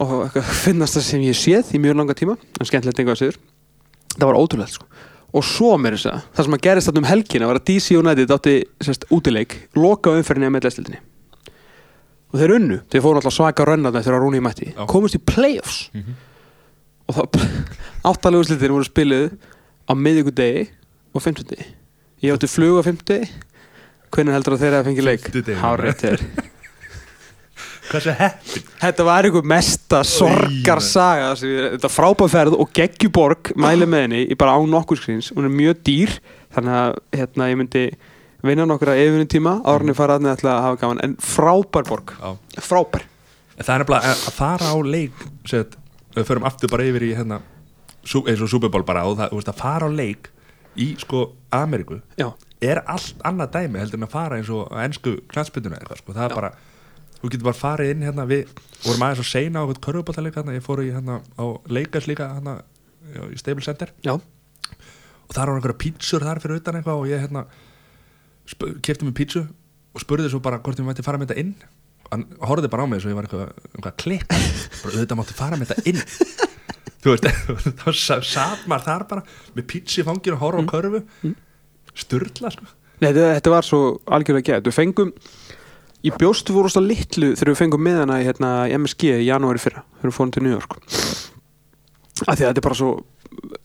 [0.00, 3.36] og finnast það sem ég séð í mjög langa tíma en skemmtilegt einhvað séður
[4.16, 4.86] það var ótrúlegt sko.
[5.36, 7.98] Og svo mér þess að það sem að gerist þarna um helgina var að DC
[7.98, 11.00] United átti sérst útileik loka umferðinni að meðlæstildinni
[12.30, 14.84] og þeir unnu, þeir fóru alltaf svaka rönna þegar Rúni mætti, Já.
[14.86, 15.90] komust í playoffs.
[15.94, 16.16] Mhm.
[17.10, 17.46] og það
[18.10, 19.30] áttalegu úrslitin voru spiluð
[19.90, 20.66] á miðvíkudegi
[21.14, 21.66] og fimmtudegi
[22.22, 23.26] ég átti flug á fimmtudegi
[24.14, 25.28] hvernig heldur að þeir að fengi leik?
[25.30, 26.24] Hjá þér.
[27.90, 28.66] Hversu heppin?
[28.78, 34.54] Þetta var einhver mesta sorgarsaga ég- Þetta frábæðferð og geggjuborg mæli með henni í bara
[34.54, 36.12] án nokkur skrins hún er mjög dýr
[36.54, 37.82] þannig að hérna, ég myndi
[38.46, 41.00] vinna nokkra yfirvinni tíma árunni fara að ætla að hafa gaman.
[41.04, 42.30] En frábær borg, Já.
[42.62, 43.02] frábær.
[43.60, 45.74] Það er nefnilega að fara á leik set,
[46.16, 47.40] við förum aftur bara yfir í hérna,
[48.06, 50.30] eins og Super Bowl bara og það, þú veist, að fara á leik
[50.78, 52.28] í sko Ameríku Já,
[52.62, 56.14] er allt annað dæmi heldur en að fara eins og ennsku knastbytuna eitthvað sko.
[56.16, 56.50] það er bara,
[57.20, 58.52] þú getur bara farið inn hérna við
[58.84, 62.28] vorum aðeins að seina á eitthvað körfubátaleik hérna, ég fór í hérna á leikas líka
[62.36, 62.60] hérna
[63.10, 63.92] já, í Stable Center.
[64.06, 67.46] Já, og það var einhverja pítsur þar fyrir utan eitthvað og ég hérna
[68.82, 69.44] kefti mig pítsu
[69.94, 71.54] og spurði svo bara hvort ég mætti fara með þetta inn.
[72.10, 75.58] Hann horfði bara á mig svo ég var eitthvað, eitthvað klikk bara auðvitað máttu fara
[75.58, 76.48] með þetta inn
[77.04, 77.28] þú veist,
[77.82, 79.24] þá sa- sat maður þar bara
[79.56, 81.02] með pítsu í fanginu og horfa á körfu.
[82.00, 82.68] Sturla sko.
[83.00, 83.80] Nei, þetta, var svo
[84.12, 85.10] algjörlega gæt við fengum,
[86.04, 89.60] ég bjóstu voru svo litlu þegar við fengum með hana í, hérna, MSG í janúari
[89.62, 90.76] fyrra, þegar við fórum til New York
[92.28, 92.90] af því að þetta er bara svo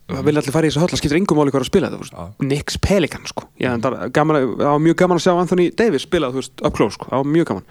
[0.08, 2.26] það vilja allir fara í þessu höll, það skiptir engum máli hvað að spila þetta.
[2.48, 3.48] Nix Pelikan sko.
[3.60, 6.30] Já, en það, var gaman, að- það var mjög gaman að sjá Anthony Davis spila,
[6.32, 7.10] þú veist, up close sko.
[7.12, 7.66] það var mjög gaman.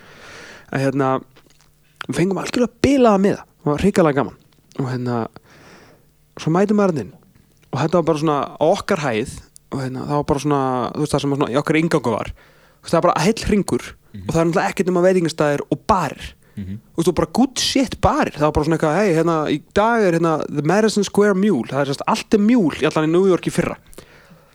[0.74, 1.08] Að hérna,
[2.08, 4.36] við fengum algjörlega bilaða með það það var hrikalega gaman
[4.80, 5.18] og hérna,
[6.40, 7.12] svo mætum maður inn.
[7.74, 9.34] Og þetta var bara svona á okkar hæð
[9.74, 10.62] og hérna, það var bara svona,
[10.94, 12.32] þú veist það sem svona, okkar ingangu var.
[12.82, 15.78] Veist, það var bara heill hringur og það er náttúrulega ekkert um að veitingastæðir og
[15.90, 16.34] barir.
[16.54, 16.76] Mhm.
[16.94, 18.30] þú veist, og bara good shit barir.
[18.36, 21.66] Það var bara svona eitthvað, hei, hérna, í dag er hérna The Madison Square Mule,
[21.66, 23.76] það er sérst allt er mule í allan í New York í fyrra.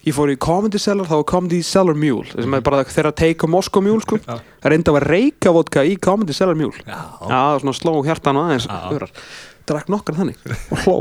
[0.08, 2.24] Ég fór í Comedy Cellar, það var Comedy Cellar Mule.
[2.32, 4.16] Sem er bara þeirra take a Moscow Mule sko.
[4.24, 6.72] Það reyndi að vera reykjavodka í Comedy Cellar Mule.
[6.88, 7.02] Já.
[7.28, 8.70] Já, svona sló hjartan aðeins.
[9.70, 10.44] Drakk nokkar þannig
[10.74, 10.98] og hló.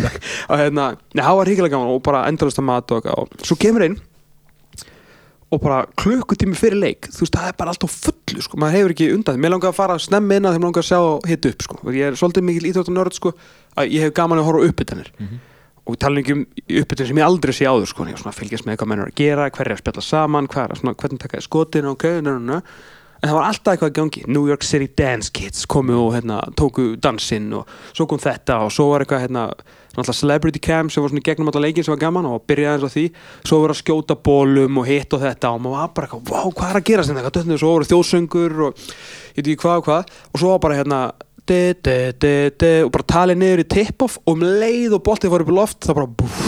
[0.50, 3.98] Og hérna, það var ríkilega gaman og bara endalasta mat og, og svo kemur inn
[5.54, 8.58] og bara klukkutími fyrir leik þú veist, það er bara alltaf fullu, sko.
[8.58, 11.28] Maður hefur ekki undan, mér langar að fara snemmi inn að þeim langar að sjá
[11.30, 13.32] hitt upp, sko, ég er svolítið mikil íþjóttanörd, sko,
[13.78, 15.12] að ég hef gaman að horfa uppbytanir
[15.86, 16.42] og við tala ekki um
[16.80, 19.02] uppbytun sem ég aldrei sé áður, sko, ég er svona að fylgjast með hvað menn
[19.04, 21.90] er að gera, hver er að spjalla saman hvað er að svona, hvernig taka skotin,
[21.92, 22.58] ok, nö, nö, nö
[23.20, 24.22] en það var alltaf eitthvað í gangi.
[24.28, 28.72] New York City Dance Kids komu og hérna, tóku dansinn og svo kom þetta og
[28.74, 29.46] svo var eitthvað hérna,
[30.12, 32.94] celebrity cam sem var svona gegnum alltaf leikin sem var gaman og byrjaði eins og
[32.94, 33.06] því.
[33.48, 36.50] Svo var að skjóta bólum og hitt og þetta og maður var bara eitthvað, wow,
[36.52, 39.80] hvað er að gera sem þetta dötnir, svo voru þjóðsöngur og ég veit ekki hvað
[39.80, 40.12] og hvað.
[40.32, 41.00] Og svo var bara hérna
[41.46, 41.74] de,
[42.20, 45.52] de, de, og bara talið niður í tip-off og um leið og boltið fór upp
[45.52, 46.42] í loft það bara búf,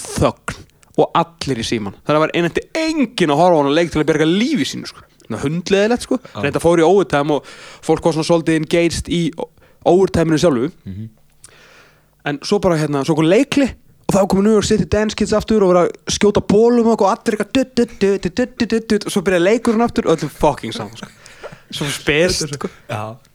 [0.00, 0.58] þögn
[1.00, 4.02] og allir í síman það var einandi engin að horfa á hann að leik til
[4.02, 5.04] að berga lífi sínu sko
[5.38, 6.42] hundleðilegt sko, Já.
[6.42, 7.44] reynda fór í overtime og
[7.86, 9.30] fólk var svona svolítið engaged í
[9.86, 11.08] overtimeinu sjálfu Mhm.
[12.24, 13.70] en svo bara hérna, svo kom leikli
[14.10, 17.00] og þá komið New York City Dance Kids aftur og voru að skjóta bólum og
[17.06, 21.06] allir eitthvað og svo byrjaði leikurinn aftur og öllum fucking saman sko.
[21.70, 22.68] svo spyrst sko.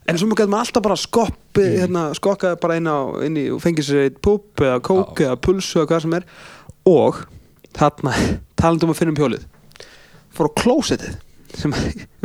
[0.07, 3.61] En svo getur maður alltaf bara skoppi hérna, skokkaði bara inn, á, inn í og
[3.63, 6.25] fengið sér eitt púp eða kók eða pulsu eða hvað sem er
[6.85, 7.25] og
[7.73, 8.13] þarna,
[8.59, 9.45] talandi um að finna um hjólið
[10.35, 11.15] fór á klósettið
[11.53, 11.75] sem,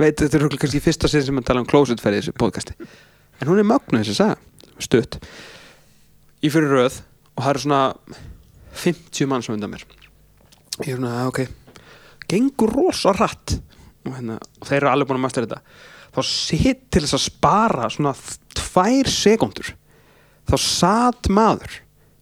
[0.00, 2.76] veit, þetta er kannski fyrsta sinn sem maður tala um klósettferði í þessu podcasti.
[3.40, 4.36] En hún er mögnuð þessi saga,
[4.80, 5.20] stutt.
[6.40, 7.00] Í fyrir röð
[7.36, 7.82] og það eru svona
[8.80, 9.86] 50 mann sem undan mér.
[10.80, 11.44] Ég er svona, ok
[12.30, 13.58] gengur rosa rætt
[14.06, 15.60] og, hérna, og þeir eru alveg búin að mæsta þetta.
[16.10, 18.14] Þá sitt til þess að spara svona
[18.58, 19.72] tvær sekundur
[20.50, 21.76] þá satt maður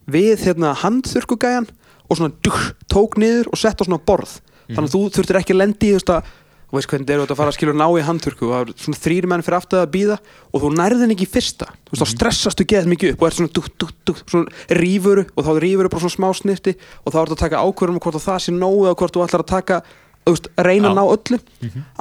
[0.09, 1.69] við hérna handþurkugæjan
[2.09, 4.39] og svona dugg, tók niður og sett á svona borð.
[4.69, 6.31] Þannig að þú þurftir ekki að lendi í þú veist að
[6.69, 8.83] þú veist hvernig þetta er að fara að skilja ná í handþurku og það er
[8.83, 10.17] svona þrýri menn fyrir aftur að býða
[10.53, 11.69] og þú nærðin ekki í fyrsta.
[11.87, 15.25] Þú veist þá stressastu geð mikið upp og er svona dugg, dugg, dugg, svona rífuru
[15.33, 18.05] og þá rífuru bara svona smá snirti og þá er þetta að taka ákvörðum um
[18.05, 19.81] hvort að það sé nógu eða hvort þú ætlar að taka
[20.29, 21.41] veist, reyna að ná öllu.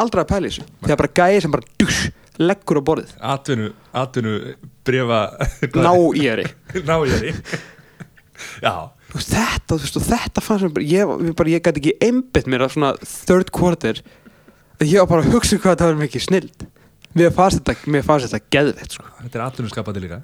[0.04, 0.68] Aldrei að pæla í þessu.
[0.84, 2.00] Þegar bara gæði sem bara dugg,
[2.38, 3.14] leggur á borðið.
[3.32, 3.72] Atvinnu,
[4.04, 4.34] atvinnu
[4.88, 5.24] brefa
[5.74, 6.46] ná í þeirri
[6.88, 7.34] Ná í þeirri
[8.62, 8.74] Já,
[9.10, 12.74] þetta, og þetta fannst mér bara, ég, ég bara, ég gæti ekki einbytt mér að
[12.76, 13.98] svona third quarter
[14.86, 16.66] ég var bara að hugsa um hvað þetta var mikið snild.
[17.18, 19.04] Mér fannst þetta, mér fannst þetta geðveitt sko.
[19.22, 20.20] þetta er atvinnu skapandi líka.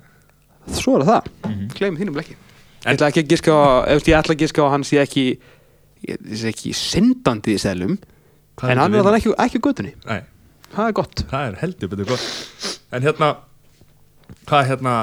[0.72, 1.68] Svo er það, mm Mhm.
[1.74, 2.34] gleymið þínum ekki
[2.84, 5.24] ég ætla ekki að giska á, ég ætla að giska á að hann sé ekki
[6.08, 7.98] ég ég sé ekki syndandi í selum
[8.56, 10.20] Hvað en hann er þannig ekki, ekki göttunni Nei,
[10.74, 11.24] það er gott.
[11.30, 12.78] Það er heldur betur gott.
[12.92, 13.36] En hérna
[14.46, 14.94] Hvað hérna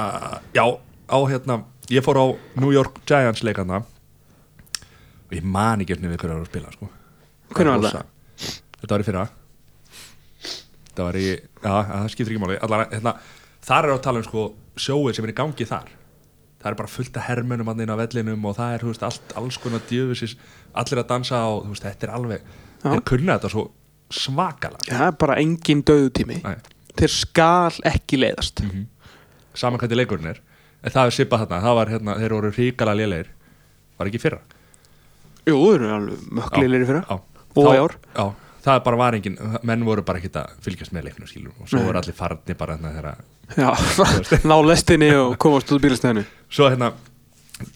[0.54, 0.64] Já,
[1.10, 2.26] á hérna Ég fór á
[2.56, 3.82] New York Giants leikana.
[3.82, 6.88] Og ég man ekki eftir við hverju að spila sko.
[7.52, 8.06] Hvenær var rosa-
[8.80, 9.28] Þetta var í fyrra
[10.92, 12.60] Þetta var í Já, það skiptir ekki máli.
[12.62, 13.16] Allar, hérna,
[13.62, 15.90] Þar er á tala um sko Sjóið sem er í gangi þar.
[16.62, 19.02] Það er bara fullt af hermönum hann inn á vellinum og það er, þú veist,
[19.08, 20.36] allt, alls konar djöfusis
[20.78, 22.86] allir að dansa og, þú veist, þetta er alveg Já.
[22.86, 23.64] þeir kunna þetta svo
[24.12, 24.86] svakalega.
[24.92, 26.38] Það er bara engin döðutími
[26.92, 28.62] þeir skal ekki leiðast.
[28.66, 28.86] Mm
[29.54, 30.40] saman hvernig leikurinn er.
[30.82, 33.28] En það er svipað þarna, það var hérna þeir voru ríkala lélegir,
[33.98, 34.38] var ekki í fyrra?
[35.46, 37.18] Jú, þeir eru alveg möklilegir fyrir já,
[37.52, 37.94] Og í ár.
[38.16, 38.24] já,
[38.64, 39.36] það bara var engin,
[39.66, 41.52] menn voru bara ekkert að fylgjast með leiknum skilur.
[41.60, 46.22] Og svo voru allir farni bara hérna þegar ná lestinni og komast út bílastæðinu.
[46.52, 46.92] Svo hérna,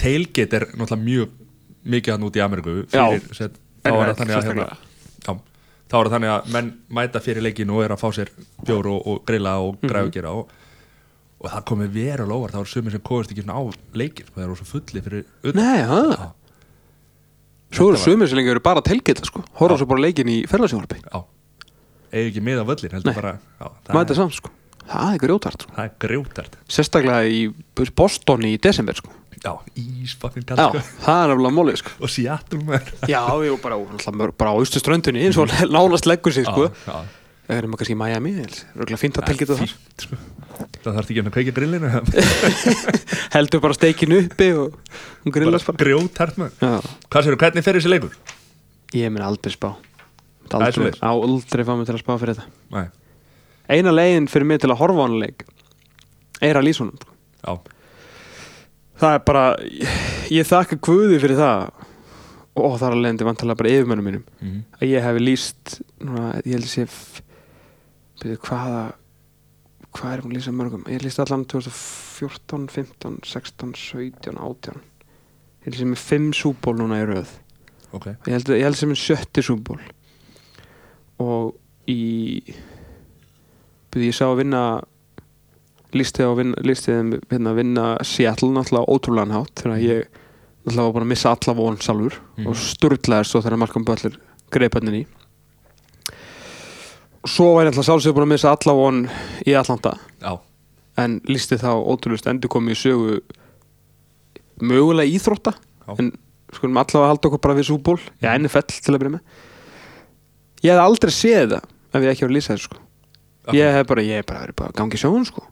[0.00, 1.34] tailgate er náttúrulega mjög
[1.86, 4.64] mikið hann út í Ameríku þá var það þannig að hérna,
[5.26, 5.34] já,
[5.86, 8.32] þá er það þannig að menn mæta fyrir leikinu og er að fá sér
[8.66, 9.90] bjór og, og grilla og Mhm.
[9.92, 10.48] græðu gera og,
[11.38, 13.62] og það komið veru lóvar, það voru sumir sem komast ekki svona á
[13.94, 15.24] leikin, það eru svo fulli fyrir
[16.16, 16.32] Já.
[17.74, 19.42] Svo eru sumir sem lengi verið bara telgeta sko.
[19.60, 21.18] Horfa svo bara leikin í ferðarsjónvarpi Já,
[22.12, 24.52] eigi ekki með á völlin heldur bara, já, mæta er, saman sko.
[24.86, 25.72] Það er grjótart sko.
[25.76, 26.58] Það er grjótart.
[26.70, 27.40] Sérstaklega í
[27.98, 29.10] Boston í desember sko.
[29.42, 30.82] Já, ísfakkin já, kall sko.
[31.04, 31.92] það er alveg mólið sko.
[32.02, 36.34] Og Seattle með já, jú, bara, náttúrulega bara á austu ströndunni eins og nánast leggur
[36.34, 36.70] sig sko.
[36.86, 36.96] já,
[37.46, 40.18] það er maður kannski í Miami röglega fínt að telgeta það fínt, sko.
[40.86, 41.90] Það þarf ekki að kveikja grillinu
[43.36, 44.76] heldur bara steikinu uppi og
[45.24, 46.70] hún grillast bara Grjótart með já,
[47.12, 48.16] Hvað sér, hvernig fer þessi leikur?
[48.96, 49.72] ég mun aldrei spá.
[50.56, 52.46] Aldrei, aldrei fá mig til að spá fyrir þetta.
[52.72, 52.86] Nei,
[53.76, 55.42] eina leiðin fyrir mig til að horfa á hann leik
[56.46, 57.16] er að lýsa honum sko.
[57.42, 57.52] já,
[59.02, 59.98] það er bara ég,
[60.38, 61.66] ég þakka Guði fyrir það.
[62.56, 64.22] Og það er að leiðandi vantarlega bara yfirmönnum mínum.
[64.40, 67.20] Mm að ég hef lýst núna, ég held að sé f-
[68.20, 68.82] byrju, hvaða
[69.96, 70.84] hvað er hún að lýsa mörgum?
[70.92, 74.80] Ég lýst allan 2014, 15, 16 17, 18
[75.66, 77.30] ég lýst með 5 súból núna í röð.
[77.96, 78.06] Ok.
[78.26, 79.80] Ég held, ég held sem er sjötti súból
[81.22, 81.54] og
[81.88, 82.42] í
[83.90, 84.62] byrju, ég sá að vinna
[85.96, 90.08] lísti á vinna, lísti þeim hérna, vinna Seattle náttúrulega ótrúlega hátt þegar ég
[90.66, 92.46] náttúrulega var bara að missa alla von sjálfur Mhm.
[92.50, 94.18] og sturglaðir svo þegar Malcolm Butler
[94.50, 95.06] greipannin í
[97.30, 99.00] svo var ég náttúrulega sjálfsögur búin að missa alla von
[99.46, 99.96] í Atlanta.
[100.22, 100.32] Já,
[101.02, 103.18] en lísti þá ótrúlega endur komið í sögu
[104.62, 105.56] mögulega íþrótta.
[105.86, 105.94] Já.
[106.00, 106.12] en
[106.54, 109.40] skulum allavega halda okkur bara við súból í NFL til að byrja með.
[110.64, 112.80] Ég hef aldrei séð það ef ég ekki var að lýsa þessu sko.
[113.56, 115.44] ég hef bara, ég hef bara verið bara að gangi sjóun sko.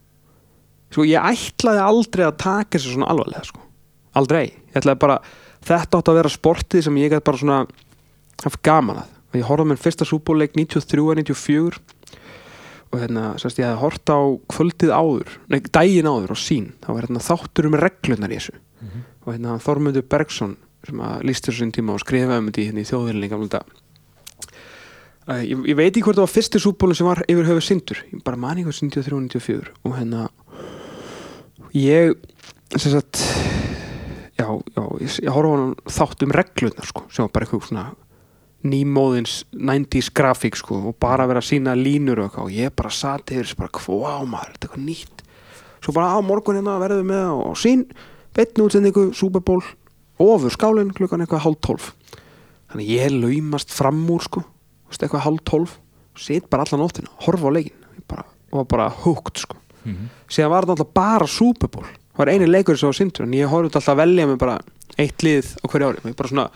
[0.90, 3.62] sko ég ætlaði aldrei að taka þessu svona alvarlega sko.
[4.18, 5.18] aldrei, ég ætlaði bara
[5.64, 7.60] þetta átt að vera sportið sem ég gæti bara svona
[8.44, 11.82] haft gaman að og ég horfði á minn fyrsta súbóleik 93-94
[12.94, 14.20] og hérna, sérst ég hefði hort á
[14.54, 18.54] kvöldið áður, nei, daginn áður á sín, þá var hérna þáttur um reglunar í þessu.
[18.84, 19.00] Mhm.
[19.24, 20.56] og hérna Þormundur Bergson
[20.86, 23.66] sem að lístur sín tíma og skrifaði um þetta í, hérna, gamla dag
[25.26, 28.02] uh, ég, ég veit ekki hvort það var fyrsti súbólu sem var yfir höfu sindur
[28.12, 30.28] ég bara mani hvað 93-94 og hérna
[31.74, 32.14] ég
[32.76, 33.22] sagt
[34.38, 37.68] já, já, ég, ég horfa á hann þátt um reglunar sko, sem var bara eitthvað
[37.70, 37.86] svona
[38.64, 43.36] nýmóðins 90s grafík sko og bara vera að sína línur og og ég bara sati
[43.36, 45.24] þessu bara hvað maður, þetta er eitthvað nýtt.
[45.84, 47.84] Svo bara á morgun hérna verðum við með á, á sín
[48.34, 49.62] beitni útsendingu, Super Bowl
[50.18, 51.90] ofur skálinn klukkan eitthvað hálf tólf.
[52.72, 54.44] Þannig ég laumast fram úr sko,
[54.90, 55.76] eitthvað hálf tólf
[56.16, 59.56] sit bara allan nóttina, horfa á leikin bara, og var bara hooked sko.
[59.84, 60.08] Mhm.
[60.28, 61.84] síðan var þetta alltaf bara Super Bowl.
[61.84, 64.58] Það var eini leikur sem var sindur en ég horfði alltaf að velja mig bara
[64.96, 66.04] eitt lið á hverju ári.
[66.04, 66.50] Og bara svona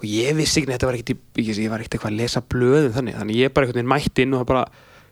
[0.00, 2.94] og ég vissi ekki að þetta var ekkert ég, var ekkert eitthvað að lesa blöðum
[2.94, 4.62] þannig þannig ég bara einhvern veginn mætti inn og það bara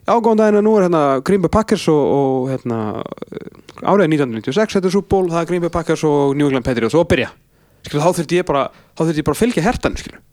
[0.08, 2.78] já góðan daginn nú er hérna Green Bay Packers og, og hérna
[3.84, 7.04] árið 1996 þetta er Bowl það er Green Bay Packers og New England Patriots og
[7.04, 7.30] að byrja
[7.86, 10.24] skilur þá þurfti ég bara þá þurfti ég bara að fylgja hertan skilur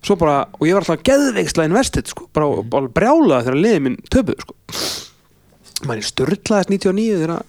[0.00, 2.70] svo bara og ég var alltaf geðveiksla investið sko bara, mm.
[2.72, 7.42] bara brjálaði þegar liðið minn töpuð sko manni störtlaðist 99 þegar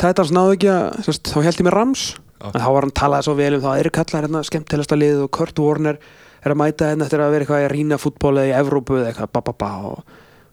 [0.00, 2.04] Titans náðu ekki að þá held ég með Rams.
[2.40, 5.30] En þá var hann talað svo vel um það eru kallar hérna skemmtilegasta lið og
[5.36, 5.98] Kurt Warner
[6.40, 9.10] er að mæta hérna eftir að vera eitthvað í rína fútból eða í Evrópu eða
[9.12, 9.98] eitthvað ba, ba, ba, og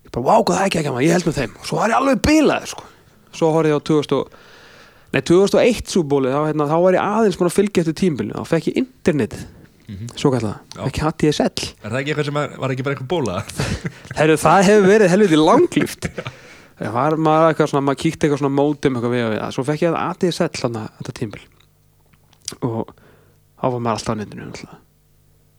[0.04, 1.54] ég bara, wow, hvað það ekki ekki maður, ég held með þeim.
[1.62, 2.84] Og svo var ég alveg bilaður sko.
[3.38, 4.32] svo horfði ég á 2000 og-
[5.14, 8.46] nei, 2001 súbóli þá, hérna, þá var ég aðeins búin að fylgja eftir tímbilinu þá
[8.52, 9.46] fekk ég internetið
[9.88, 10.08] Mhm.
[10.20, 13.08] svo kallar það, ekki HTSL Er það ekki eitthvað sem er, var ekki bara eitthvað
[13.08, 13.36] bóla?
[14.20, 16.10] Heru, það hefur verið helviti langlíft.
[16.78, 19.64] Það var maður eitthvað svona maður kíkti eitthvað svona mótum eitthvað við og við svo
[19.66, 21.40] fekk ég að ADSL þarna þetta tímbil
[22.62, 22.92] og
[23.58, 24.78] þá var maður alltaf á netinu náttúrulega.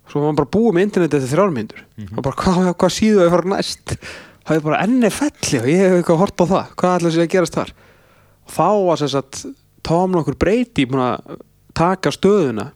[0.08, 2.16] svo var maður bara búið með internetið eftir þrjármyndur Mhm.
[2.18, 3.96] og bara hvað, hvað síðu að fara næst?
[4.48, 6.66] Það er bara NFL og ég hef eitthvað hort á það.
[6.80, 7.72] Hvað ætla sér að gerast þar?
[8.48, 9.46] Og þá var sem sagt
[9.82, 11.38] Tom nokkur breyti að
[11.74, 12.70] taka stöðuna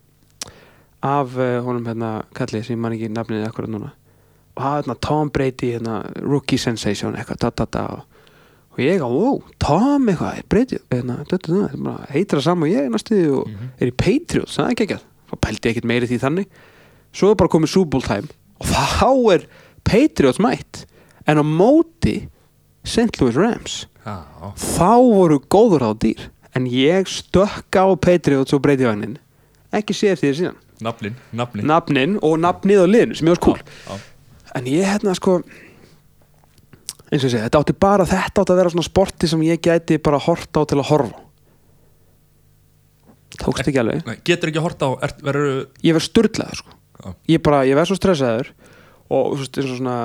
[1.03, 3.91] af uh, honum hérna kallið sem ég man ekki nafnið akkurat núna.
[4.57, 8.12] Og er hérna Tom Brady hérna, rookie sensation eitthvað da, da, da, og,
[8.73, 10.39] og ég á, wow, Tom eitthvað
[10.91, 11.33] hérna, það
[12.43, 13.69] saman og ég næstu og Mhm.
[13.81, 15.01] er í Patriots, það er ekki ekki
[15.33, 16.47] þá pældi ég ekkert meiri því þannig.
[17.13, 17.69] Svo er bara komið
[18.03, 18.29] time
[18.61, 19.47] og þá er
[19.85, 20.85] Patriots mætt
[21.27, 22.29] en á móti
[22.85, 23.21] St.
[23.21, 23.87] Louis Rams.
[24.07, 24.25] Já,
[24.57, 29.19] þá voru góður á dýr en ég stökk á Patriots og Brady vagnin
[29.73, 30.57] ekki sé eftir því síðan.
[30.83, 33.61] Naflin, naflin nafnin og nafnið á liðinu sem ég var cool.
[33.87, 33.99] Já,
[34.57, 35.43] en ég hérna sko
[37.13, 39.61] eins og ég segi, þetta átti bara þetta átti að vera svona sporti sem ég
[39.63, 41.21] gæti bara horta á til að horfa
[43.41, 44.05] tókst ekki alveg.
[44.07, 46.79] Nei, Getur ekki að horta á, er, verður ég verð sturlaður sko.
[47.03, 47.09] Já.
[47.33, 48.53] ég bara, ég verð svo stressaður
[49.13, 49.97] og þú veist, eins og svona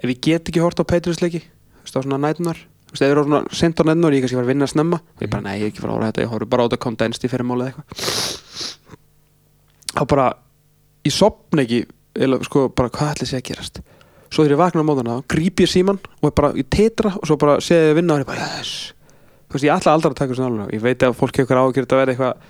[0.00, 3.02] ef ég get ekki horta á Patriots leiki þú veist, á svona nætunar þú veist,
[3.02, 5.22] ef ég er á svona sent á nætunar ég kannski var að vinna snemma og
[5.22, 6.82] ég bara, nei, ég er ekki fara að horfa þetta ég horf bara á þetta
[6.86, 7.86] condensed í fyrirmáli eða eitthvað.
[9.92, 10.28] Þá bara
[11.06, 11.82] ég sopna ekki
[12.16, 13.82] eða, sko, bara hvað ætli sé að gerast
[14.32, 17.28] svo þegar ég vakna á móðana, gríp ég síman og ég bara, ég tetra og
[17.28, 18.92] svo bara sé ég vinna og ég bara, yes.
[19.52, 20.68] Þú veist, ég ætla aldrei að taka svona alveg.
[20.72, 22.44] Ég veit að fólk hefur ágjör þetta verði eitthvað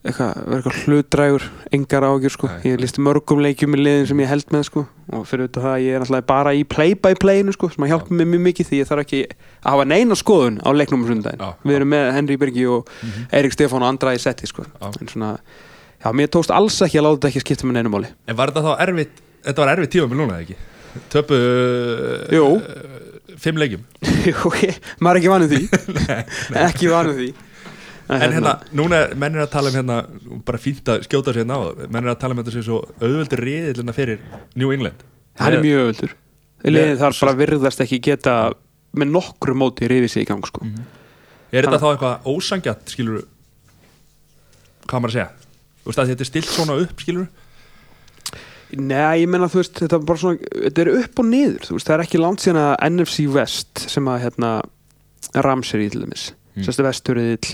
[0.00, 1.44] eitthvað, verði eitthvað hlutdrægur
[1.76, 2.60] engar ágjör sko, Nei.
[2.68, 4.82] ég listi mörgum leikjum í liðin sem ég held með sko.
[5.16, 7.92] Og fyrir auðvitað það, ég er alltaf bara í play by playinu sko, sem að
[7.94, 11.08] hjálpa mér mjög mikið því ég þarf ekki að hafa neina skoðun á leiknum um
[11.08, 12.16] sundaginn, Já, við erum með að
[17.18, 18.08] þetta ekki skipta með neinu máli.
[18.24, 20.56] En var þetta þá erfitt Þetta var erfitt tíma með núna, eða ekki?
[21.12, 22.58] Töpu uh,
[23.40, 23.84] Fimm leikjum.
[25.04, 25.60] Maður er ekki vanið því.
[26.66, 27.28] Ekki vanið því.
[28.10, 29.96] En hérna, núna er mennir að tala um hérna
[30.42, 31.86] Bara fínt að skjóta sér hérna á.
[31.86, 34.24] Mennir að tala um þetta sér svo auðveldur riðillina fyrir
[34.58, 35.04] New England.
[35.38, 38.34] Hann er mjög öðvöldur Með- liðið þarf bara virðast ekki geta
[38.98, 40.66] með nokkru móti rifið sig í gang sko.
[41.54, 43.22] Er þetta þá eitthvað ósangjart, skilur
[44.90, 45.28] Hvað maður að segja?
[45.80, 47.28] Þú veist að þetta er stilt svona upp, skilur
[48.78, 51.78] Nei, ég menna þú veist þetta er bara svona, þetta er upp og niður þú
[51.78, 54.50] veist, það er ekki langt síðan að NFC West sem að hérna
[55.46, 56.64] Rams er í til dæmis Mm.
[56.66, 57.50] sérstu vesturriðil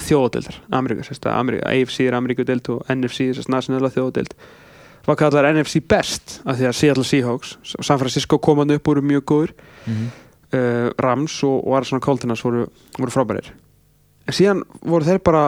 [0.00, 4.32] þjóðdeildar Ameríka, sérstu AFC er Ameríkudeild og NFC sérstu nationala þjóðdeild
[5.04, 9.24] var kallar NFC best af því að Seattle Seahawks San Francisco komaði upp úr mjög
[9.28, 9.52] góður
[9.90, 12.66] uh, Rams og, og Arizona Cardinals voru,
[12.98, 13.52] voru frábærir
[14.26, 15.44] en síðan voru þeir bara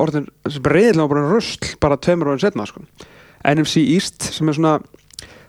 [0.00, 2.80] orðin, reyðilega bara rösl bara tveimur árið setna sko.
[3.44, 4.76] NFC East sem er svona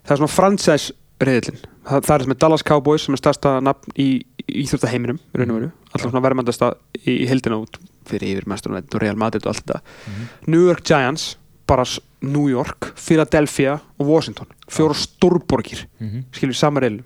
[0.06, 3.54] það er svona franchise reyðilin það, það er sem er Dallas Cowboys sem er stærsta
[3.64, 4.10] nafn í,
[4.64, 5.20] Íþjóftaheiminum
[5.92, 9.64] alltaf svona verðmændasta í, í hildina út fyrir yfir mesturlega og Real Madrid og allt
[9.66, 9.82] þetta.
[10.50, 11.36] New York Giants,
[11.70, 11.86] bara
[12.26, 14.50] New York Philadelphia og Washington.
[14.72, 15.86] Fjóra stórborgir
[16.36, 17.04] skilur sama reylu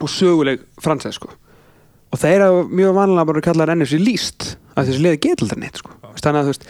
[0.00, 1.30] og söguleg fransæð sko.
[2.12, 5.80] Og þeir hafa mjög vanlega bara kallar NFC líst að þessi liði geta aldrei neitt
[5.80, 5.94] sko.
[6.16, 6.66] Þannig að þú veist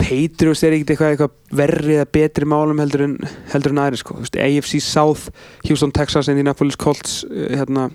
[0.00, 3.16] Patriots er ekkert eitthvað, eitthvað verri eða betri málum heldur en,
[3.52, 4.16] heldur en aðri sko.
[4.18, 5.30] Þú veist, AFC South,
[5.66, 7.88] Houston, Texas Indianapolis Colts, eh, hérna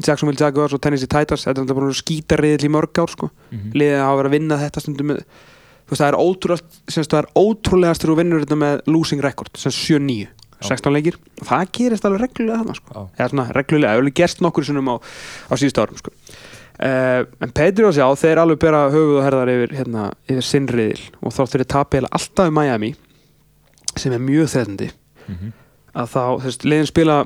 [0.00, 3.30] Jacksonville Jaguars og Tennessee Titans þetta er bara skítariðil í mörg ár sko.
[3.74, 5.16] Liðið hafa verið að vinna þetta stundum
[5.90, 9.74] það er ótrúlega semst, það er ótrúlegast þegar þú vinnur þetta með losing record sem
[9.74, 10.28] 7-9,
[10.62, 11.18] 16 leikir.
[11.42, 13.04] Það gerist alveg reglulega þarna sko.
[13.18, 14.96] Eða svona reglulega, það hefur gerst nokkur á,
[15.50, 16.14] á síðustu árum sko
[16.80, 21.34] Uh, en Patriots já, þeir alveg bera höfuð og herðar yfir, hérna, yfir sinnriðil og
[21.36, 22.94] þá tapja eiginlega alltaf í Miami
[24.00, 24.88] sem er mjög þreðandi
[25.92, 27.16] að þá, þú veist, liðin spila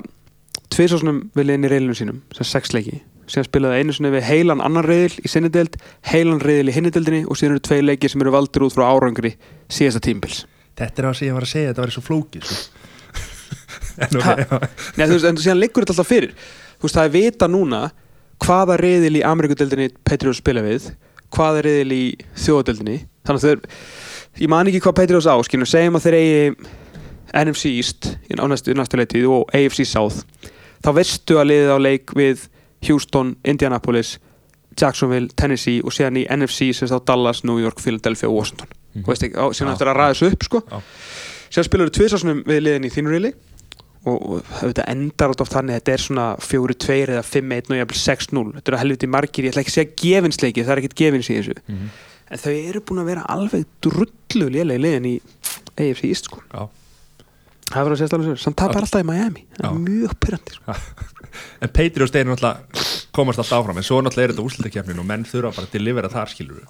[0.75, 2.99] tviðsásnum við liðin í reilinu sínum sem sex leiki,
[3.31, 5.79] síðan spilaði einu sinni við heilan annan reil í sinni deild
[6.11, 8.89] heilan reil í hinni deildinni og síðan eru tvei leiki sem eru valdir út frá
[8.91, 9.37] árangri
[9.71, 10.43] síðasta tímpils
[10.75, 12.81] Þetta er það sem ég var að segja, þetta var svo flókið sko.
[14.99, 16.33] Nei, þú veist, en síðan liggur þetta alltaf fyrir.
[16.81, 17.83] Þú veist, það er vita núna
[18.43, 20.91] hvaða reyðil í Ameríkudeldinni Patriots spila við
[21.35, 22.05] hvaða reyðil í
[22.39, 23.61] þjóðadeldinni þannig að þeir,
[24.45, 26.57] ég man ekki hvað Patriots á skilur, segjum að þeir eigi
[27.35, 30.23] NFC East í- á næstu, næstu leitið og AFC South
[30.85, 32.47] þá veistu að liðið á leik við
[32.89, 34.19] Houston, Indianapolis
[34.81, 39.03] Jacksonville, Tennessee og síðan í NFC sem þá Dallas, New York, Philadelphia og Washington Mhm.
[39.03, 40.61] og veist ekki, síðan eftir að ræða þessu upp sko.
[40.71, 40.81] Já.
[41.51, 43.33] síðan spilur þú tviðsásunum við liðin í þínu reyli
[44.05, 48.45] og, og þetta endar oft þannig þetta er svona 4-2 eða 5-1 og jafnvel 6-0
[48.59, 51.39] þetta eru helviti margir, ég ætla ekki að segja gefinsleiki það er ekkert gefins í
[51.39, 51.57] þessu.
[51.69, 51.91] Mhm.
[52.35, 55.15] en þau eru búin að vera alveg drullu lélega liðin í
[55.75, 56.43] AFC East sko.
[56.53, 56.69] Já.
[57.71, 60.59] það verður að segja alveg svo samt tapar alltaf í Miami, það er mjög pyrrandi
[60.59, 60.79] sko.
[61.65, 65.25] En Patriots þeir náttúrulega komast alltaf áfram en svo náttúrulega er þetta úrslutakefnin og menn
[65.27, 66.61] þurfa bara að delivera þar skilur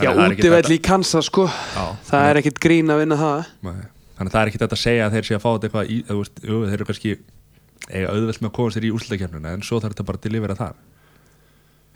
[0.00, 1.46] já, útivell í Kansas sko.
[1.48, 3.50] Já, það er ekkert grín að vinna það.
[3.66, 3.80] Nei.
[4.20, 5.90] Þannig að það er ekki þetta að segja að þeir sé að fá þetta eitthvað
[5.90, 7.12] í, þú veist, jú, þeir eru kannski
[7.88, 10.56] eiga auðvelt með að komast þér í úrslutakefnina en svo þarf þetta bara að delivera
[10.58, 10.74] þar.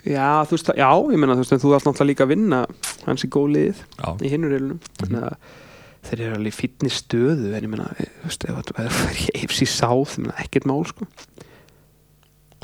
[0.09, 2.63] Já, þú veist, já, ég meina þú veist en þú þarf náttúrulega líka að vinna
[3.05, 5.53] hans í góð lið Já, í hinnureilunum þannig að
[6.09, 9.21] þeir eru alveg í fínni stöðu en ég meina, eh, þú veist, ef það er
[9.21, 11.09] í AFC South, ég meina, ekkert mál sko.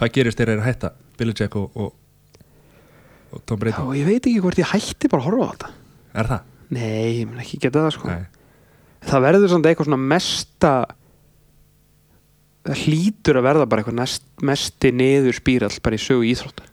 [0.00, 0.94] Hvað gerist þeir eru að hætta?
[1.20, 2.48] Billy Jack og, og,
[3.36, 5.72] og Tom já, Brady ég veit ekki hvort ég hætti bara að horfa á þetta.
[6.16, 6.52] Er það?
[6.70, 8.12] nei, ég meina ekki geta það sko.
[8.12, 8.39] Nei.
[9.06, 10.72] Það verður samt eitthvað svona mesta
[12.66, 16.70] það hlýtur að verða bara eitthvað mesti niður spírall bara í sögu íþróttar.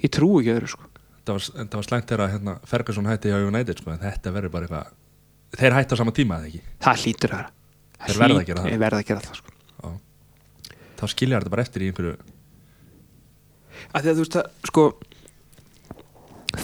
[0.00, 0.88] Ég trú ekki öðru sko.
[1.26, 4.54] Það var, það var slæmt þegar að hérna, Ferguson hætti hjá United sko, þetta verður
[4.54, 6.62] bara eitthvað þeir hætti á sama tíma eða ekki?
[6.86, 7.50] Það hlýtur að vera.
[8.00, 8.84] Þeir verða að gera það.
[8.90, 9.56] Að gera það sko.
[11.00, 12.14] Þá skiljar þetta bara eftir í einhverju
[13.94, 14.84] að því að þú veist að sko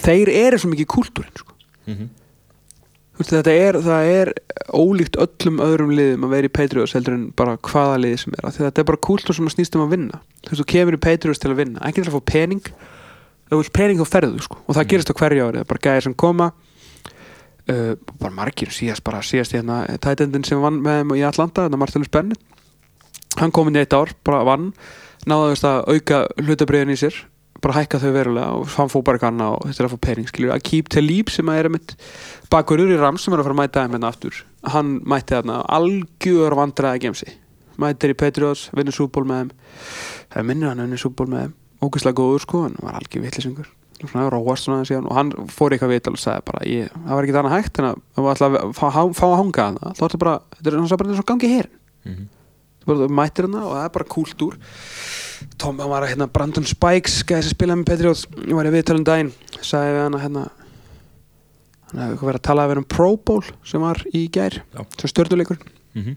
[0.03, 1.57] þeir eru svo mikið kúltúrin sko.
[1.89, 2.26] mm Þú
[3.17, 4.31] veist, þetta er, það er
[4.77, 8.49] ólíkt öllum öðrum liðum að vera í Patriots heldur en bara hvaða liði sem er
[8.57, 10.19] þetta er bara kúltúr sem snýst um að vinna.
[10.43, 11.81] Þú veist, þú kemur í Patriots til að vinna.
[11.87, 12.61] Ekki til að fá pening.
[13.47, 14.57] Þú vilt pening þá ferðu sko.
[14.67, 14.89] og það Mm.
[14.91, 16.51] gerist á hverju ári, það er bara gæðir sem koma.
[17.67, 21.77] Uh, bara margir síðast bara síðast hérna tætendin sem vann með þeim í Atlanta, þetta
[21.77, 22.39] Martellus Bennett.
[23.37, 24.73] Hann kom inn í eitt ár, bara vann.
[25.27, 27.17] Náðu veist, að auka hlutabriðin í sér
[27.63, 30.29] bara hækka þau verulega og hann fór bara kanna og þetta er að fá pening
[30.29, 31.95] skilur að Keep Talib sem er mitt
[32.53, 34.43] bakurur í Rams sem er að fara að mæta þeim hérna aftur.
[34.73, 37.37] Hann mætti þarna algjör vandræði gemsi
[37.77, 39.49] mættir í Patriots, vinnur súból með þeim.
[40.33, 41.57] Það minnir hann vinnur súból með þeim.
[41.77, 45.95] Ógeðslega góður sko, hann var algjör vitlisingur svona róast svona síðan og hann fór eitthvað
[45.95, 48.85] vital og sagði bara, ég, það var ekki þannig hægt en að það að fá,
[49.25, 50.77] að hanga hann þá er þetta bara, þetta er
[52.87, 54.59] mættir hérna og það er bara kúltúr
[55.57, 58.73] Tom, hann var að hérna Brandon Spikes gæði sem spilaði með Patriots ég var í
[58.73, 60.45] viðtölum daginn sagði við hann að hérna
[61.91, 64.61] hann hefði verið að tala um Pro Bowl sem var í gær
[64.97, 65.59] sem stjörnuleikur
[65.97, 66.15] Mm -hmm.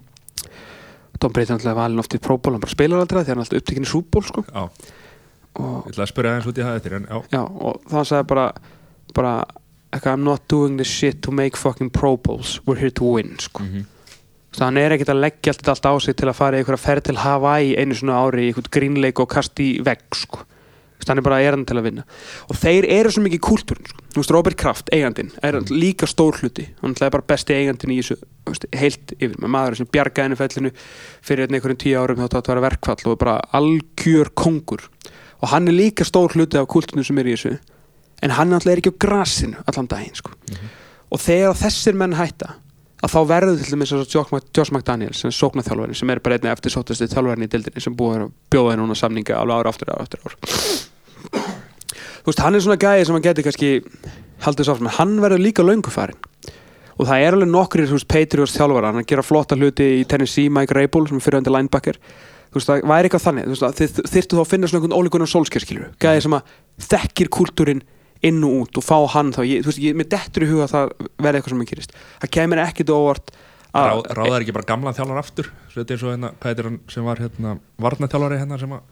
[1.20, 3.44] Tom Brady náttúrulega valin oft í Pro Bowl hann bara spilar aldrei því hann er
[3.44, 4.44] alltaf upptekinn í Bowl sko.
[4.54, 4.62] Já,
[5.54, 8.04] og, ég ætla að spyrja aðeins út í það eftir en já, já, og þá
[8.04, 8.52] sagði bara
[9.14, 9.44] bara
[9.92, 13.62] I'm not doing this shit to make fucking Pro Bowls we're here to win sko.
[13.62, 13.84] mm
[14.50, 16.62] Þannig að hann er ekkert að leggja allt, allt á sig til að fara í
[16.62, 20.42] einhverja ferð til Hawaii einu svona ári í einhvern grínleik og kast í vegg sko.
[21.00, 22.02] Veist, hann er bara erandi til að vinna
[22.50, 24.02] og þeir eru svo mikið kúltúrin sko.
[24.10, 28.00] Þú veist, Robert Kraft, eigandinn, er líka stór hluti hann er bara besti eigandinn í
[28.02, 28.18] þessu
[28.50, 30.72] veist, heilt yfir, með maður sem bjargaði henni fellinu
[31.24, 34.84] fyrir einn einhverjum tíu árum þá þetta að vera verkfall og bara algjör kongur
[35.40, 37.54] og hann er líka stór hluti af kúltúrinu sem er í þessu
[38.20, 40.34] en hann er ekki á grasinu allan daginn sko.
[41.08, 42.58] og þegar þessir menn hætta
[43.00, 46.20] að þá verður til dæmis og Josh Mc- Josh McDaniels sem er sóknarþjálfarinn sem er
[46.24, 49.60] bara einnig eftir sóttasti þjálfarinn í dildinni sem búið að bjóða henni núna samninga alveg
[49.62, 50.36] ára aftur ára aftur ár
[52.20, 53.70] þú veist, hann er svona gæði sem hann geti kannski
[54.44, 56.18] haldið áfram, en hann verður líka löngufarinn
[57.00, 60.76] og það er alveg þú veist, Patriots þjálfara hann gera flotta hluti í Tennessee Mike
[60.76, 61.96] Rabel sem er fyrir undir linebacker.
[62.50, 65.30] Þú veist, það væri eitthvað þannig, þú veist, þyrftu þá að finna svona einhvern ólíkunar
[65.32, 66.52] sólskjörskilur gæði sem að
[66.90, 67.80] þekkir kultúrin
[68.22, 70.66] inn og út og fá hann þá, ég, þú veist, ég, mér dettur í huga
[70.66, 70.90] að það
[71.24, 71.94] verði eitthvað sem að gerist.
[72.20, 73.30] Það kemur ekkit óvart
[73.70, 75.50] Rá, að ráðar ekki bara gamla þjálfar aftur?
[75.72, 78.82] Þetta er svo hérna, hvað heitir hann sem var hérna varnaþjálfari hérna sem að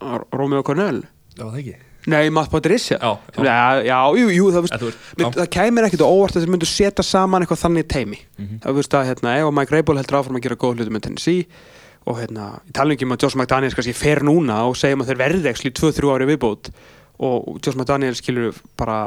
[0.00, 1.04] að Romeo Cornell?
[1.38, 1.76] Já það ekki.
[2.10, 2.96] Nei, Matt Patricia.
[2.96, 3.10] Já,
[3.44, 3.82] já.
[3.84, 5.32] já, jú, jú, það, veist, veist, mér, já.
[5.36, 8.60] það kæmir ekkit óvart að þeir myndu setja saman eitthvað þannig teimi Mhm.
[8.64, 11.46] það veist að, hérna, ef Mike Rabel heldur áfram að gera góð hluti með Tennessee
[12.08, 15.12] og hérna, ég tala ekki um að Josh McDaniels kannski fer núna og segjum að
[15.12, 16.72] þeir verði ekki 2-3 ári viðbót
[17.20, 19.02] og Josh McDaniels skilur bara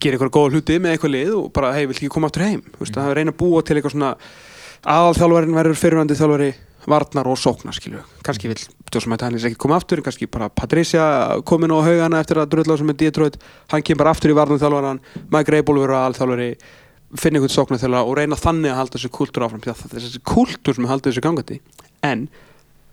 [0.00, 2.60] gera eitthvað góð hluti með eitthvað lið og bara, hei, vill ekki koma aftur heim?
[2.74, 4.12] Þú veist, að reyna að búa til eitthvað svona
[4.82, 6.52] aðalþjálfarin verður fyrirvændi þjálfari
[6.90, 8.62] varnar og sóknar skilju kannski vill
[8.92, 11.04] Josh McDaniels ekki koma aftur kannski bara Patricia
[11.46, 13.38] komin á haugana eftir að dröðla sem er Detroit.
[13.70, 16.48] Hann kemur aftur í varnar þjálfaran Mike Rabel verður aðalþjálfari
[17.22, 20.22] finna einhvern sóknar þjálfara og reyna þannig að halda þessu kultúr áfram það er þessi
[20.26, 21.60] kultúr sem halda þessu gangandi.
[22.02, 22.26] En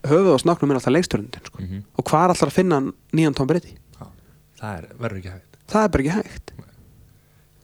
[0.06, 1.60] höfuð og snaknum er alltaf leiksturundin sko.
[1.60, 1.84] Mhm.
[1.98, 2.80] og hvað er alltaf að finna
[3.12, 3.76] nýjan Tom Brady
[4.60, 5.58] það er, verður ekki hægt.
[5.70, 6.54] Það er bara ekki hægt.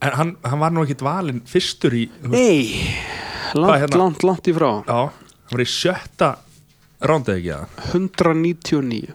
[0.06, 2.66] En hann, hann var nú ekki valinn fyrstur í nei,
[3.56, 4.00] langt, hérna?
[4.02, 4.68] langt, langt í frá.
[4.84, 6.32] Já, hann var í sjötta
[7.06, 7.78] rándið ekki það?
[7.92, 9.14] 199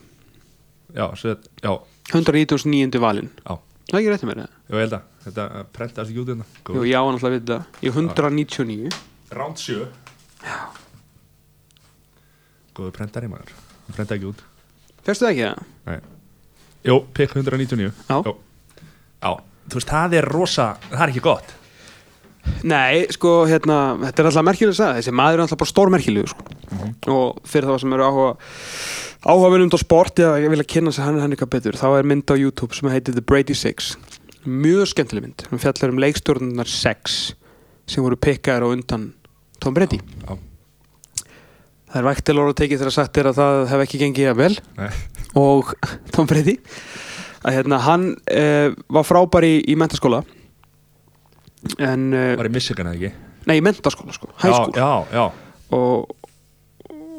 [0.91, 1.71] já, svo, já,
[2.11, 3.01] 199.
[3.01, 3.29] valinn.
[3.45, 3.53] Já,
[3.91, 5.45] það er ekki rétt með mér ég held að þetta
[5.75, 6.47] prentast ekki út hérna.
[6.71, 8.91] Jú, já, hann alltaf að vita Í 199
[9.35, 9.85] ránd sjö.
[12.75, 13.53] Góðu prentari maður.
[13.85, 14.41] Hann prenta ekki út.
[15.05, 15.69] Fyrstu það ekki það?
[15.87, 16.20] Nei.
[16.87, 18.17] Jó, pikk 199 Já.
[19.21, 19.31] Já,
[19.69, 21.57] þú veist, það er rosa það er ekki gott.
[22.65, 23.77] Nei, sko, hérna,
[24.07, 26.45] þetta er alltaf merkileg að Þessi maður er alltaf bara stórmerkilegur sko.
[27.11, 28.31] Og fyrir þá sem eru áhuga
[29.21, 31.87] Áhuga um á sport eða ég vil að kynna sig hann hann eitthvað betur Þá
[31.99, 33.93] er mynd á YouTube sem heitir The Brady Six.
[34.49, 35.43] Mjög skemmtileg mynd.
[35.51, 37.19] Hún fjallar um leikstjórnunar 6
[37.85, 39.11] Sem voru pikkaðir á undan
[39.61, 40.01] Tom Brady.
[40.25, 40.33] Já.
[41.91, 44.41] Það er vægt til orða tekið þegar sagt er að það hef ekki gengið að
[44.41, 44.53] vel.
[44.79, 45.20] Nei.
[45.39, 45.73] Og
[46.13, 46.57] Tom Brady
[47.41, 50.23] að hérna, hann uh, var frábær í, í mentaskóla
[51.81, 53.29] en uh, var í Michigan eða ekki?
[53.49, 56.13] Nei, í mentaskóla sko, school já, já, já, og,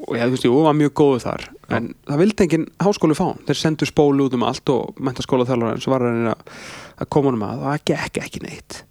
[0.07, 1.49] og ég, veist, jú, var mjög góðu þar.
[1.73, 3.43] En það vildi enginn háskóli fá hann.
[3.49, 6.35] Þeir sendu spólu út um allt og mentaskóla þjálfur sem var að reyna
[7.01, 7.63] að koma honum að.
[7.65, 8.83] Það gekk ekki neitt.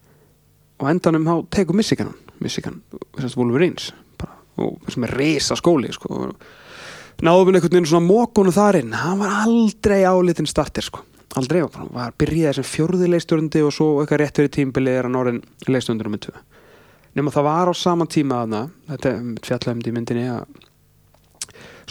[0.81, 2.31] Og endanum þá tekur Michigan hann.
[2.41, 2.79] Michigan,
[3.19, 3.91] þess að Wolverines.
[4.21, 6.31] Bara, og sem er risa skóli sko.
[7.21, 11.03] Náðum við einhvern veginn svona mókunu þar inn, hann var aldrei álitin starter sko,
[11.37, 15.15] aldrei bara- var byrjaði sem fjórði leistjórndi og svo eitthvað rétt fyrir tímbili er hann
[15.19, 16.35] orðin leistjórndur með tvö.
[17.15, 20.45] Nema það var á sama tíma aðna, þetta er fjallaðum í myndinni að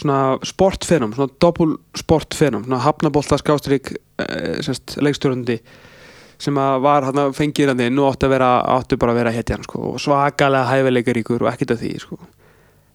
[0.01, 5.59] svona sportfenum, svona doppul sportfenum, svona hafnabolta skástrík eh, semst, leikstjórandi
[6.41, 9.63] sem var hann að fengið hann inn og átti, vera, átti bara að vera hetjan
[9.67, 12.17] sko, og svakalega hæfileikaríkur og ekkert af því sko.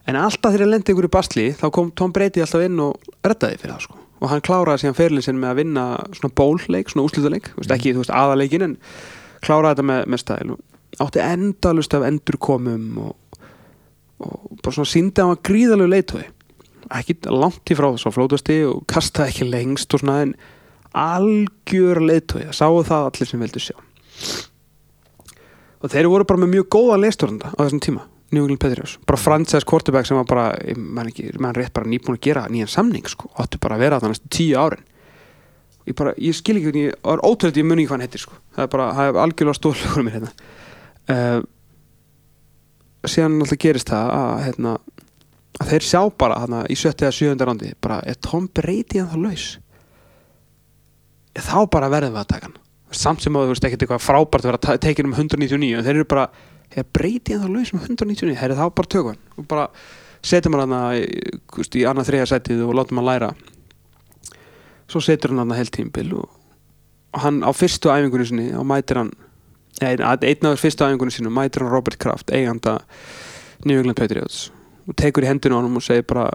[0.06, 3.58] En alltaf þegar lendi ykkur í basli þá kom Tom Brady alltaf inn og reddaði
[3.60, 3.98] fyrir það sko.
[4.20, 5.84] og hann kláraði síðan fyrirlin sinn með að vinna
[6.16, 7.68] svona bólleik, svona úslutaleik mm.
[7.76, 8.78] ekki þú veist aðaleikin en
[9.44, 10.54] kláraði þetta með, með stæl.
[10.54, 13.42] Og átti endalust af endurkomum og,
[14.24, 16.24] og bara svona síndi að hann var gríðalegu leitói
[16.96, 20.34] ekki langt í frá þess að flótasti og kastaði ekki lengst og svona en
[20.96, 23.76] algjör leiðtói það sáu það allir sem veldu sjá.
[25.84, 29.20] Og þeir voru bara með mjög góða leistóranda á þessum tíma New England Patriots, bara
[29.20, 33.06] franchise quarterback sem var bara, ég man mann rétt bara nýbúin að gera nýjan samning
[33.08, 34.86] sko, áttu bara að vera það næstu tíu árin.
[35.86, 38.24] Ég bara, ég skil ekki hvernig, það er ótrúlega ég muni ekki hvað hann heitir
[38.24, 40.32] sko, það er bara, það er algjörlega stóðlegur mér hérna.
[41.06, 41.38] Uh,
[43.06, 44.72] síðan alltaf gerist það að, hérna,
[45.60, 47.46] að þeir sjá bara hana, í 70 eða 7.
[47.46, 49.46] rándi bara, er Tom Brady en þá laus
[51.42, 52.58] þá bara verðum við að taka hann.
[52.96, 55.98] Samt sem að þú veist ekkert eitthvað frábært að vera tekin um 199 en þeir
[55.98, 56.26] eru bara,
[56.70, 59.14] er Brady en þá laus um 199, þeir eru þá bara tökum.
[59.14, 59.66] Hann og bara
[60.26, 63.30] setjum hann hann í, annað þriða sætið og látum hann læra.
[64.90, 66.26] Svo setur hann hann heilt tímbil og,
[67.14, 69.14] og hann á fyrstu æfingunni sinni og mætir hann
[69.84, 72.78] einn af fyrstu æfingunni sinu mætir hann Robert Kraft eiganda
[73.64, 74.50] New England Patriots.
[74.86, 76.30] Og tekur í hendinu á hann og segir bara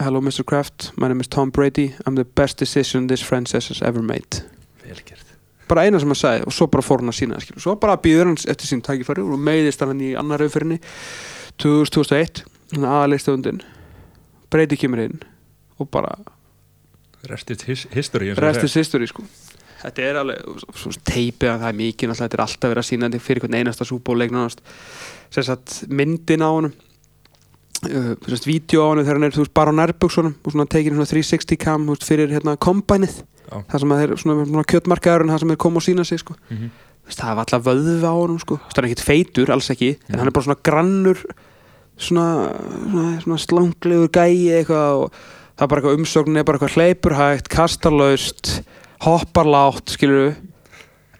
[0.00, 0.44] Hello Mr.
[0.48, 1.94] Kraft, my name is Tom Brady.
[2.06, 4.42] I'm the best decision this franchise has ever made.
[4.82, 5.29] Velgert
[5.70, 7.62] bara eina sem hann sagði og svo bara fór hann að sína skilur.
[7.62, 10.80] svo bara býður hann eftir sín tækifæri og meiðist hann í annar auðfyrinni
[11.62, 12.44] 2001
[12.78, 13.62] aðalegstöfundin
[14.50, 15.22] Brady kemur inn
[15.78, 16.16] og bara
[17.30, 19.24] rest is his history rest is history sko.
[19.80, 23.08] Þetta er alveg, svo teipið að það er mikið þetta er alltaf verið að sína
[23.08, 23.86] þetta fyrir hvern einasta
[25.46, 26.74] sagt myndin á honum
[27.88, 31.08] uh, vídeo á honum þegar hann er veist, bara á nærbuksunum og svona tekin svona
[31.08, 35.50] 360 cam veist, fyrir hérna kombænið það sem að þeir svona, svona kjötmarkaðurinn það sem
[35.50, 36.36] er koma og sína sig sko.
[36.50, 38.58] Þú veist, það var alltaf vöðva á sko.
[38.60, 40.18] Þú veist, hann er ekkert feitur, alls ekki en Mhm.
[40.20, 41.18] hann er bara svona grannur
[41.98, 42.26] svona,
[42.90, 45.12] svona, svona slanglegur gæi eitthvað og
[45.56, 48.62] það er bara eitthvað umsóknin er bara eitthvað hleypurhægt, kastarlaust
[49.02, 50.34] hopparlátt, skilur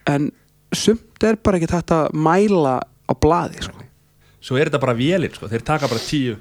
[0.07, 0.31] en
[0.73, 3.80] sumt er bara ekki þetta að mæla á blaði sko.
[4.51, 5.47] Svo er þetta bara vélinn sko.
[5.49, 6.35] þeir taka bara tíu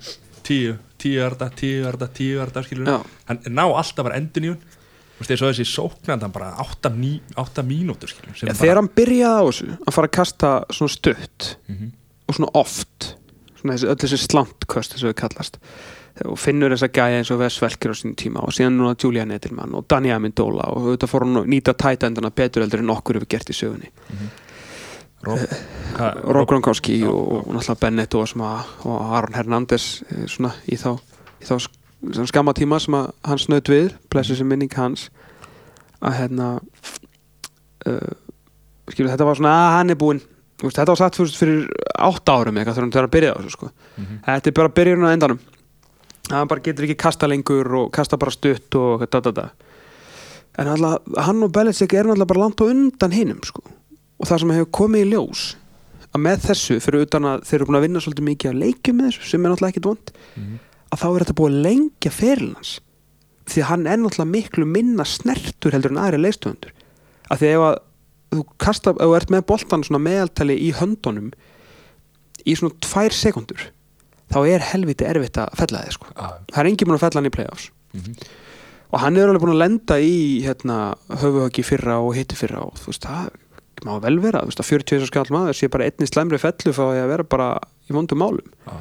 [0.49, 2.97] tíu, tíu arda, tíu arda, tíu arda skilur Já.
[3.29, 4.57] hann ná alltaf bara endur nýjun
[5.19, 8.81] þú veist, þessi sóknand hann bara 8, ní, 8 mínútur skilur sem Já, bara, þegar
[8.81, 11.91] hann byrjaði á þessu að fara að kasta svona stutt Mhm.
[12.27, 13.13] og svona oft
[13.59, 15.59] svona þessi, öll þessi slantköst þessu við kallast
[16.25, 19.31] og finnur þessa gæja eins og Wes Welker á sín tíma og síðan núna Julian
[19.31, 23.19] Edelman og Danny Amendola og auðvitað fór hann að nýta tætendana betur heldur en okkur
[23.19, 24.48] hefur gert í sögunni Rob, hvað-
[25.25, 30.93] Rob Gronkowski og, og náttúrulega Bennett og, að, og Aaron Hernandez eh, svona í þá,
[31.43, 31.57] í þá
[32.29, 35.09] skamma tíma sem að hann snöðt við blessu sem minning hans
[35.99, 36.49] að hérna
[37.89, 38.11] uh,
[38.87, 40.21] skilur þetta var svona að hann er búinn
[40.63, 41.65] þetta var satt fyrir, fyrir
[41.99, 43.71] átta árum eitthvað þegar hann þegar að byrja á þessu sko.
[43.97, 44.21] Mhm.
[44.27, 45.41] þetta er bara byrjun á endanum
[46.29, 49.49] hann bara getur ekki kasta lengur og kasta bara stutt og da, da, da.
[50.59, 53.63] en alltaf, hann og Belichick er náttúrulega bara langt á undan hinum sko.
[54.19, 55.43] Og það sem hefur komið í ljós
[56.09, 58.93] að með þessu, fyrir utan að þeir eru búin að vinna svolítið mikið að leikja
[58.97, 60.59] með þessu sem er náttúrulega ekkit vond Mhm.
[60.89, 62.71] að þá er þetta búið að lengja feril hans
[63.49, 66.71] því að hann er náttúrulega miklu minna snertur heldur en aðri leistöfundur
[67.29, 67.77] að því að ef að
[68.29, 71.31] þú kasta, ef þú ert með boltan svona meðaltali í höndunum
[72.45, 73.63] í svona tvær sekundur
[74.29, 76.05] þá er helviti erfitt að fella þið sko.
[76.15, 76.27] Já.
[76.53, 78.13] það er engin búin að fella hann í playoffs Mhm.
[78.93, 82.73] og hann er alveg búin að lenda í hérna, höfuhöggi fyrra og hitti fyrra og
[82.77, 83.29] þú veist, það
[83.85, 86.83] má vel vera þú veist, að 40 skall maður sé bara einni slæmri fellu fá
[86.87, 87.49] að vera bara
[87.89, 88.73] í vondum málum Já.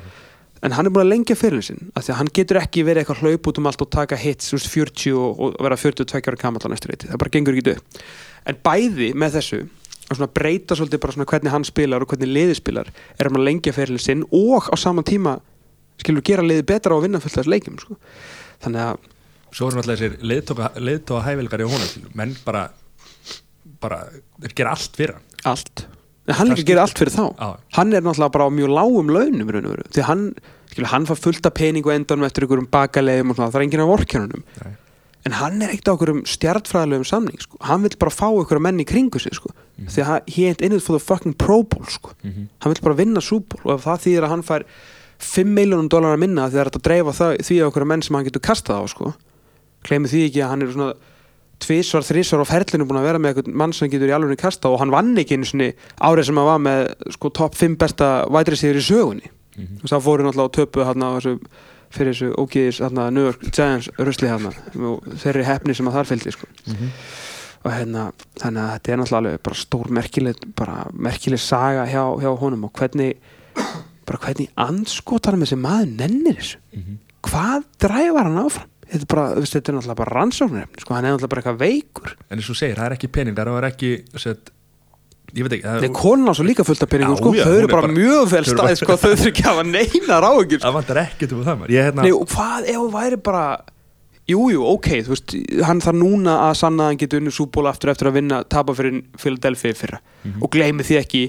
[0.66, 3.04] en hann er búin að lengja fyrir sinn af því að hann getur ekki verið
[3.04, 6.22] eitthvað hlaup út um allt og taka hits, þú veist, 40 og, og vera 42
[6.32, 8.00] ára gamall á næstu reyti, það bara gengur ekki upp
[8.48, 9.60] en bæði með þessu
[10.08, 12.88] að breyta svolítið bara svona hvernig hann spilar og hvernig liði spilar,
[13.18, 15.36] er hann að lengja fyrir sinn og á sama tíma
[16.00, 17.98] skilur gera liði betra og vinna fullt af leikjum sko.
[18.64, 19.08] þannig að
[19.52, 22.70] svo er náttúrulega þessir leiðtóka, hæfilegar í honum menn bara
[23.80, 24.00] bara,
[24.42, 25.86] þeir gera allt fyrir hann allt
[26.28, 27.48] en hann Það líka gerir allt fyrir þá Já.
[27.78, 29.52] hann er náttúrulega bara á mjög lágum launum
[29.94, 30.24] því hann,
[30.72, 33.66] skilur, hann fær fullt af pening og endanum eftir einhverjum bakalegum og svona, það er
[33.68, 34.44] enginn af vorkjörnunum
[35.28, 37.56] en hann er ekkert á einhverjum stjartfræðilegum samning sko.
[37.64, 39.50] hann vil bara fá einhverja menn í kringu sig sko.
[39.78, 42.12] því að he ain't in it for the fucking pro bowl sko.
[42.22, 42.48] Mhm.
[42.60, 44.64] hann vil bara vinna súból og ef það þýðir að hann fær
[45.18, 48.14] 5 miljónum dólar að minna því að þetta dreifa það, því að einhverja menn sem
[48.14, 49.14] hann getur kastað á sko.
[49.82, 50.92] gleymið því ekki að hann er svona
[51.58, 54.68] tvísvar, þrísvar á ferlinu búin að vera með einhvern mann sem getur í alveg kasta
[54.70, 58.10] og hann vann ekki einu svona árið sem hann var með sko top 5 besta
[58.30, 59.80] vætrisýður í sögunni Mhm.
[59.82, 60.84] og það fóru náttúrulega á töpu
[61.18, 61.32] þessu
[61.90, 66.06] fyrir þessu ógíðis hann New York Giants rusli hann og þeirri hefni sem að þar
[66.12, 66.46] fylgdi sko.
[66.68, 66.88] Mhm.
[67.64, 72.04] og hérna þannig að þetta er náttúrulega alveg bara stór merkileg bara merkileg saga hjá,
[72.22, 73.16] hjá honum og hvernig
[74.06, 76.98] bara hvernig anskotar með þessi maður nennir þessu Mhm.
[77.22, 81.14] hvað dræfar hann áfram þetta er, bara, þetta er náttúrulega bara rannsóknarefni sko, hann er
[81.16, 82.14] náttúrulega bara eitthvað veikur.
[82.30, 83.90] En eins og segir, það er ekki peningar það er ekki
[84.24, 84.52] set,
[85.34, 87.72] ég veit ekki það, Nei, konan svo líka fullt af peningum sko, þau eru er
[87.72, 90.62] bara, bara- mjög vel stæð sko, þau þurfi ekki að hafa neinar áhyggjur.
[90.64, 93.44] Það vantar ekkert um það ég hérna Nei, hvað ef hún væri bara
[94.28, 95.32] Jújú, jú, ok, þú veist
[95.64, 98.74] hann þarf núna að sanna að hann getur unni súból aftur eftir að vinna, tapa
[98.76, 100.00] fyrir Philadelphia fyrra.
[100.24, 100.42] Mhm.
[100.42, 101.22] og gleymi því ekki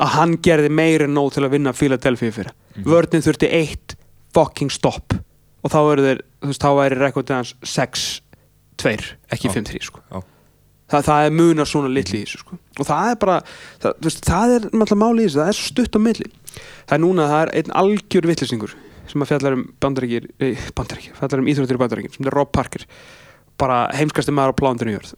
[0.00, 2.52] að hann gerði meira en nóg til að vinna Philadelphia fyrra.
[2.76, 2.84] Mhm.
[2.84, 3.96] vörnin þurfti eitt
[4.32, 5.12] fucking stopp
[5.66, 8.96] og þá eru þeir, þú veist, þá væri rekordið hans 6-2,
[9.34, 9.54] ekki Já.
[9.58, 10.24] 5-3 sko.
[10.86, 12.56] Þa, það er munar svona litli í þessu sko.
[12.78, 13.36] og það er bara,
[13.82, 16.28] það, veist, það er náttúrulega máli í þessu, það er stutt á milli
[16.86, 18.74] það er núna, það er einn algjör vittlisingur
[19.10, 22.52] sem að fjallar um bandaríkir eh, bandaríkir, fjallar um íþróttir í bandaríkir sem er Rob
[22.54, 22.86] Parker,
[23.58, 25.16] bara heimskasti maður á plánundinu jörð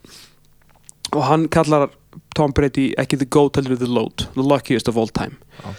[1.12, 1.91] og hann kallar
[2.37, 5.75] Tom Brady ekki the goat, heldur the load, the luckiest of all time Já.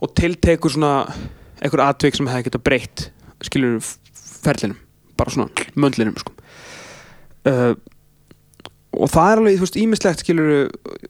[0.00, 0.94] og tiltekur svona
[1.60, 3.06] einhver atvik sem hefði getað breytt
[3.44, 3.76] skilur
[4.44, 4.78] ferlinum
[5.18, 6.32] bara svona möndlinum sko.
[7.50, 7.74] uh,
[8.94, 10.50] og það er alveg, þú veist, ímislegt skilur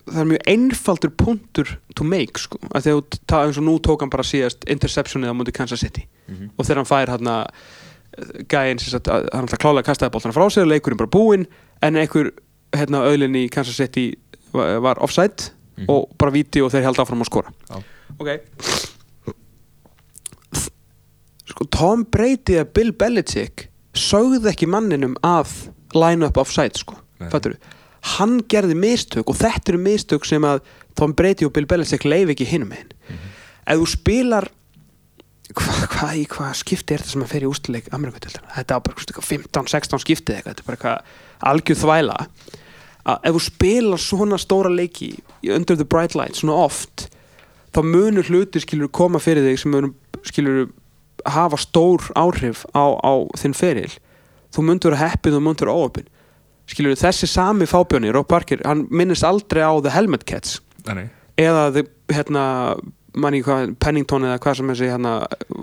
[0.08, 4.00] það er mjög einfaldur punktur to make, sko, að þegar ta- eins og nú tók
[4.00, 6.50] hann bara síðast interceptionið á múti Kansas City Mhm.
[6.58, 7.10] og þegar hann fær
[8.48, 11.46] gæinn sem sagt að hann alltaf klálega kastaði boltana frá sér leikurinn bara búinn
[11.82, 12.30] en einhver
[12.72, 14.14] hérna auðlinn í Kansas City
[14.52, 15.86] var, offside Mhm.
[15.90, 17.82] og bara viti og þeir held áfram að skora Já.
[18.20, 18.93] ok
[21.54, 26.98] sko Tom Brady eða Bill Belichick sögðu ekki manninum að line up offside sko.
[28.14, 30.64] Hann gerði mistök og þetta eru mistök sem að
[30.98, 32.90] Tom Brady og Bill Belichick leif ekki hinum megin.
[33.64, 34.48] Ef þú spilar
[35.54, 38.98] hvað hva, í hvað skipti er þetta sem að fer í ústileik þetta er bara
[38.98, 42.18] eitthvað 15-16 skipti þetta er bara eitthvað algjör þvæla.
[43.04, 45.14] Að ef þú spilar svona stóra leiki
[45.52, 47.08] Under the Bright Light svona oft
[47.74, 49.94] þá munur hluti skilur koma fyrir þig sem munur
[50.24, 50.68] skilur
[51.26, 53.92] hafa stór áhrif á, á þinn feril.
[54.54, 56.10] Þú mundur að heppið og mundur að óöpin
[56.70, 60.60] skilur þessi sami fábjörni Rob Parker, hann minnist aldrei á The Helmet Cats.
[60.88, 61.08] Nei,
[61.40, 62.44] eða the, hérna
[63.14, 65.12] hvað, Pennington eða hvað sem þessi hérna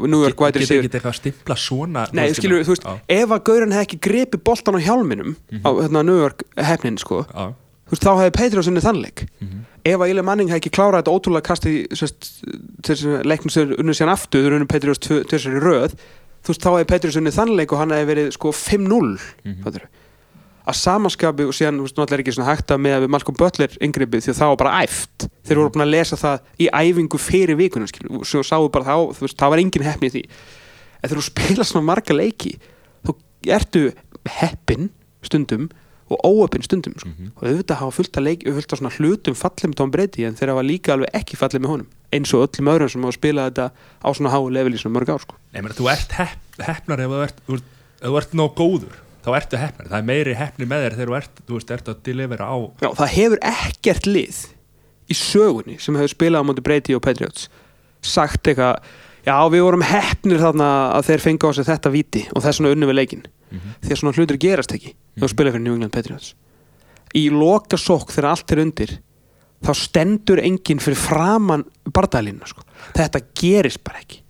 [0.05, 3.01] New York White Getur Receiver ekki eitthvað að stimpla svona Nei, skilur, þú veist, Já,
[3.17, 7.25] ef að Gaurin hefði ekki grepið boltan á hjálminum á hérna, New York hefnin, sko
[7.25, 7.49] þú
[7.91, 9.25] veist, þá hefði Patriots unnið þannleik.
[9.41, 9.59] Mhm.
[9.83, 14.13] ef að Eli Manning hefði ekki klárað þetta ótrúlega kasti þessi leiknum sem unnið síðan
[14.13, 14.69] aftur unnið
[15.25, 15.95] tvisvar í röð
[16.41, 19.57] þú veist, þá hefði Patriots unnið þannleik og hann hefði verið sko 5-0 Mhm.
[19.65, 19.81] mm
[20.61, 23.35] að samanskapi og síðan, þú veist, náttúrulega er ekki svona hægt að með við Malcolm
[23.35, 25.25] Butler yngrippið því að það var bara æft.
[25.43, 28.95] Þeir voru búin að lesa það í æfingu fyrir vikuna, skilur, og sáu bara þá
[29.17, 30.23] þú veist, það var engin heppni í því.
[31.01, 32.53] En þegar þú spila svona marga leiki
[33.01, 33.09] þá
[33.57, 33.83] ertu
[34.37, 34.89] heppin
[35.25, 35.69] stundum
[36.11, 37.09] og óöppin stundum sko.
[37.09, 37.31] Mhm.
[37.35, 40.35] og auðvitað hafa fullt að leiki fullt af svona hlutum fallið með Tom Brady en
[40.35, 43.51] þeir hafa líka alveg ekki fallið með honum eins og öllum öðrum sem hafa spilað
[43.51, 43.67] þetta
[44.03, 45.37] á svona háu level í svona mörg ár sko.
[45.53, 46.17] Nei, meni, þú ert
[46.59, 47.69] heppnar ef þú ert, þú ert,
[48.21, 51.41] ert nóg góður þá ertu heppnar, það er meiri heppni með þér þegar þú ert,
[51.45, 54.39] þú veist, ert að delivera á Já, það hefur ekkert lið
[55.11, 57.47] í sögunni sem hefur spilað á móti Brady og Patriots
[58.01, 58.81] sagt eitthvað
[59.25, 60.67] já við vorum heppnir þarna
[60.97, 63.73] að þeir fengi á sig þetta viti og þess vegna unnum við leikin Mhm.
[63.83, 66.33] því að svona hlutir gerast ekki þegar þú spila fyrir New England Patriots
[67.13, 68.93] í loka sók þegar allt er undir
[69.61, 72.61] þá stendur enginn fyrir framann bardælinu sko.
[72.95, 74.21] þetta gerist bara ekki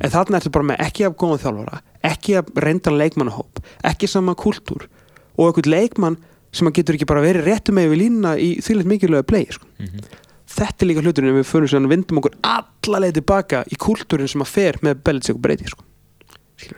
[0.00, 4.34] en þarna ertu bara með ekki af góðan þjálfara ekki af reyndan leikmannahóp ekki sama
[4.34, 4.84] kultúr
[5.38, 6.16] og einhvern leikmann
[6.52, 9.64] sem að getur ekki bara verið réttum með við línuna í þýrleitt mikilvæga play sko.
[10.54, 14.30] Þetta er líka hluturinn ef við fyrir sér að vindum okkur allaleg tilbaka í kultúrin
[14.30, 15.82] sem að fer með Belichick og Brady sko.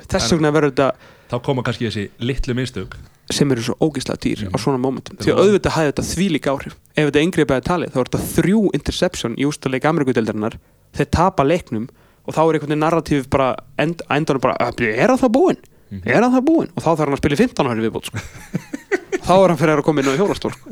[0.08, 0.88] Þess vegna verður þetta
[1.30, 2.96] þá koma kannski þessi litlu minnstök
[3.34, 4.54] sem eru svo ógislega dýr Mhm.
[4.54, 7.90] á svona momentum því að er auðvitað hafði þetta þvílík áhrif ef þetta yngripaði talið
[7.92, 10.58] þá er þetta þrjú interception í ústaleik Amerikudeldarinnar
[10.94, 11.88] þeir tapa leiknum
[12.26, 15.58] og þá er einhvern veginn narratíf bara end, endanum bara, "Ah, er það búinn?
[15.90, 16.02] Mhm.
[16.06, 16.70] er hann það búinn?
[16.76, 18.18] og þá þarf hann að spila í 15 ári viðbót sko.
[19.26, 20.70] þá er hann fyrir að koma inn á hjólastól sko.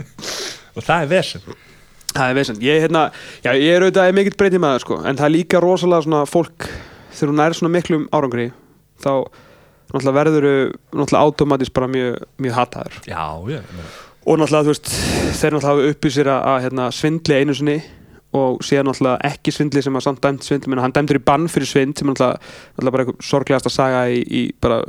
[0.77, 1.41] og það er vesen
[2.15, 3.07] það er veisend, ég, hérna,
[3.45, 5.01] já, ég er auðvitað mikill breytið með það sko.
[5.03, 6.69] en það er líka rosalega svona fólk
[7.15, 8.47] þegar hún er svona miklum árangri
[9.03, 9.13] þá
[9.95, 10.49] náttúrulega verður
[10.95, 13.01] náttúrulega automatist bara mjög, mjög hataður.
[13.07, 13.75] Já, ég,
[14.25, 17.79] og náttúrulega þú veist þeir náttúrulega hafa uppið sér að, hérna, svindli einu sinni
[18.35, 21.51] og síðan náttúrulega ekki svindli sem að samt dæmt svindli menn hann dæmdur í bann
[21.51, 22.41] fyrir svind sem náttúrulega,
[22.75, 24.81] náttúrulega bara eitthvað sorglegast að saga í, í bara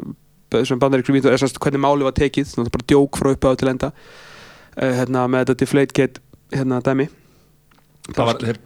[0.65, 3.31] sem bandar í krymít og þess að hvernig máli var tekið náttúrulega bara djók frá
[3.33, 3.91] uppáðu til enda.
[4.75, 6.21] Uh, hérna, með þetta deflategate
[6.59, 7.09] hérna dæmi.
[8.05, 8.59] Það var, þeir,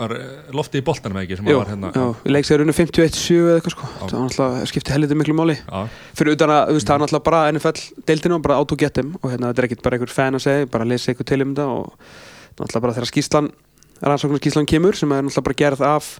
[0.00, 2.74] var eh, loftið í boltanum ekki sem Jú, var hérna já, í leik sér unni
[2.76, 3.90] 51-7 eða eitthvað sko.
[3.98, 5.58] Það var náttúrulega skipti helviti miklu máli.
[5.62, 8.78] Já, fyrir utan að þú veist það er náttúrulega bara NFL deildinu og bara auto
[8.80, 11.30] get them og hérna þetta er ekkert bara einhver fan að segja bara lesa eitthvað
[11.32, 12.10] til um þetta og
[12.58, 13.52] náttúrulega bara þegar skýslan
[14.04, 16.10] rannsóknar skýslan kemur sem er náttúrulega bara gerð af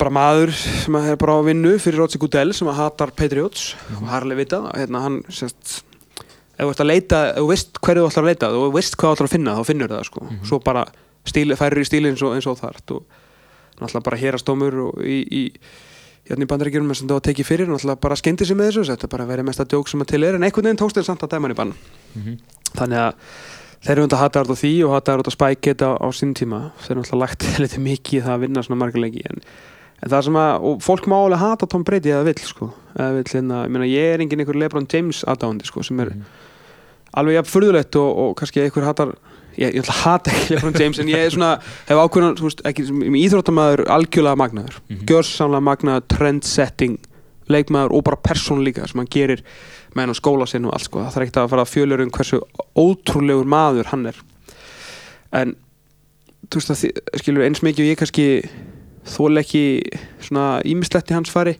[0.00, 4.40] bara maður sem er bara á vinnu fyrir Roger Goodell sem hatar Patriots og harlega
[4.40, 5.82] vita að, hérna hann sérst
[6.58, 8.96] ef þú ert að leita, ef þú veist hverju þú ætlar að leita þú veist
[8.98, 10.24] hvað þú ætlar að finna þá finnur það sko.
[10.48, 10.84] Svo bara
[11.28, 13.04] stíl, færir í stíli eins og, eins og þart og
[13.78, 15.42] náttúrulega bara hérastómur og í, í
[16.28, 18.88] hérna í bandaríkjunum sem var tekið fyrir náttúrulega bara skeindi sig með þessu.
[18.90, 21.22] Þetta bara verið mesta djók sem að til er en einhvern veginn tókst þeir samt
[21.24, 21.72] að dæma hann í bann.
[22.18, 22.34] Mhm.
[22.74, 23.14] þannig að
[23.86, 26.34] þeir eru undir að hata þetta á því og hata þetta spæk þetta á sín
[26.36, 26.58] tíma.
[26.82, 29.40] Þeir eru náttúrulega lagt litið mikið það að vinna svona marga leiki en,
[30.02, 32.68] en það sem að og fólk má alveg hata Tom Brady eða vill sko.
[32.98, 36.12] Eða vill hérna, ég meina ég er engin einhver Lebron James aðdáandi sko sem er
[36.12, 36.26] Mhm.
[37.14, 39.12] Alveg jafn furðulegt og, og kannski einhver hatar
[39.58, 41.52] ég, ég ætla að hata ekki Lebron James en ég er svona,
[41.88, 42.84] hef ákveðan, veist, ekki
[43.24, 45.04] íþróttamæður algjörlega magnaður, Mhm.
[45.08, 46.98] gjörsamlega magnaður trendsetting
[47.48, 49.40] leikmaður og bara persón líka sem hann gerir
[49.96, 52.02] með hann á skóla sinn og allt sko, það þarf ekkert að fara að fjölur
[52.04, 52.40] um hversu
[52.76, 54.18] ótrúlegur maður hann er.
[55.32, 55.54] En
[56.48, 58.26] þú veist að skilur eins mikið og ég kannski
[59.08, 59.62] þól ekki
[60.20, 61.56] svona ímislegt í hans fari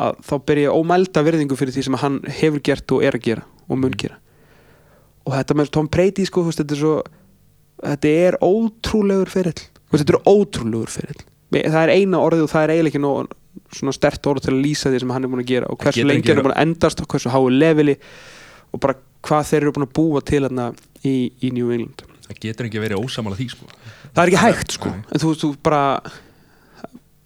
[0.00, 3.24] að þá ber ég ómælda virðingu fyrir því sem hann hefur gert og er að
[3.28, 4.16] gera og mun gera
[5.26, 6.94] og þetta með Tom Brady sko, veist, þetta er svo
[7.80, 9.58] þetta er ótrúlegur ferill.
[9.60, 13.02] Þú veist, þetta er ótrúlegur Mér- það er eina orðið og það er eiginlega ekki
[13.02, 13.32] nóg
[13.74, 16.04] svona stert orð til að lýsa því sem hann er búin að gera og hversu
[16.06, 17.96] lengi hann er búin að endast og hversu háu leveli
[18.70, 18.94] og bara
[19.26, 20.66] hvað þeir eru búin að búa til hérna
[21.02, 22.04] í, í New England.
[22.28, 23.66] Það getur ekki verið ósamála því sko.
[24.14, 24.92] það er ekki hægt sko.
[24.94, 25.02] Nei.
[25.10, 25.82] en þú, þú bara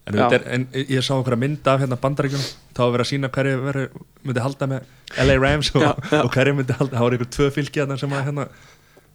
[0.04, 2.42] en, er, en ég sá okkur að mynda af hérna bandaríkjum
[2.76, 3.84] þá var verið að sína hverju veri,
[4.26, 4.88] myndi halda með
[5.24, 5.84] LA Rams og,
[6.20, 8.46] og hverju myndi halda, það voru ykkur tvö þarna sem að hérna,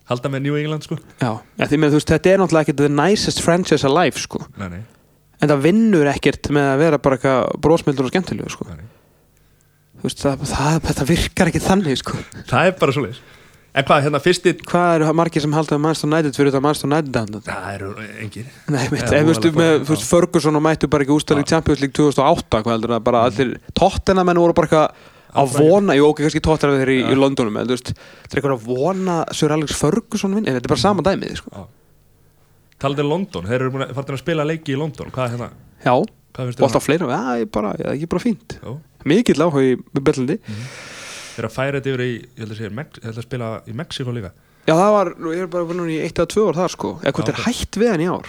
[0.10, 0.98] halda með New England sko.
[1.22, 4.41] já, ja, því með þú veist þetta er náttúrulega ekki the nicest franchise alive sko.
[4.57, 4.82] Nei, nei,
[5.40, 8.70] en það vinnur ekkert með að vera bara eitthvað brósmildur og skemmtilegu sko.
[8.74, 8.88] Nei,
[10.02, 12.18] veist, það, það, þetta virkar ekki þannig sko.
[12.49, 13.22] Það er bara svo leis
[13.70, 17.20] en hvað, hérna fyrsti hvað eru margir sem halda Manchester United fyrir þetta Manchester United
[17.20, 17.44] handað?
[17.50, 17.90] það eru
[18.24, 18.50] engir.
[18.74, 21.84] Nei, mitt, ef þú veist, þú veist, Ferguson og mættu bara ekki ústæðlega í Champions
[21.84, 24.88] League 2008, hvað heldur það, bara allir tóttenamenn voru bara eitthvað
[25.40, 28.56] að vona, jú, ok, kannski tóttenamenn þeir í, Londonum, en þú veist, það er eitthvað
[28.58, 31.68] að vona Sir Alex Ferguson vinn, þetta er bara sama dæmið, sko.
[32.82, 35.50] talandi um London, þeir eru búin að spila leiki í London hvað er hérna,
[35.86, 37.06] Já, og alltaf fleira,
[41.40, 43.28] í eru að færa þetta yfir í ég held að, segja, Mex, ég held að
[43.28, 44.32] spila í Mexiko líka
[44.68, 46.90] Já, það var, ég er bara búin í eitt eða tvö ár þar, sko.
[47.02, 47.44] Já, er ok.
[47.48, 48.28] hætt við hann í ár?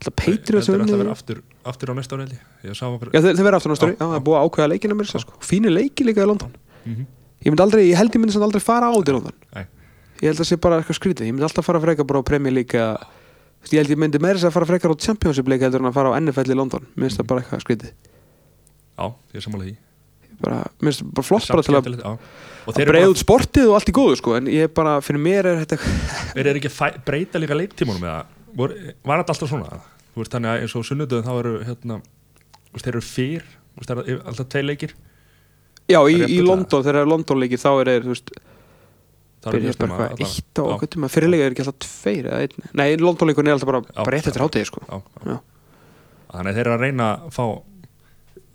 [0.00, 2.26] Það Patriots þeir eru unni- að vera aftur, aftur á næsta ári
[2.98, 5.08] okkur Já, þeir verða aftur náttúrulega, Já, já, það er búið að ákveða leikina mér,
[5.12, 5.32] sko.
[5.44, 6.52] Fínu leiki líka í London.
[6.84, 7.06] Mhm.
[7.40, 9.36] Ég myndi aldrei, ég held ég myndi samt aldrei fara á til London.
[9.54, 9.64] Nei.
[10.20, 11.24] Ég held að það sé bara eitthvað skrítið.
[11.28, 12.76] Ég myndi alltaf fara frekar bara á Premier League
[13.68, 15.96] Ég held ég myndi meira þess að fara frekar á Championship leik heldur en að
[15.98, 16.86] fara á NFL í London.
[16.96, 17.92] Mér finnst það bara eitthvað skrítið.
[18.96, 19.76] já, ég er því Ég
[20.40, 21.88] Bara, mér finnst það bara flott bara til að,
[22.70, 24.36] að eru bara, út sportið og allt í góðu sko.
[24.38, 25.80] En ég bara, fyrir mér er þetta
[26.34, 28.22] þeir eru ekki að breyta líka leiktímanum eða
[28.56, 29.80] var, var þetta alltaf svona
[30.10, 32.00] Þú veist, þannig að eins og sunnudöðum þá eru hérna,
[32.74, 33.44] þeir eru fyrr
[33.80, 34.96] það eru alltaf tvei leikir
[35.90, 38.32] Já, í, í London, þegar það er London leikir þá er þeir, þú veist,
[39.40, 41.08] Það eru eitthvað eitt á tíma.
[41.08, 42.66] Fyrirlega er ekki alltaf tveir eða einn.
[42.76, 44.44] Nei, London leikurinn er alltaf bara, rétt eftir já.
[44.44, 44.82] hátegi sko.
[46.30, 47.44] þannig að þeir eru að reyna að fá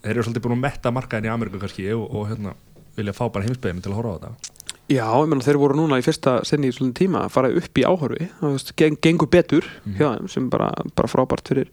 [0.06, 2.54] þeir eru svolítið búin að metta markaðin í Ameríku kannski og, og hérna,
[2.96, 4.52] vilja fá bara heimsbyðin til að horfa á þetta.
[4.86, 7.78] Já, ég meina þeir voru núna í fyrsta sinni í svona tíma að fara upp
[7.80, 7.82] í
[8.38, 9.96] það veist, geng, gengur betur Mhm.
[9.98, 11.68] hjá þeim sem bara, bara frábært fyrir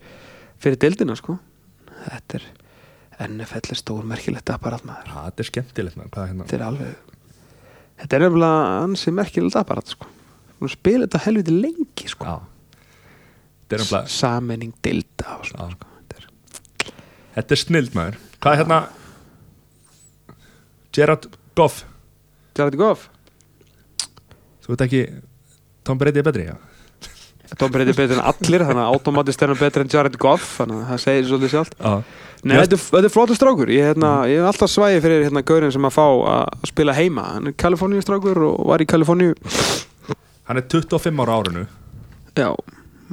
[0.60, 1.38] fyrir deildina sko.
[2.10, 5.06] Þetta er NFL er stór merkilegt apparat maður.
[5.14, 6.44] Já, þetta er skemmtilegt maður, hérna?
[6.50, 6.96] Þetta er alveg
[8.04, 10.08] Þetta er nefnilega ansi merkilegt apparat sko.
[10.60, 12.26] Nú spila þetta helviti lengi sko.
[12.26, 15.93] Þetta er nefnilega, Sammenning deilda og svona sko.
[17.34, 18.20] Þetta er, er snild maður.
[18.42, 18.82] Hvað er hérna?
[20.94, 21.84] Gerard Goff.
[22.58, 23.10] Jared Goff?
[24.64, 25.02] Þú veit ekki
[25.84, 26.56] Tom Brady er betri, já.
[27.60, 30.56] Tom Brady er betur en allir þannig að automatist er hann betur en Jared Goff
[30.60, 31.76] þannig að það segir svolítið sjálft.
[31.78, 31.92] Já,
[32.44, 33.70] Nei, þetta, er- er flottur strákur.
[33.72, 37.26] Ég, hérna, ég hef alltaf svæði fyrir hérna, gaurin sem að fá að spila heima.
[37.36, 39.36] Hann er Kaliforníu strákur og var í Kaliforníu.
[40.50, 41.68] Hann er 25 ára árinu.
[42.36, 42.50] Já,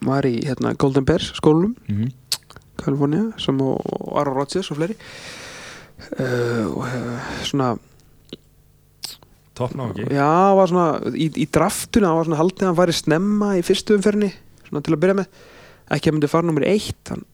[0.08, 2.12] var í hérna, Golden Bears skólunum mm -hmm.
[2.86, 4.96] Kaliforníu sem og, og Aaron Rodgers og fleiri.
[6.16, 7.74] Uh, og uh, svona
[9.60, 13.50] Toppná ekki já, var svona í, í draftuna var svona haldið að hann væri snemma
[13.58, 14.30] í fyrstu umferðinni
[14.70, 15.42] svona til að byrja með.
[15.90, 17.26] Ekki að myndi fara nummer eitt hann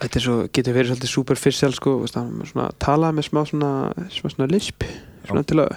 [0.00, 3.70] Þetta svo, getur verið svolítið superficial sko, svona, talaði með smá svona,
[4.08, 4.86] smá svona lisp
[5.28, 5.48] svona Já.
[5.50, 5.74] til að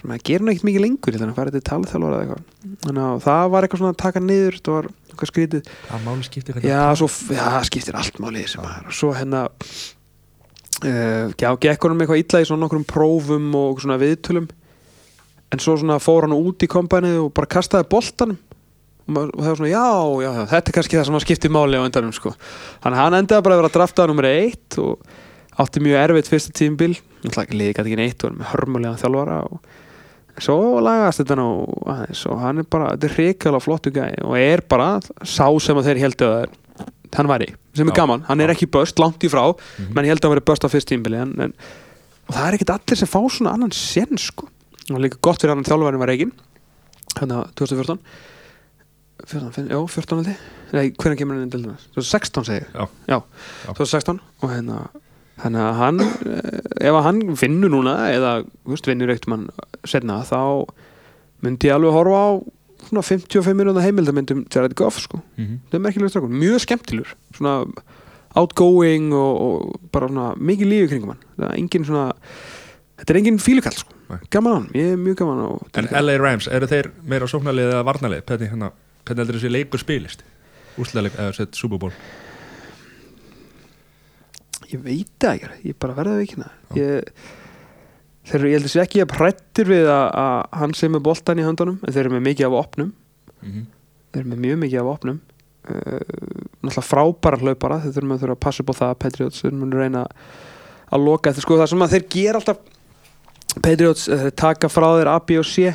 [0.00, 2.46] svona, gera hann ekkert mikið lengur þannig að fara þetta í eitthvað.
[2.86, 5.70] Þannig að það var eitthvað svona að taka niður þetta var eitthvað skrítið.
[5.88, 9.42] Það máli skipti já, svo, já, skiptir allt og svo hérna
[10.84, 14.48] uh, gekk honum eitthvað illa í svona nokkrum prófum og svona viðtölum.
[15.54, 18.40] En svo svona fór hann út í kompanið og bara kastaði boltanum.
[19.06, 19.88] Og það var svona, já,
[20.24, 22.32] já, þetta er kannski það sem hann skipti máli á endanum, sko.
[22.82, 25.04] Þannig að hann endaði bara að vera draftaða nummer eitt og
[25.62, 29.38] átti mjög erfitt fyrsta tímbil náttúrulega liði gæti ekki neitt og hann með hörmulega þjálfara
[29.46, 29.76] og
[30.42, 31.46] svo lagast þetta nú
[31.86, 34.88] aðeins og hann er bara, þetta er hrikalega flottu gæði og er bara
[35.24, 36.46] sá sem að þeir heldu að
[37.16, 37.96] hann væri, sem er Já.
[38.02, 38.56] gaman hann er Já.
[38.56, 39.94] ekki böst, langt í frá Mhm.
[39.94, 41.54] menn ég held að hann veri böst á fyrst tímbili en, en,
[42.28, 44.48] það er ekkert allir sem fá svona annan sen sko,
[44.90, 46.32] og líka gott fyrir annan þjálfærin var Reygin
[47.16, 47.98] hérna 2014
[49.26, 50.36] 14, 15, já, 14 alveg
[50.76, 52.84] nei, hvernig kemur hann inn til þess 2016 segi ég, Já.
[53.08, 53.22] já,
[53.64, 53.72] Já.
[53.72, 54.80] 2016 og hérna
[55.42, 58.32] þannig að hann, eh, ef hann vinnur núna eða
[58.64, 59.48] veist, vinnur eitt mann
[59.84, 60.66] setna þá
[61.44, 62.28] myndi ég alveg horfa á
[62.86, 65.58] svona 55 minúta heimildamindum Jared Goff sko mm -hmm.
[65.70, 67.66] það er merkilega strákur, mjög skemmtilur svona
[68.36, 72.14] outgoing og, og bara svona mikið lífi kringum hann það er engin svona
[72.96, 74.18] þetta er engin fílukall sko, Nei.
[74.30, 77.84] gaman hann ég er mjög gaman á En LA Rams, eru þeir meira sóknarlið eða
[77.84, 78.24] varnarlið?
[78.24, 78.70] Hvernig, hérna,
[79.04, 80.22] hvernig heldur þessi leikur spilist?
[80.76, 81.92] Úrslaleik eða sett Super Bowl
[84.72, 86.40] ég veit það ekki, ég bara verða ekki
[86.76, 87.10] ég
[88.26, 91.02] þeir eru, ég held að sé ekki að prættir við að, að hann sem er
[91.06, 92.92] boltan í höndunum en þeir eru með mikið af opnum.
[93.40, 93.66] Mm -hmm.
[94.12, 95.20] þeir eru með mjög mikið af opnum.
[95.66, 96.00] Uh,
[96.62, 99.72] náttúrulega frábæra hlaupara þeir þurfum að þurfa að passa upp á það Patriots þeir mun
[99.74, 100.04] reyna
[100.94, 102.60] að loka eftir sko það sem að þeir gera alltaf
[103.56, 105.74] Patriots eh, þeir taka frá þeir A, B og C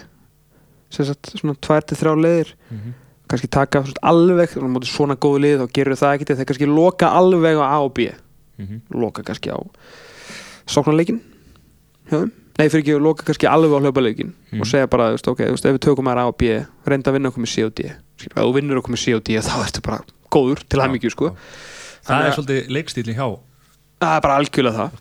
[0.92, 2.56] sagt svona tvær til þrjá leiðir.
[2.72, 2.94] Mhm.
[3.32, 6.68] kannski taka svona alveg svona, móti svona góð lið og gerur það ekkert þeir kannski
[6.68, 8.12] loka alveg á A og B
[8.62, 8.82] Mhm.
[9.02, 9.58] loka kannski á
[10.68, 11.20] sóknarleikin
[12.12, 14.62] nei fyrir ekki loka kannski alveg á hlaupaleikin Mhm.
[14.62, 16.44] og segja bara, veist, ok, veist, ef við tökum að A og B
[16.86, 17.74] reynda að vinna okkur með C og
[18.36, 20.02] þú vinnur okkur með C og D þá ertu bara
[20.32, 21.36] góður til Já, hæmingju sko.
[22.06, 23.40] Það er að- svolítið leikstílinn hjá
[24.02, 24.92] það er bara algjörlega það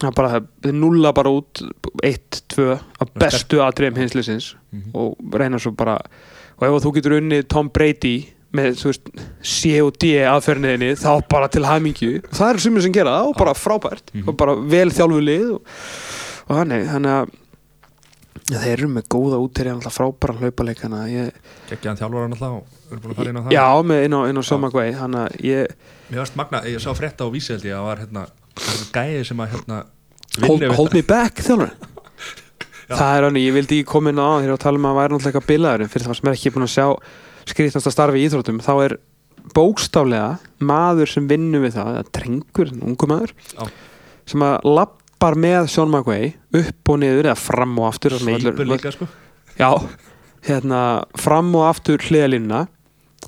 [0.00, 1.62] það er bara, þið nulla bara út
[2.02, 4.90] 1-2 af bestu atriðum hinslisins Mhm.
[4.94, 5.98] og reyna svo bara
[6.58, 9.10] og ef þú getur unnið Tom Brady með þú veist,
[9.46, 13.36] C og D aðferðinni þá bara til hæmingju það er sumir sem gera það og
[13.38, 14.28] bara frábært Mhm.
[14.28, 15.76] og bara vel þjálfu lið og,
[16.48, 17.36] og þannig, þannig að
[18.50, 19.38] ja, þeir eru með góða
[19.78, 21.04] alltaf frábæra hlaupaleikana.
[21.12, 21.28] Ég,
[21.70, 23.54] geggjaðan þjálfara náttúrulega og við erum búin að fara inn á það.
[23.54, 24.42] Já, með inn á, inn á
[24.74, 25.76] Guay þannig að ég
[26.10, 27.28] Mér varst magna, ég sá frétta á
[27.70, 28.24] ég að var hérna,
[28.58, 29.78] það gæði sem að hérna
[30.48, 31.70] hold, hold me back þjálfur
[32.90, 32.96] Já.
[32.98, 34.86] það er hann, ég vildi ekki koma inn á þegar ég var að tala um
[34.88, 36.86] að það væri náttúrulega eitthvað bilaður en fyrir það sem er ekki búin að sjá
[37.48, 38.96] skrýtnasta starfi í íþróttum þá er
[39.56, 43.70] bókstaflega maður sem vinnur við það, eða drengur, en ungu maður Já.
[44.28, 48.92] sem að lappar með Sean McVay upp og niður eða fram og aftur Sveipur líka
[48.94, 49.08] sko
[49.60, 49.70] já,
[50.46, 50.82] hérna
[51.18, 52.66] fram og aftur hliðalínuna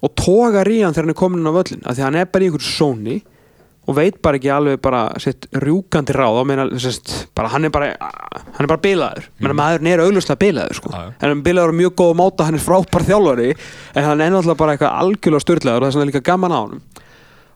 [0.03, 2.31] og tógar í hann þegar hann er komin á völlin af því að hann er
[2.33, 3.19] bara í einhverju sóni
[3.89, 7.71] og veit bara ekki alveg bara sitt rjúkandi ráð og meina, sest, bara, hann er
[7.75, 9.43] bara hann er bara bilaður, mm.
[9.49, 9.57] Mhm.
[9.59, 10.91] maðurinn er auglustlega bilaður sko.
[10.95, 11.09] Já.
[11.21, 13.49] en hann bilaður á mjög góð máta hann er frábær þjálfari
[13.97, 16.61] en hann er náttúrulega bara eitthvað algjörlega styrlaður og það er svona líka gaman á
[16.63, 16.83] honum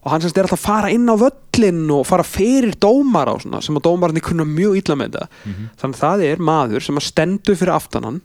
[0.07, 3.35] og hann semst er alltaf að fara inn á völlin og fara fyrir dómar á
[3.43, 5.71] svona, sem að dómarinn kunna mjög illa með þetta Mhm.
[5.79, 8.21] þannig að það er maður sem að stendur fyrir aftan hann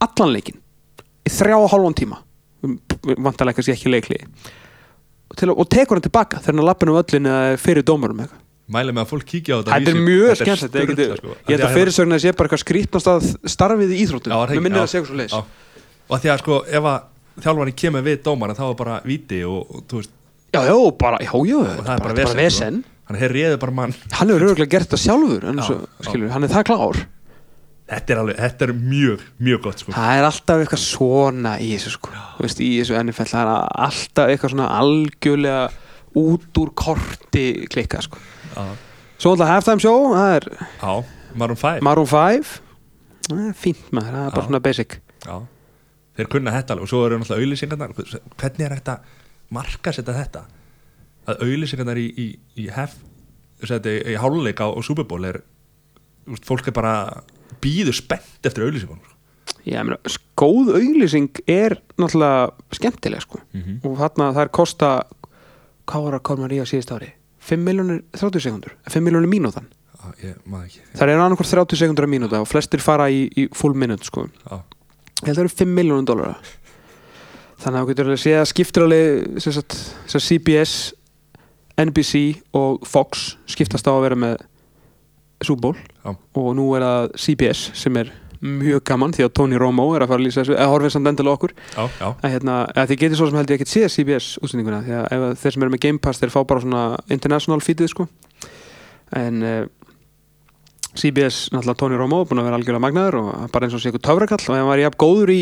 [0.00, 0.60] allan leikin
[1.24, 2.18] í þrjá og hálfan tíma
[3.16, 4.20] vantarlega kannski ekki leikli
[5.36, 7.26] Til, og tekur hann tilbaka þegar hann lappin um öllin
[7.60, 8.42] fyrir dómarum eitthvað.
[8.72, 11.34] Mæli með að fólk kíkja á þetta Þetta er mjög ég, geti- sko.
[11.36, 14.32] ég held að því fyrirsögnin að sé bara eitthvað skrítnast að starfið í íþróttum.
[14.50, 16.98] Mér minnir að segja svo leis og því að sko ef að
[17.44, 20.10] þjálfarni kemur við dómar þá er bara viti og, þú veist
[20.56, 22.90] Já, já, bara, já, já, það er bara vesen, vesen sko.
[23.10, 23.94] hann er réðu bara mann.
[24.16, 26.06] Hann hefur örgulega gert það sjálfur en Já, svo, já.
[26.08, 27.00] skilur, hann er það klár
[27.86, 29.94] þetta er alveg, þetta er mjög, mjög gott sko.
[29.96, 32.14] Það er alltaf eitthvað svona í þessu sko.
[32.36, 33.52] Þú veist, í þessu NFL það er
[33.86, 35.64] alltaf eitthvað svona algjörlega
[36.16, 38.22] út úr korti klikka sko.
[39.16, 40.94] Svo alltaf halftime show, það er já
[41.36, 42.54] Maroon 5 Maroon 5
[43.26, 44.46] Það er fínt maður, það er bara Já.
[44.46, 44.92] svona basic.
[45.26, 45.36] Já,
[46.16, 46.84] þeir kunna þetta alveg.
[46.86, 48.94] Og svo eru náttúrulega auðlýsingarnar hvernig er þetta
[49.56, 50.42] marka setja þetta?
[51.26, 52.26] Að auðlýsingarnar í, í,
[52.62, 55.40] í í háluleik á, á Super Bowl er
[56.46, 56.94] fólk er bara
[57.62, 59.14] býður spennt eftir auðlýsingunum sko.
[59.66, 59.98] Já, ég meina,
[60.38, 63.40] góð auglýsing er náttúrulega skemmtileg sko.
[63.54, 63.80] Mhm.
[63.84, 64.90] og þarna það er kosta
[65.86, 67.12] hvað var að koma í á síðust ári?
[67.46, 69.66] 5 miljónir 30 sekundur 5 miljónir mínútan.
[69.96, 70.80] Já, ég ekki.
[70.94, 74.26] Það er annarkvort 30 sekundur að mínúta og flestir fara í, í full minute sko.
[74.26, 74.62] Já,
[75.22, 76.36] ég held að það eru 5 miljónum dólara
[77.62, 79.76] þannig að þú getur alveg séð að skiptir alveg sem sagt,
[80.10, 80.74] sem CBS
[81.80, 82.22] NBC
[82.56, 84.44] og Fox skiptast á að vera með
[85.42, 86.14] Super Bowl Já.
[86.14, 88.12] og nú er það CBS sem er
[88.46, 91.10] mjög gaman því að Tony Romo er að fara að lýsa þessu eða horfið samt
[91.10, 91.54] endilega okkur.
[91.72, 94.82] Já, já, að, hérna, að þið getur svo sem held ég ekkert séð CBS útsendinguna
[94.86, 96.82] því að að þeir sem eru með Game Pass þeir fá bara svona
[97.16, 98.08] international feedið sko.
[99.16, 99.62] En uh,
[100.96, 104.06] CBS, náttúrulega Tony Romo búin að vera algjörlega magnaður og bara eins og sé eitthvað
[104.10, 105.40] töfrakall og hann var jafn góður í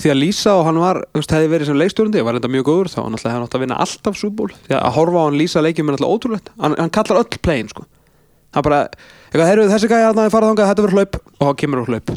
[0.00, 2.50] því að lýsa og hann var, þú veist, hefði verið sem leikstjórandi og var enda
[2.52, 4.52] mjög góður þá náttúrulega hefði hann átt að vinna alltaf Bowl.
[4.68, 6.52] Því að horfa á hann lýsa leikjum er náttúrulega ótrúlegt.
[6.60, 7.84] Hann, hann kallar öll playin sko
[8.56, 8.80] hann bara,
[9.34, 11.20] heyrðu þessi hann að fara þangað, þetta verður hlaup.
[11.38, 12.14] Og þá kemur úr hlaup.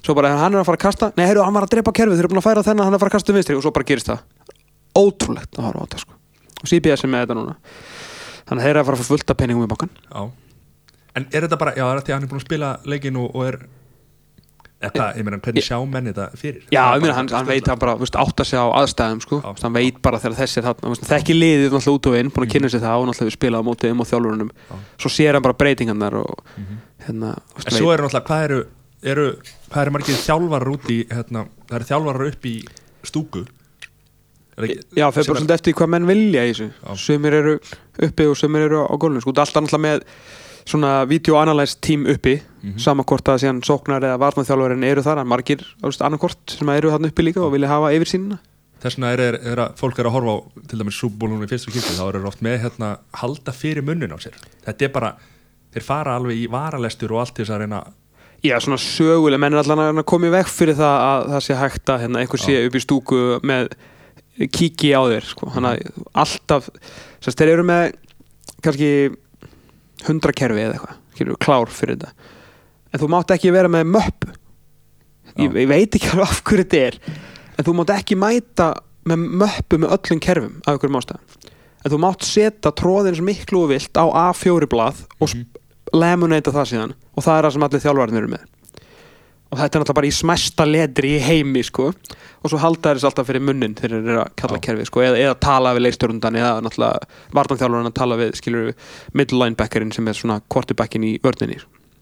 [0.00, 1.10] Svo bara, hann er að fara að kasta.
[1.16, 2.98] Nei, heyrðu, hann var að drepa kerfið, þeir eru búin að færa þennan hann er
[2.98, 3.56] að fara að kasta um vinstri.
[3.58, 4.22] Og svo bara gerist það.
[4.96, 6.16] Ótrúlegt að horfa á þetta sko.
[6.60, 7.56] Og CBS er með þetta núna.
[8.50, 10.22] Þannig að þeir eru að fara að fá fullt af penningum í bankan já.
[11.18, 13.18] En er þetta bara, já, það er því að hann er búin að spila leikin
[13.20, 13.58] og, og er
[14.80, 16.62] Þetta, ég meina, hvernig sjá menn þetta fyrir?
[16.72, 18.62] Já, Það er ég meina, bara- hann, hann veit hann bara, veist, átt að segja
[18.64, 20.68] á aðstæðum, sko, veist, hann veit bara þegar þessi er
[21.10, 23.60] þekki liðið náttúrulega út og inn, búin að kynna sér það og náttúrulega við spilað
[23.60, 24.74] á mótið um og þjálfurunum, Já.
[25.04, 26.76] svo sér hann bara breytingarnar og Mhm.
[27.06, 28.60] hérna, þú veist, En svo eru náttúrulega, hvað eru,
[29.02, 29.26] eru
[29.70, 32.56] hvað eru margir þjálfarar út í hérna, það eru þjálfarar upp í
[33.04, 33.46] stúku
[34.58, 36.96] Er ekki- Já, fyrir bara sem svona eftir hvað menn vilja í þessu.
[36.98, 37.60] Sumir eru
[38.02, 39.32] uppi og sumir eru á gólfinu Sko,
[40.70, 42.76] svona videoanalyze tím uppi Mhm.
[42.78, 47.08] sama hvort að síðan sóknar eða varnarþjálfarinn eru þar en margir, annarkort sem eru þarna
[47.08, 48.38] uppi líka og vilja hafa yfir sínina
[48.80, 50.38] Þess vegna er, er, er að fólk er að horfa á
[50.68, 52.90] til dæmis súbúlunum í fyrstu kipti þá eru oft með hérna
[53.20, 54.36] halda fyrir munnin á sér
[54.66, 55.10] þetta er bara,
[55.72, 57.80] þeir fara alveg í varalestur og allt þess að reyna
[58.44, 61.56] Já, svona söguleg, menn er allan að koma í veg fyrir það að það sé
[61.60, 63.68] hægt að hérna, einhver sé upp í stúku með
[64.52, 65.50] kíki á þér sko.
[65.52, 66.68] þannig að alltaf
[67.20, 67.92] sérst, þeir eru með
[68.64, 68.92] kannski
[70.06, 72.30] 100 kerfi eða eitthvað klár fyrir þetta.
[72.90, 74.34] En þú mátt ekki vera með möppu.
[75.38, 76.96] Ég, ég veit ekki alveg af hverju þetta er
[77.56, 78.72] en þú mátt ekki mæta
[79.06, 81.38] með möppu með öllum kerfum af einhverjum ástæðum.
[81.80, 85.60] En þú mátt setja tróðins miklu og vilt á A4 blað og mm
[85.96, 88.48] laminata það síðan og það er það sem allir þjálfarnir eru með
[89.50, 93.08] og þetta er náttúrulega bara í smæsta letri í heimi sko og svo halda þess
[93.08, 96.38] alltaf fyrir munnin þegar þeir eru að kalla kerfi sko eða, eða tala við leikstjórnundan
[96.38, 98.86] eða náttúrulega vartanþjálfarinn að tala við skilur við
[99.18, 101.58] middle linebackerinn sem er svona quarterbackin í vörninni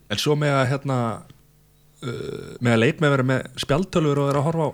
[0.09, 0.99] En svo með að hérna
[2.05, 4.73] uh, með að leik með að vera með spjaldtölur og vera að horfa á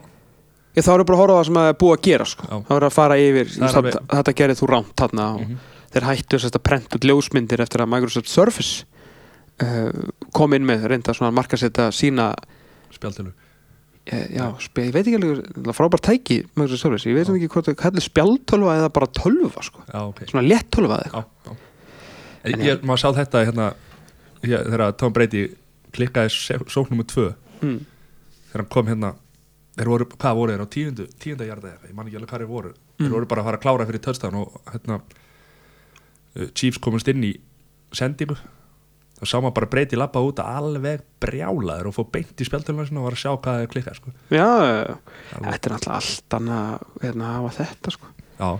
[0.75, 2.47] Ég þá eru bara að horfa á það sem er búið að gera sko.
[2.51, 2.57] Já.
[2.67, 5.59] Það er að fara yfir alveg- Þetta gerði þú rámt þarna og Mhm.
[5.95, 8.85] þeir hættu þess að prenta út ljósmyndir eftir að Microsoft Surface
[9.63, 9.93] uh,
[10.35, 12.33] kom inn með reynda svona markasetta sína
[12.97, 13.33] spjaldtölur
[14.07, 14.47] eh, já,
[14.85, 18.05] ég veit ekki alveg er frábært tæki Microsoft Surface ég veit ekki hvort það kallir
[18.05, 19.83] spjaldtölva eða bara tölva sko.
[19.89, 20.25] Já, ok.
[20.31, 22.65] Svona létt tölva eða eitthvað.
[22.69, 23.69] ég, maður sá þetta hérna
[24.45, 25.45] þegar Tom Brady
[25.95, 27.31] klikkaði sé- sókn nummer tvö.
[27.62, 27.79] Mm.
[28.51, 29.15] þegar hann kom hérna
[29.79, 32.43] þeir voru, hvað voru þeir á tíundu, tíunda jarða eða ég man ekki alveg hvað
[32.45, 32.73] þeir voru.
[32.99, 33.15] Þeir Mm.
[33.16, 35.01] voru bara að fara að klára fyrir touchdown og hérna
[36.37, 37.33] uh, Chiefs komast inn í
[37.95, 38.37] sendingu
[39.25, 43.01] þá sá maður bara breyti lappa út alveg brjálaður og fór beint í spjaldtölunum sinna
[43.01, 44.13] og var að sjá hvað þeir klikkað sko.
[44.31, 44.49] já,
[45.33, 48.13] þetta er náttúrulega allt annað hérna, að hafa þetta sko.
[48.39, 48.51] Já,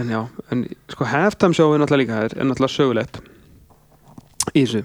[0.00, 0.20] en já,
[0.54, 0.64] en
[0.94, 3.20] sko halftime show er náttúrulega líka er, náttúrulega sögulegt
[4.56, 4.82] í þessu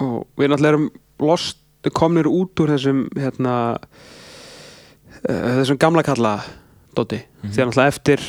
[0.00, 0.88] og við náttúrulega erum
[1.26, 1.62] lost
[1.94, 6.38] komnir út úr þessum hérna uh, þessum gamla kalla
[6.96, 7.50] Dóti, Mhm.
[7.52, 8.20] því að náttúrulega eftir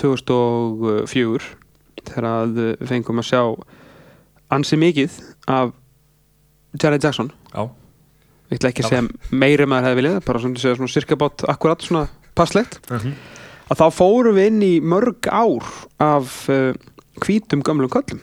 [0.00, 1.50] 2004
[2.04, 3.42] þegar að við fengum að sjá
[4.50, 5.10] ansi mikið
[5.48, 5.72] af
[6.82, 7.30] Jared Jackson.
[7.54, 7.68] Já,
[8.50, 11.44] ég ætla ekki að segja meiri maður hefði viljað bara svona, segja svona cirka bát
[11.48, 13.14] akkurat svona passlegt Mhm.
[13.70, 15.64] að þá fórum við inn í mörg ár
[16.00, 16.72] af uh,
[17.20, 18.20] hvítum gömlum köllum.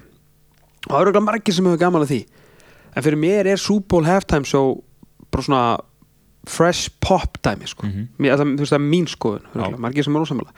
[0.89, 2.26] Og það eru ekki margir sem hefur gaman að því.
[2.95, 4.84] En fyrir mér er Super Bowl halftime show
[5.31, 5.80] bara svona
[6.48, 7.85] fresh pop dæmi sko.
[7.88, 8.07] Mhm.
[8.19, 10.52] mér, það, þú veist það er mín skoðun margir sem er ósamlega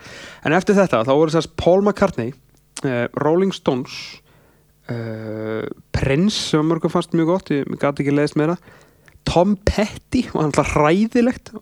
[0.44, 2.32] en eftir þetta þá voru þess að Paul McCartney
[2.84, 4.20] uh, Rolling Stones
[4.92, 8.58] uh, Prince sem var mörgum fannst mjög gott ég gæti ekki leiðist meira.
[9.24, 11.54] Tom Petty var alltaf hræðilegt.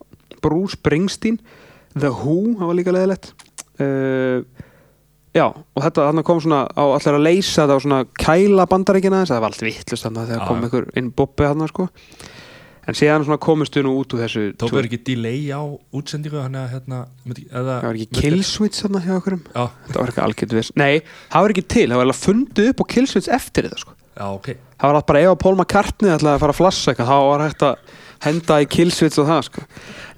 [0.42, 1.38] Bruce Springsteen
[1.94, 3.32] The Who, það var líka leiðilegt.
[3.80, 4.42] Uh,
[5.34, 9.22] já, og þetta þannig kom svona á allir að leysa þetta á svona kæla bandaríkina
[9.22, 11.88] þess að það var allt vittlust þannig að Já, kom einhver inn boppi hann sko
[12.82, 15.62] en síðan svona komist við nú út úr þessu tók verið ekki delay á
[15.94, 20.12] útsendingu þannig að hérna myndi, eða, það var ekki killswitch þarna hjá okkurum það var
[20.12, 20.72] ekki algjörð viss.
[20.82, 20.92] Nei,
[21.30, 23.96] það var ekki til, það var alveg fundið upp á killswitch eftir þetta sko.
[24.12, 24.48] Já, ok.
[24.82, 27.18] Það var allt bara ef að Paul McCartney ætlaði að fara að flassa eitthvað þá
[27.30, 27.92] var hægt að
[28.22, 29.66] henda í killswitch og það sko.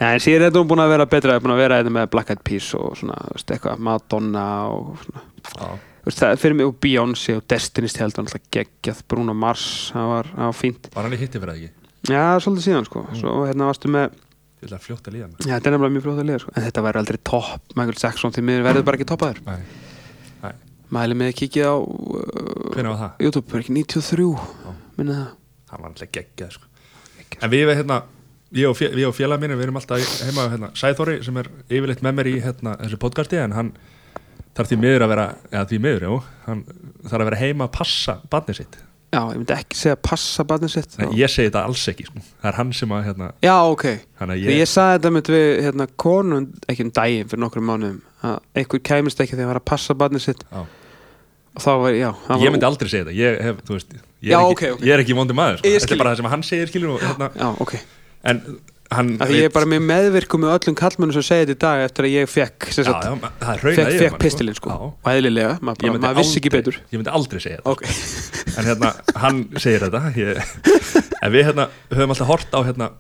[0.01, 2.33] Nei, en síðan er þetta búin að vera betra búin að vera þetta með Black
[2.33, 5.25] Eyed Peas og svona eitthvað, Madonna og svona.
[5.53, 5.69] Já,
[6.05, 9.69] Þú veist, það, fyrir mig og Beyoncé og Destiny's Child var alltaf geggjað Bruno Mars,
[9.95, 10.89] það var, það var fínt.
[10.93, 13.05] Var hann í hitti fyrir það ekki já, svolítið síðan sko.
[13.09, 13.19] Mm.
[13.21, 14.21] svo hérna varstu með,
[14.65, 16.53] Ég ætla að fljóta líðan já, þetta er nefnilega mjög fljótt að liða sko.
[16.55, 19.41] en þetta verður aldrei topp, Michael Jackson því miður verður bara ekki toppaður.
[19.45, 20.53] Nei,
[20.95, 23.25] mæli með að kíkja á uh, hvernig var það?
[23.27, 24.29] YouTube, er ekki 93
[24.97, 25.33] minna það.
[25.73, 26.71] Hann var alltaf geggjað sko.
[27.41, 27.99] en við, hérna,
[28.55, 32.05] ég og, fél, og félag mínir við erum alltaf heima hérna, Sæþóri sem er yfirleitt
[32.07, 33.75] með mér í hérna, þessu podcasti en hann
[34.55, 36.65] þarf því miður að vera eða því miður, jú, hann
[37.03, 38.79] þarf að vera heima að passa barnið sitt
[39.15, 42.23] já, ég myndi ekki segja passa barnið sitt en ég segi þetta alls ekki, sko.
[42.43, 43.85] það er hann sem að hérna, já, ok,
[44.27, 48.01] að ég, ég, sagði þetta með við hérna, konun, ekki um daginn fyrir nokkrum mánuðum
[48.25, 50.63] að einhver kæmist ekki þegar hann var að passa barnið sitt Já.
[51.55, 52.11] og þá var, já
[52.43, 54.87] ég myndi aldrei segja þetta ég, hef, þú veist, ég, Já, er, ekki, ok, ok.
[54.89, 55.75] ég er ekki vondi maður sko.
[55.75, 57.77] Þetta er bara það sem hann segir skilur, og, hérna, já, ok
[58.25, 61.55] en hann Af því ég er bara með meðvirkum með öllum kallmönnum sem segja þetta
[61.55, 64.59] í dag eftir að ég fekk já, sagt, já, það er raun fekk, fekk pistilinn
[64.59, 64.71] sko.
[64.75, 64.77] Já.
[64.91, 66.79] og eðlilega, maður, maður vissi ekki betur.
[66.93, 67.71] ég myndi aldrei segja þetta.
[67.71, 67.83] Ok,
[68.59, 68.93] en hérna,
[69.25, 70.43] hann segir þetta ég,
[71.23, 72.91] en við hérna höfum alltaf hort á hérna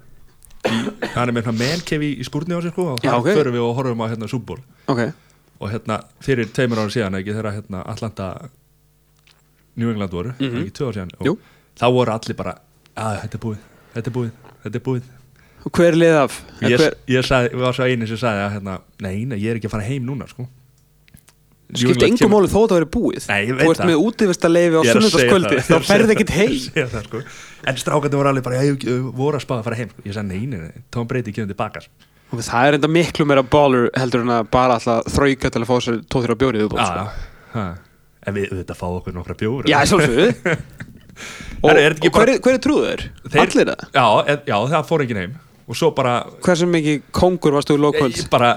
[0.64, 0.76] í,
[1.14, 3.30] hann er með hérna menkefi í skúrni á sig sko, og Já, þar ok.
[3.36, 5.02] förum við og horfum á hérna súból ok.
[5.62, 8.30] Og hérna fyrir tveimur ára síðan ekki þegar hérna Atlanta
[9.76, 10.62] New England voru, mm Mhm.
[10.64, 11.36] ekki tvö ára síðan
[11.78, 12.56] þá voru allir bara
[12.96, 13.62] að þetta er búið,
[13.94, 14.30] þetta er búið,
[14.64, 15.02] þetta er búið
[15.72, 16.34] hver er lið af?
[16.60, 19.60] ég, hver, ég sagði, var svo eini sem sagði að hérna, nei, nei, ég er
[19.60, 20.44] ekki að fara heim núna sko
[21.74, 23.88] engum kemur- máli þó það verið búið Nei, þú ert það.
[23.88, 26.52] með útivistarleifi á að sunnundaskvöldi þá að ferði ekkit heim
[27.08, 27.22] sko.
[27.66, 30.28] en strákandi voru allir bara ég, ég, voru að spáða að fara heim ég sagði
[30.28, 31.82] nei, nei, nei, Tom Brady kemur tilbaka
[32.34, 35.68] og það er enda miklu meira baller heldur en að bara alltaf þrauka til að
[35.72, 37.64] fá sér tóþjóra bjórið viðbót, sko.
[38.28, 40.28] en við auðvitað fá okkur nokkra bjóra já, sjálfsögðu
[41.64, 43.04] og, þetta og hver, er- hver er trúður?
[43.34, 43.84] Allir það?
[44.46, 45.34] já, það fór ekki heim
[45.68, 48.18] og svo bara hversu mikið kongur varst þú í lókvöld?
[48.18, 48.50] ég, bara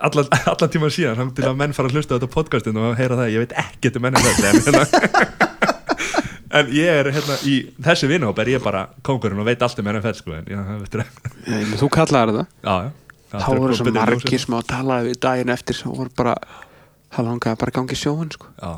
[0.00, 2.96] allan, allan tíma síðan hann til að menn fara að hlusta á þetta podcastin og
[2.98, 4.84] heyra það, ég veit ekkert um menn en, hérna,
[6.60, 9.90] en ég er hérna í þessi vinahóp er ég bara kongurinn og veit allt um
[9.92, 11.08] NFL sko, en já, meina,
[11.80, 12.46] Þú kallaði þetta.
[12.64, 12.90] Já, já.
[13.36, 16.36] Þá voru svo margir sem á að tala við daginn eftir sem voru bara
[17.12, 18.48] það langaði bara að gangi sjóin sko.
[18.60, 18.72] já,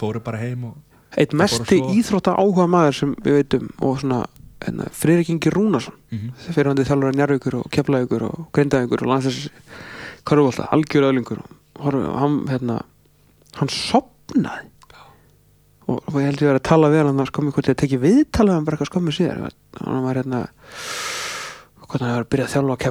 [0.00, 0.78] fóru bara heim og
[1.18, 4.20] Eitt svo- íþrótta áhuga maður sem við veitum og svona
[4.64, 6.32] hérna, Friðrik Ingi Rúnarsson Mhm.
[6.54, 9.48] fyrir hann þjálfur að Njarvíkur og Keflavíkur og Grindavíkur og landsins
[10.26, 11.38] Körfólta, algjör öðlingur.
[11.80, 12.82] Hann, hérna,
[13.56, 14.68] hann sopnaði
[15.88, 18.02] og, og ég held ég verið að tala við hann að skömmu hvort ég tekið
[18.04, 19.50] viðtalið hann bara eitthvað skömmu síðar.
[19.80, 20.42] Hann var hérna
[22.04, 22.82] hann var að byrja að þjálfa að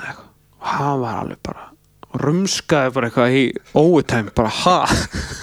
[0.00, 0.30] eða eitthvað.
[0.58, 1.66] Og hann var alveg bara
[2.08, 3.42] og rumskaði bara eitthvað í
[3.76, 4.78] overtime bara ha,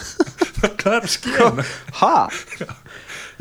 [0.81, 1.49] hvað er að skilja
[2.01, 2.15] ha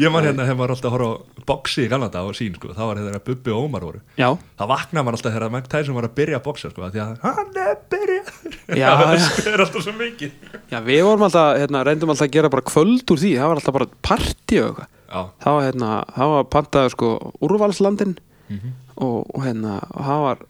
[0.02, 2.72] ég man hérna þegar maður alltaf horfa á boxi í gamla dag og sín sko,
[2.74, 4.00] þá var hérna Bubbi og Ómar voru.
[4.18, 7.02] Já, það vaknaði maður alltaf þegar Mike Tyson var að byrja að boxa sko, því
[7.04, 10.32] að hann er byrjað Já, það er alltaf svo mikið.
[10.72, 13.32] Já við vorum alltaf hérna, reyndum alltaf að gera bara kvöld úr því.
[13.38, 14.90] Það var alltaf bara partí og eitthvað.
[15.14, 17.12] Já, það var hérna, það var pantaður sko
[17.46, 18.16] úrvalslandin
[18.50, 18.72] Mhm.
[19.00, 20.42] og, og hérna, og það var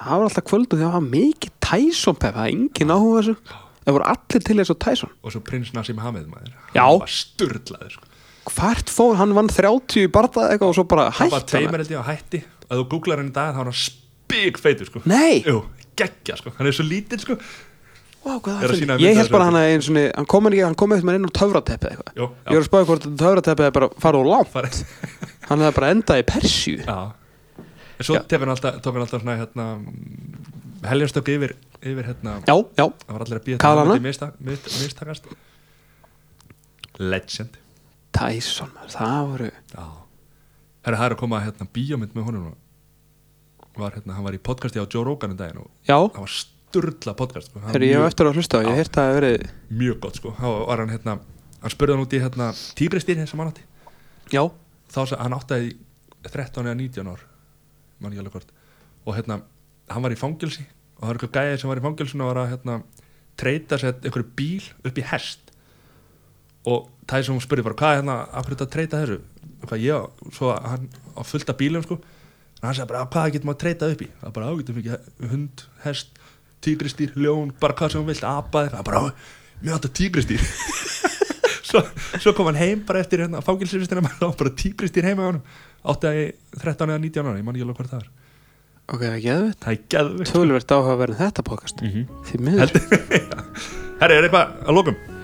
[0.00, 3.34] það var alltaf kvöld og það var mikið Tyson pepp, það engin áhuga þessu.
[3.80, 5.10] Það voru allir til þess að Tyson.
[5.24, 6.52] Og svo prins Nassim Hamed maður.
[6.76, 6.84] Já.
[6.84, 8.06] hann var sturlaður sko.
[8.48, 11.82] Hvert fór, hann vann 30 í barða eitthvað og svo bara hann var hætti tveimur
[11.82, 12.40] held ég á hætti
[12.70, 15.02] að þú googlar hann í dag þá er hann spik feitur sko.
[15.10, 15.58] nei, Jú,
[15.98, 17.36] geggja sko, hann er svo lítill sko.
[18.20, 20.58] Vá, hvað Er að það ég held bara hann að einu svona, hann kom ekki,
[20.66, 23.72] hann kom eitthvað inn á töfrateppi eitthvað Jú, ég var að spáði hvort töfrateppi er
[23.78, 24.80] bara farið úr langt Farið.
[25.48, 26.98] hann hefði bara endað í Persíu Já.
[27.96, 28.20] en svo Já.
[28.28, 29.66] tók hann alltaf, tók hann alltaf svona hérna,
[30.90, 33.96] heljarstökk yfir, yfir hérna, já, já, það var allir að býða Kalana?
[34.04, 35.32] mista, mist, mistakast
[37.00, 37.56] legend
[38.16, 39.84] Tyson það voru Já.
[40.80, 42.54] Herra, það er að koma hérna bíómynd með honum.
[43.76, 46.32] Var hérna, hann var í podcasti á Joe Rogan en daginn og já, það var
[46.34, 47.60] sturla podcast sko.
[47.66, 49.44] Þegar ég hef eftir að hlusta á, ég hef að það hefur verið
[49.82, 51.16] mjög gott sko, þá var hann hérna
[51.60, 53.66] hann spurði hann út í hérna tígristýri sem hann átti.
[54.32, 54.42] Já,
[54.88, 55.70] þá sagði hann átti í
[56.30, 57.24] 13 eða 19 ár
[58.00, 58.52] mann ekki alveg hvort.
[59.04, 59.40] Og hérna,
[59.92, 62.42] hann var í fangilsi og það var eitthvað gæði sem var í fangilsinu og var
[62.42, 62.78] að hérna
[63.40, 65.49] treyta sér einhverju bíl upp í hest
[66.68, 69.18] og það er hún spurði bara hvað er hérna, af hverju þetta treyta þessu?
[69.66, 71.98] Hvað ég, á- svo að hann á fullt af bílum sko,
[72.60, 74.80] en hann sagði bara hvað getur maður að treyta upp í, það er bara ágætum
[74.80, 76.20] ekki hund, hest,
[76.60, 78.84] tígristýr, ljón bara hvað sem hún vilt, apa eitthvað.
[78.84, 79.02] Bara,
[79.60, 80.46] mjög átt að tígristýr
[81.70, 81.82] svo,
[82.20, 85.30] svo kom hann heim bara eftir hérna, fangilsifistina þá var bara tígristýr heima á
[85.92, 86.24] átti að í
[86.60, 88.10] 13 eða 19 ára, ég man ekki alveg hvort það er.
[88.90, 91.80] Ok, það er það er geðvikt tölvert áhuga að vera þetta podcast.
[91.80, 92.04] Mm -hmm.
[92.26, 92.74] því miður.
[94.00, 95.19] Herri, er eitthvað að lókum?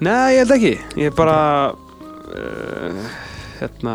[0.00, 0.74] Nei, ég held ekki.
[0.96, 1.38] Ég er bara
[1.74, 3.00] uh,
[3.58, 3.94] hérna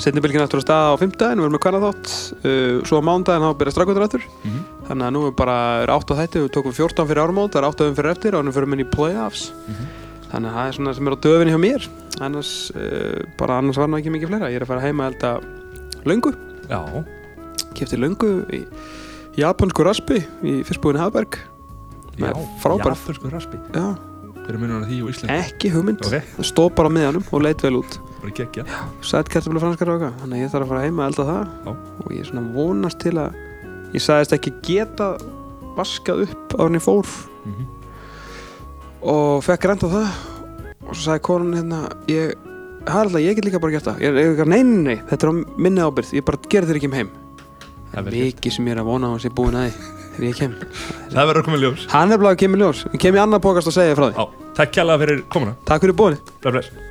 [0.00, 3.06] setni bylgin aftur á stað á fimmtudaginn við erum með hvernig þátt uh, svo á
[3.06, 4.24] mándaginn þá byrja strakkutur aftur.
[4.42, 4.64] Mm -hmm.
[4.88, 7.62] þannig að nú er bara er 8 á þætti við tókum 14 fyrir ármót, það
[7.62, 9.52] er 8 um fyrir eftir og nú fyrir minn í playoffs
[10.30, 11.88] þannig að það er svona sem er á döfinni hjá mér.
[12.20, 14.50] Annars, uh, bara annars var nú ekki mikið fleira.
[14.50, 15.40] Ég er að fara heima að elda
[16.04, 16.34] löngu.
[16.70, 17.04] Já,
[17.74, 18.66] kefti löngu í
[19.38, 21.38] japansku raspi í fyrstbúðinni Hafberg
[22.18, 23.58] já, japansku raspi.
[23.74, 23.94] Já,
[24.50, 26.02] hver er munum á því og Ísland ekki hugmynd.
[26.06, 27.98] Ok, það stóð bara á miðanum og leit vel út.
[28.20, 28.64] Bara geggja.
[29.06, 31.52] Sætt kartablu franskar og eitthvað þannig að ég þarf að fara heima að elda það.
[31.66, 31.70] Já.
[32.00, 33.38] og ég er svona vonast til að
[33.94, 35.08] ég sagðist ekki geta
[35.76, 37.14] vaskað upp á henni fór.
[37.44, 37.66] Mm -hmm.
[39.14, 40.10] og fekk reynd á það.
[40.88, 42.34] Og svo sagði konan hérna ég,
[42.86, 44.00] alltaf, ég get líka bara gert það.
[44.00, 46.76] Ég er eitthvað, nei, nei, nei, þetta er á minni ábyrð ég bara ger þér
[46.76, 47.10] ekki um heim.
[47.94, 50.54] Mikið sem ég er að vona á hans ég búin að því þegar ég kem.
[51.14, 51.88] Það verður að koma í ljós.
[51.94, 54.28] Hann er bara að kemur ljós, ég kem í annar pokast og segja frá því.
[54.60, 55.58] Takk kjalla fyrir komuna.
[55.68, 56.89] Takk fyrir búinni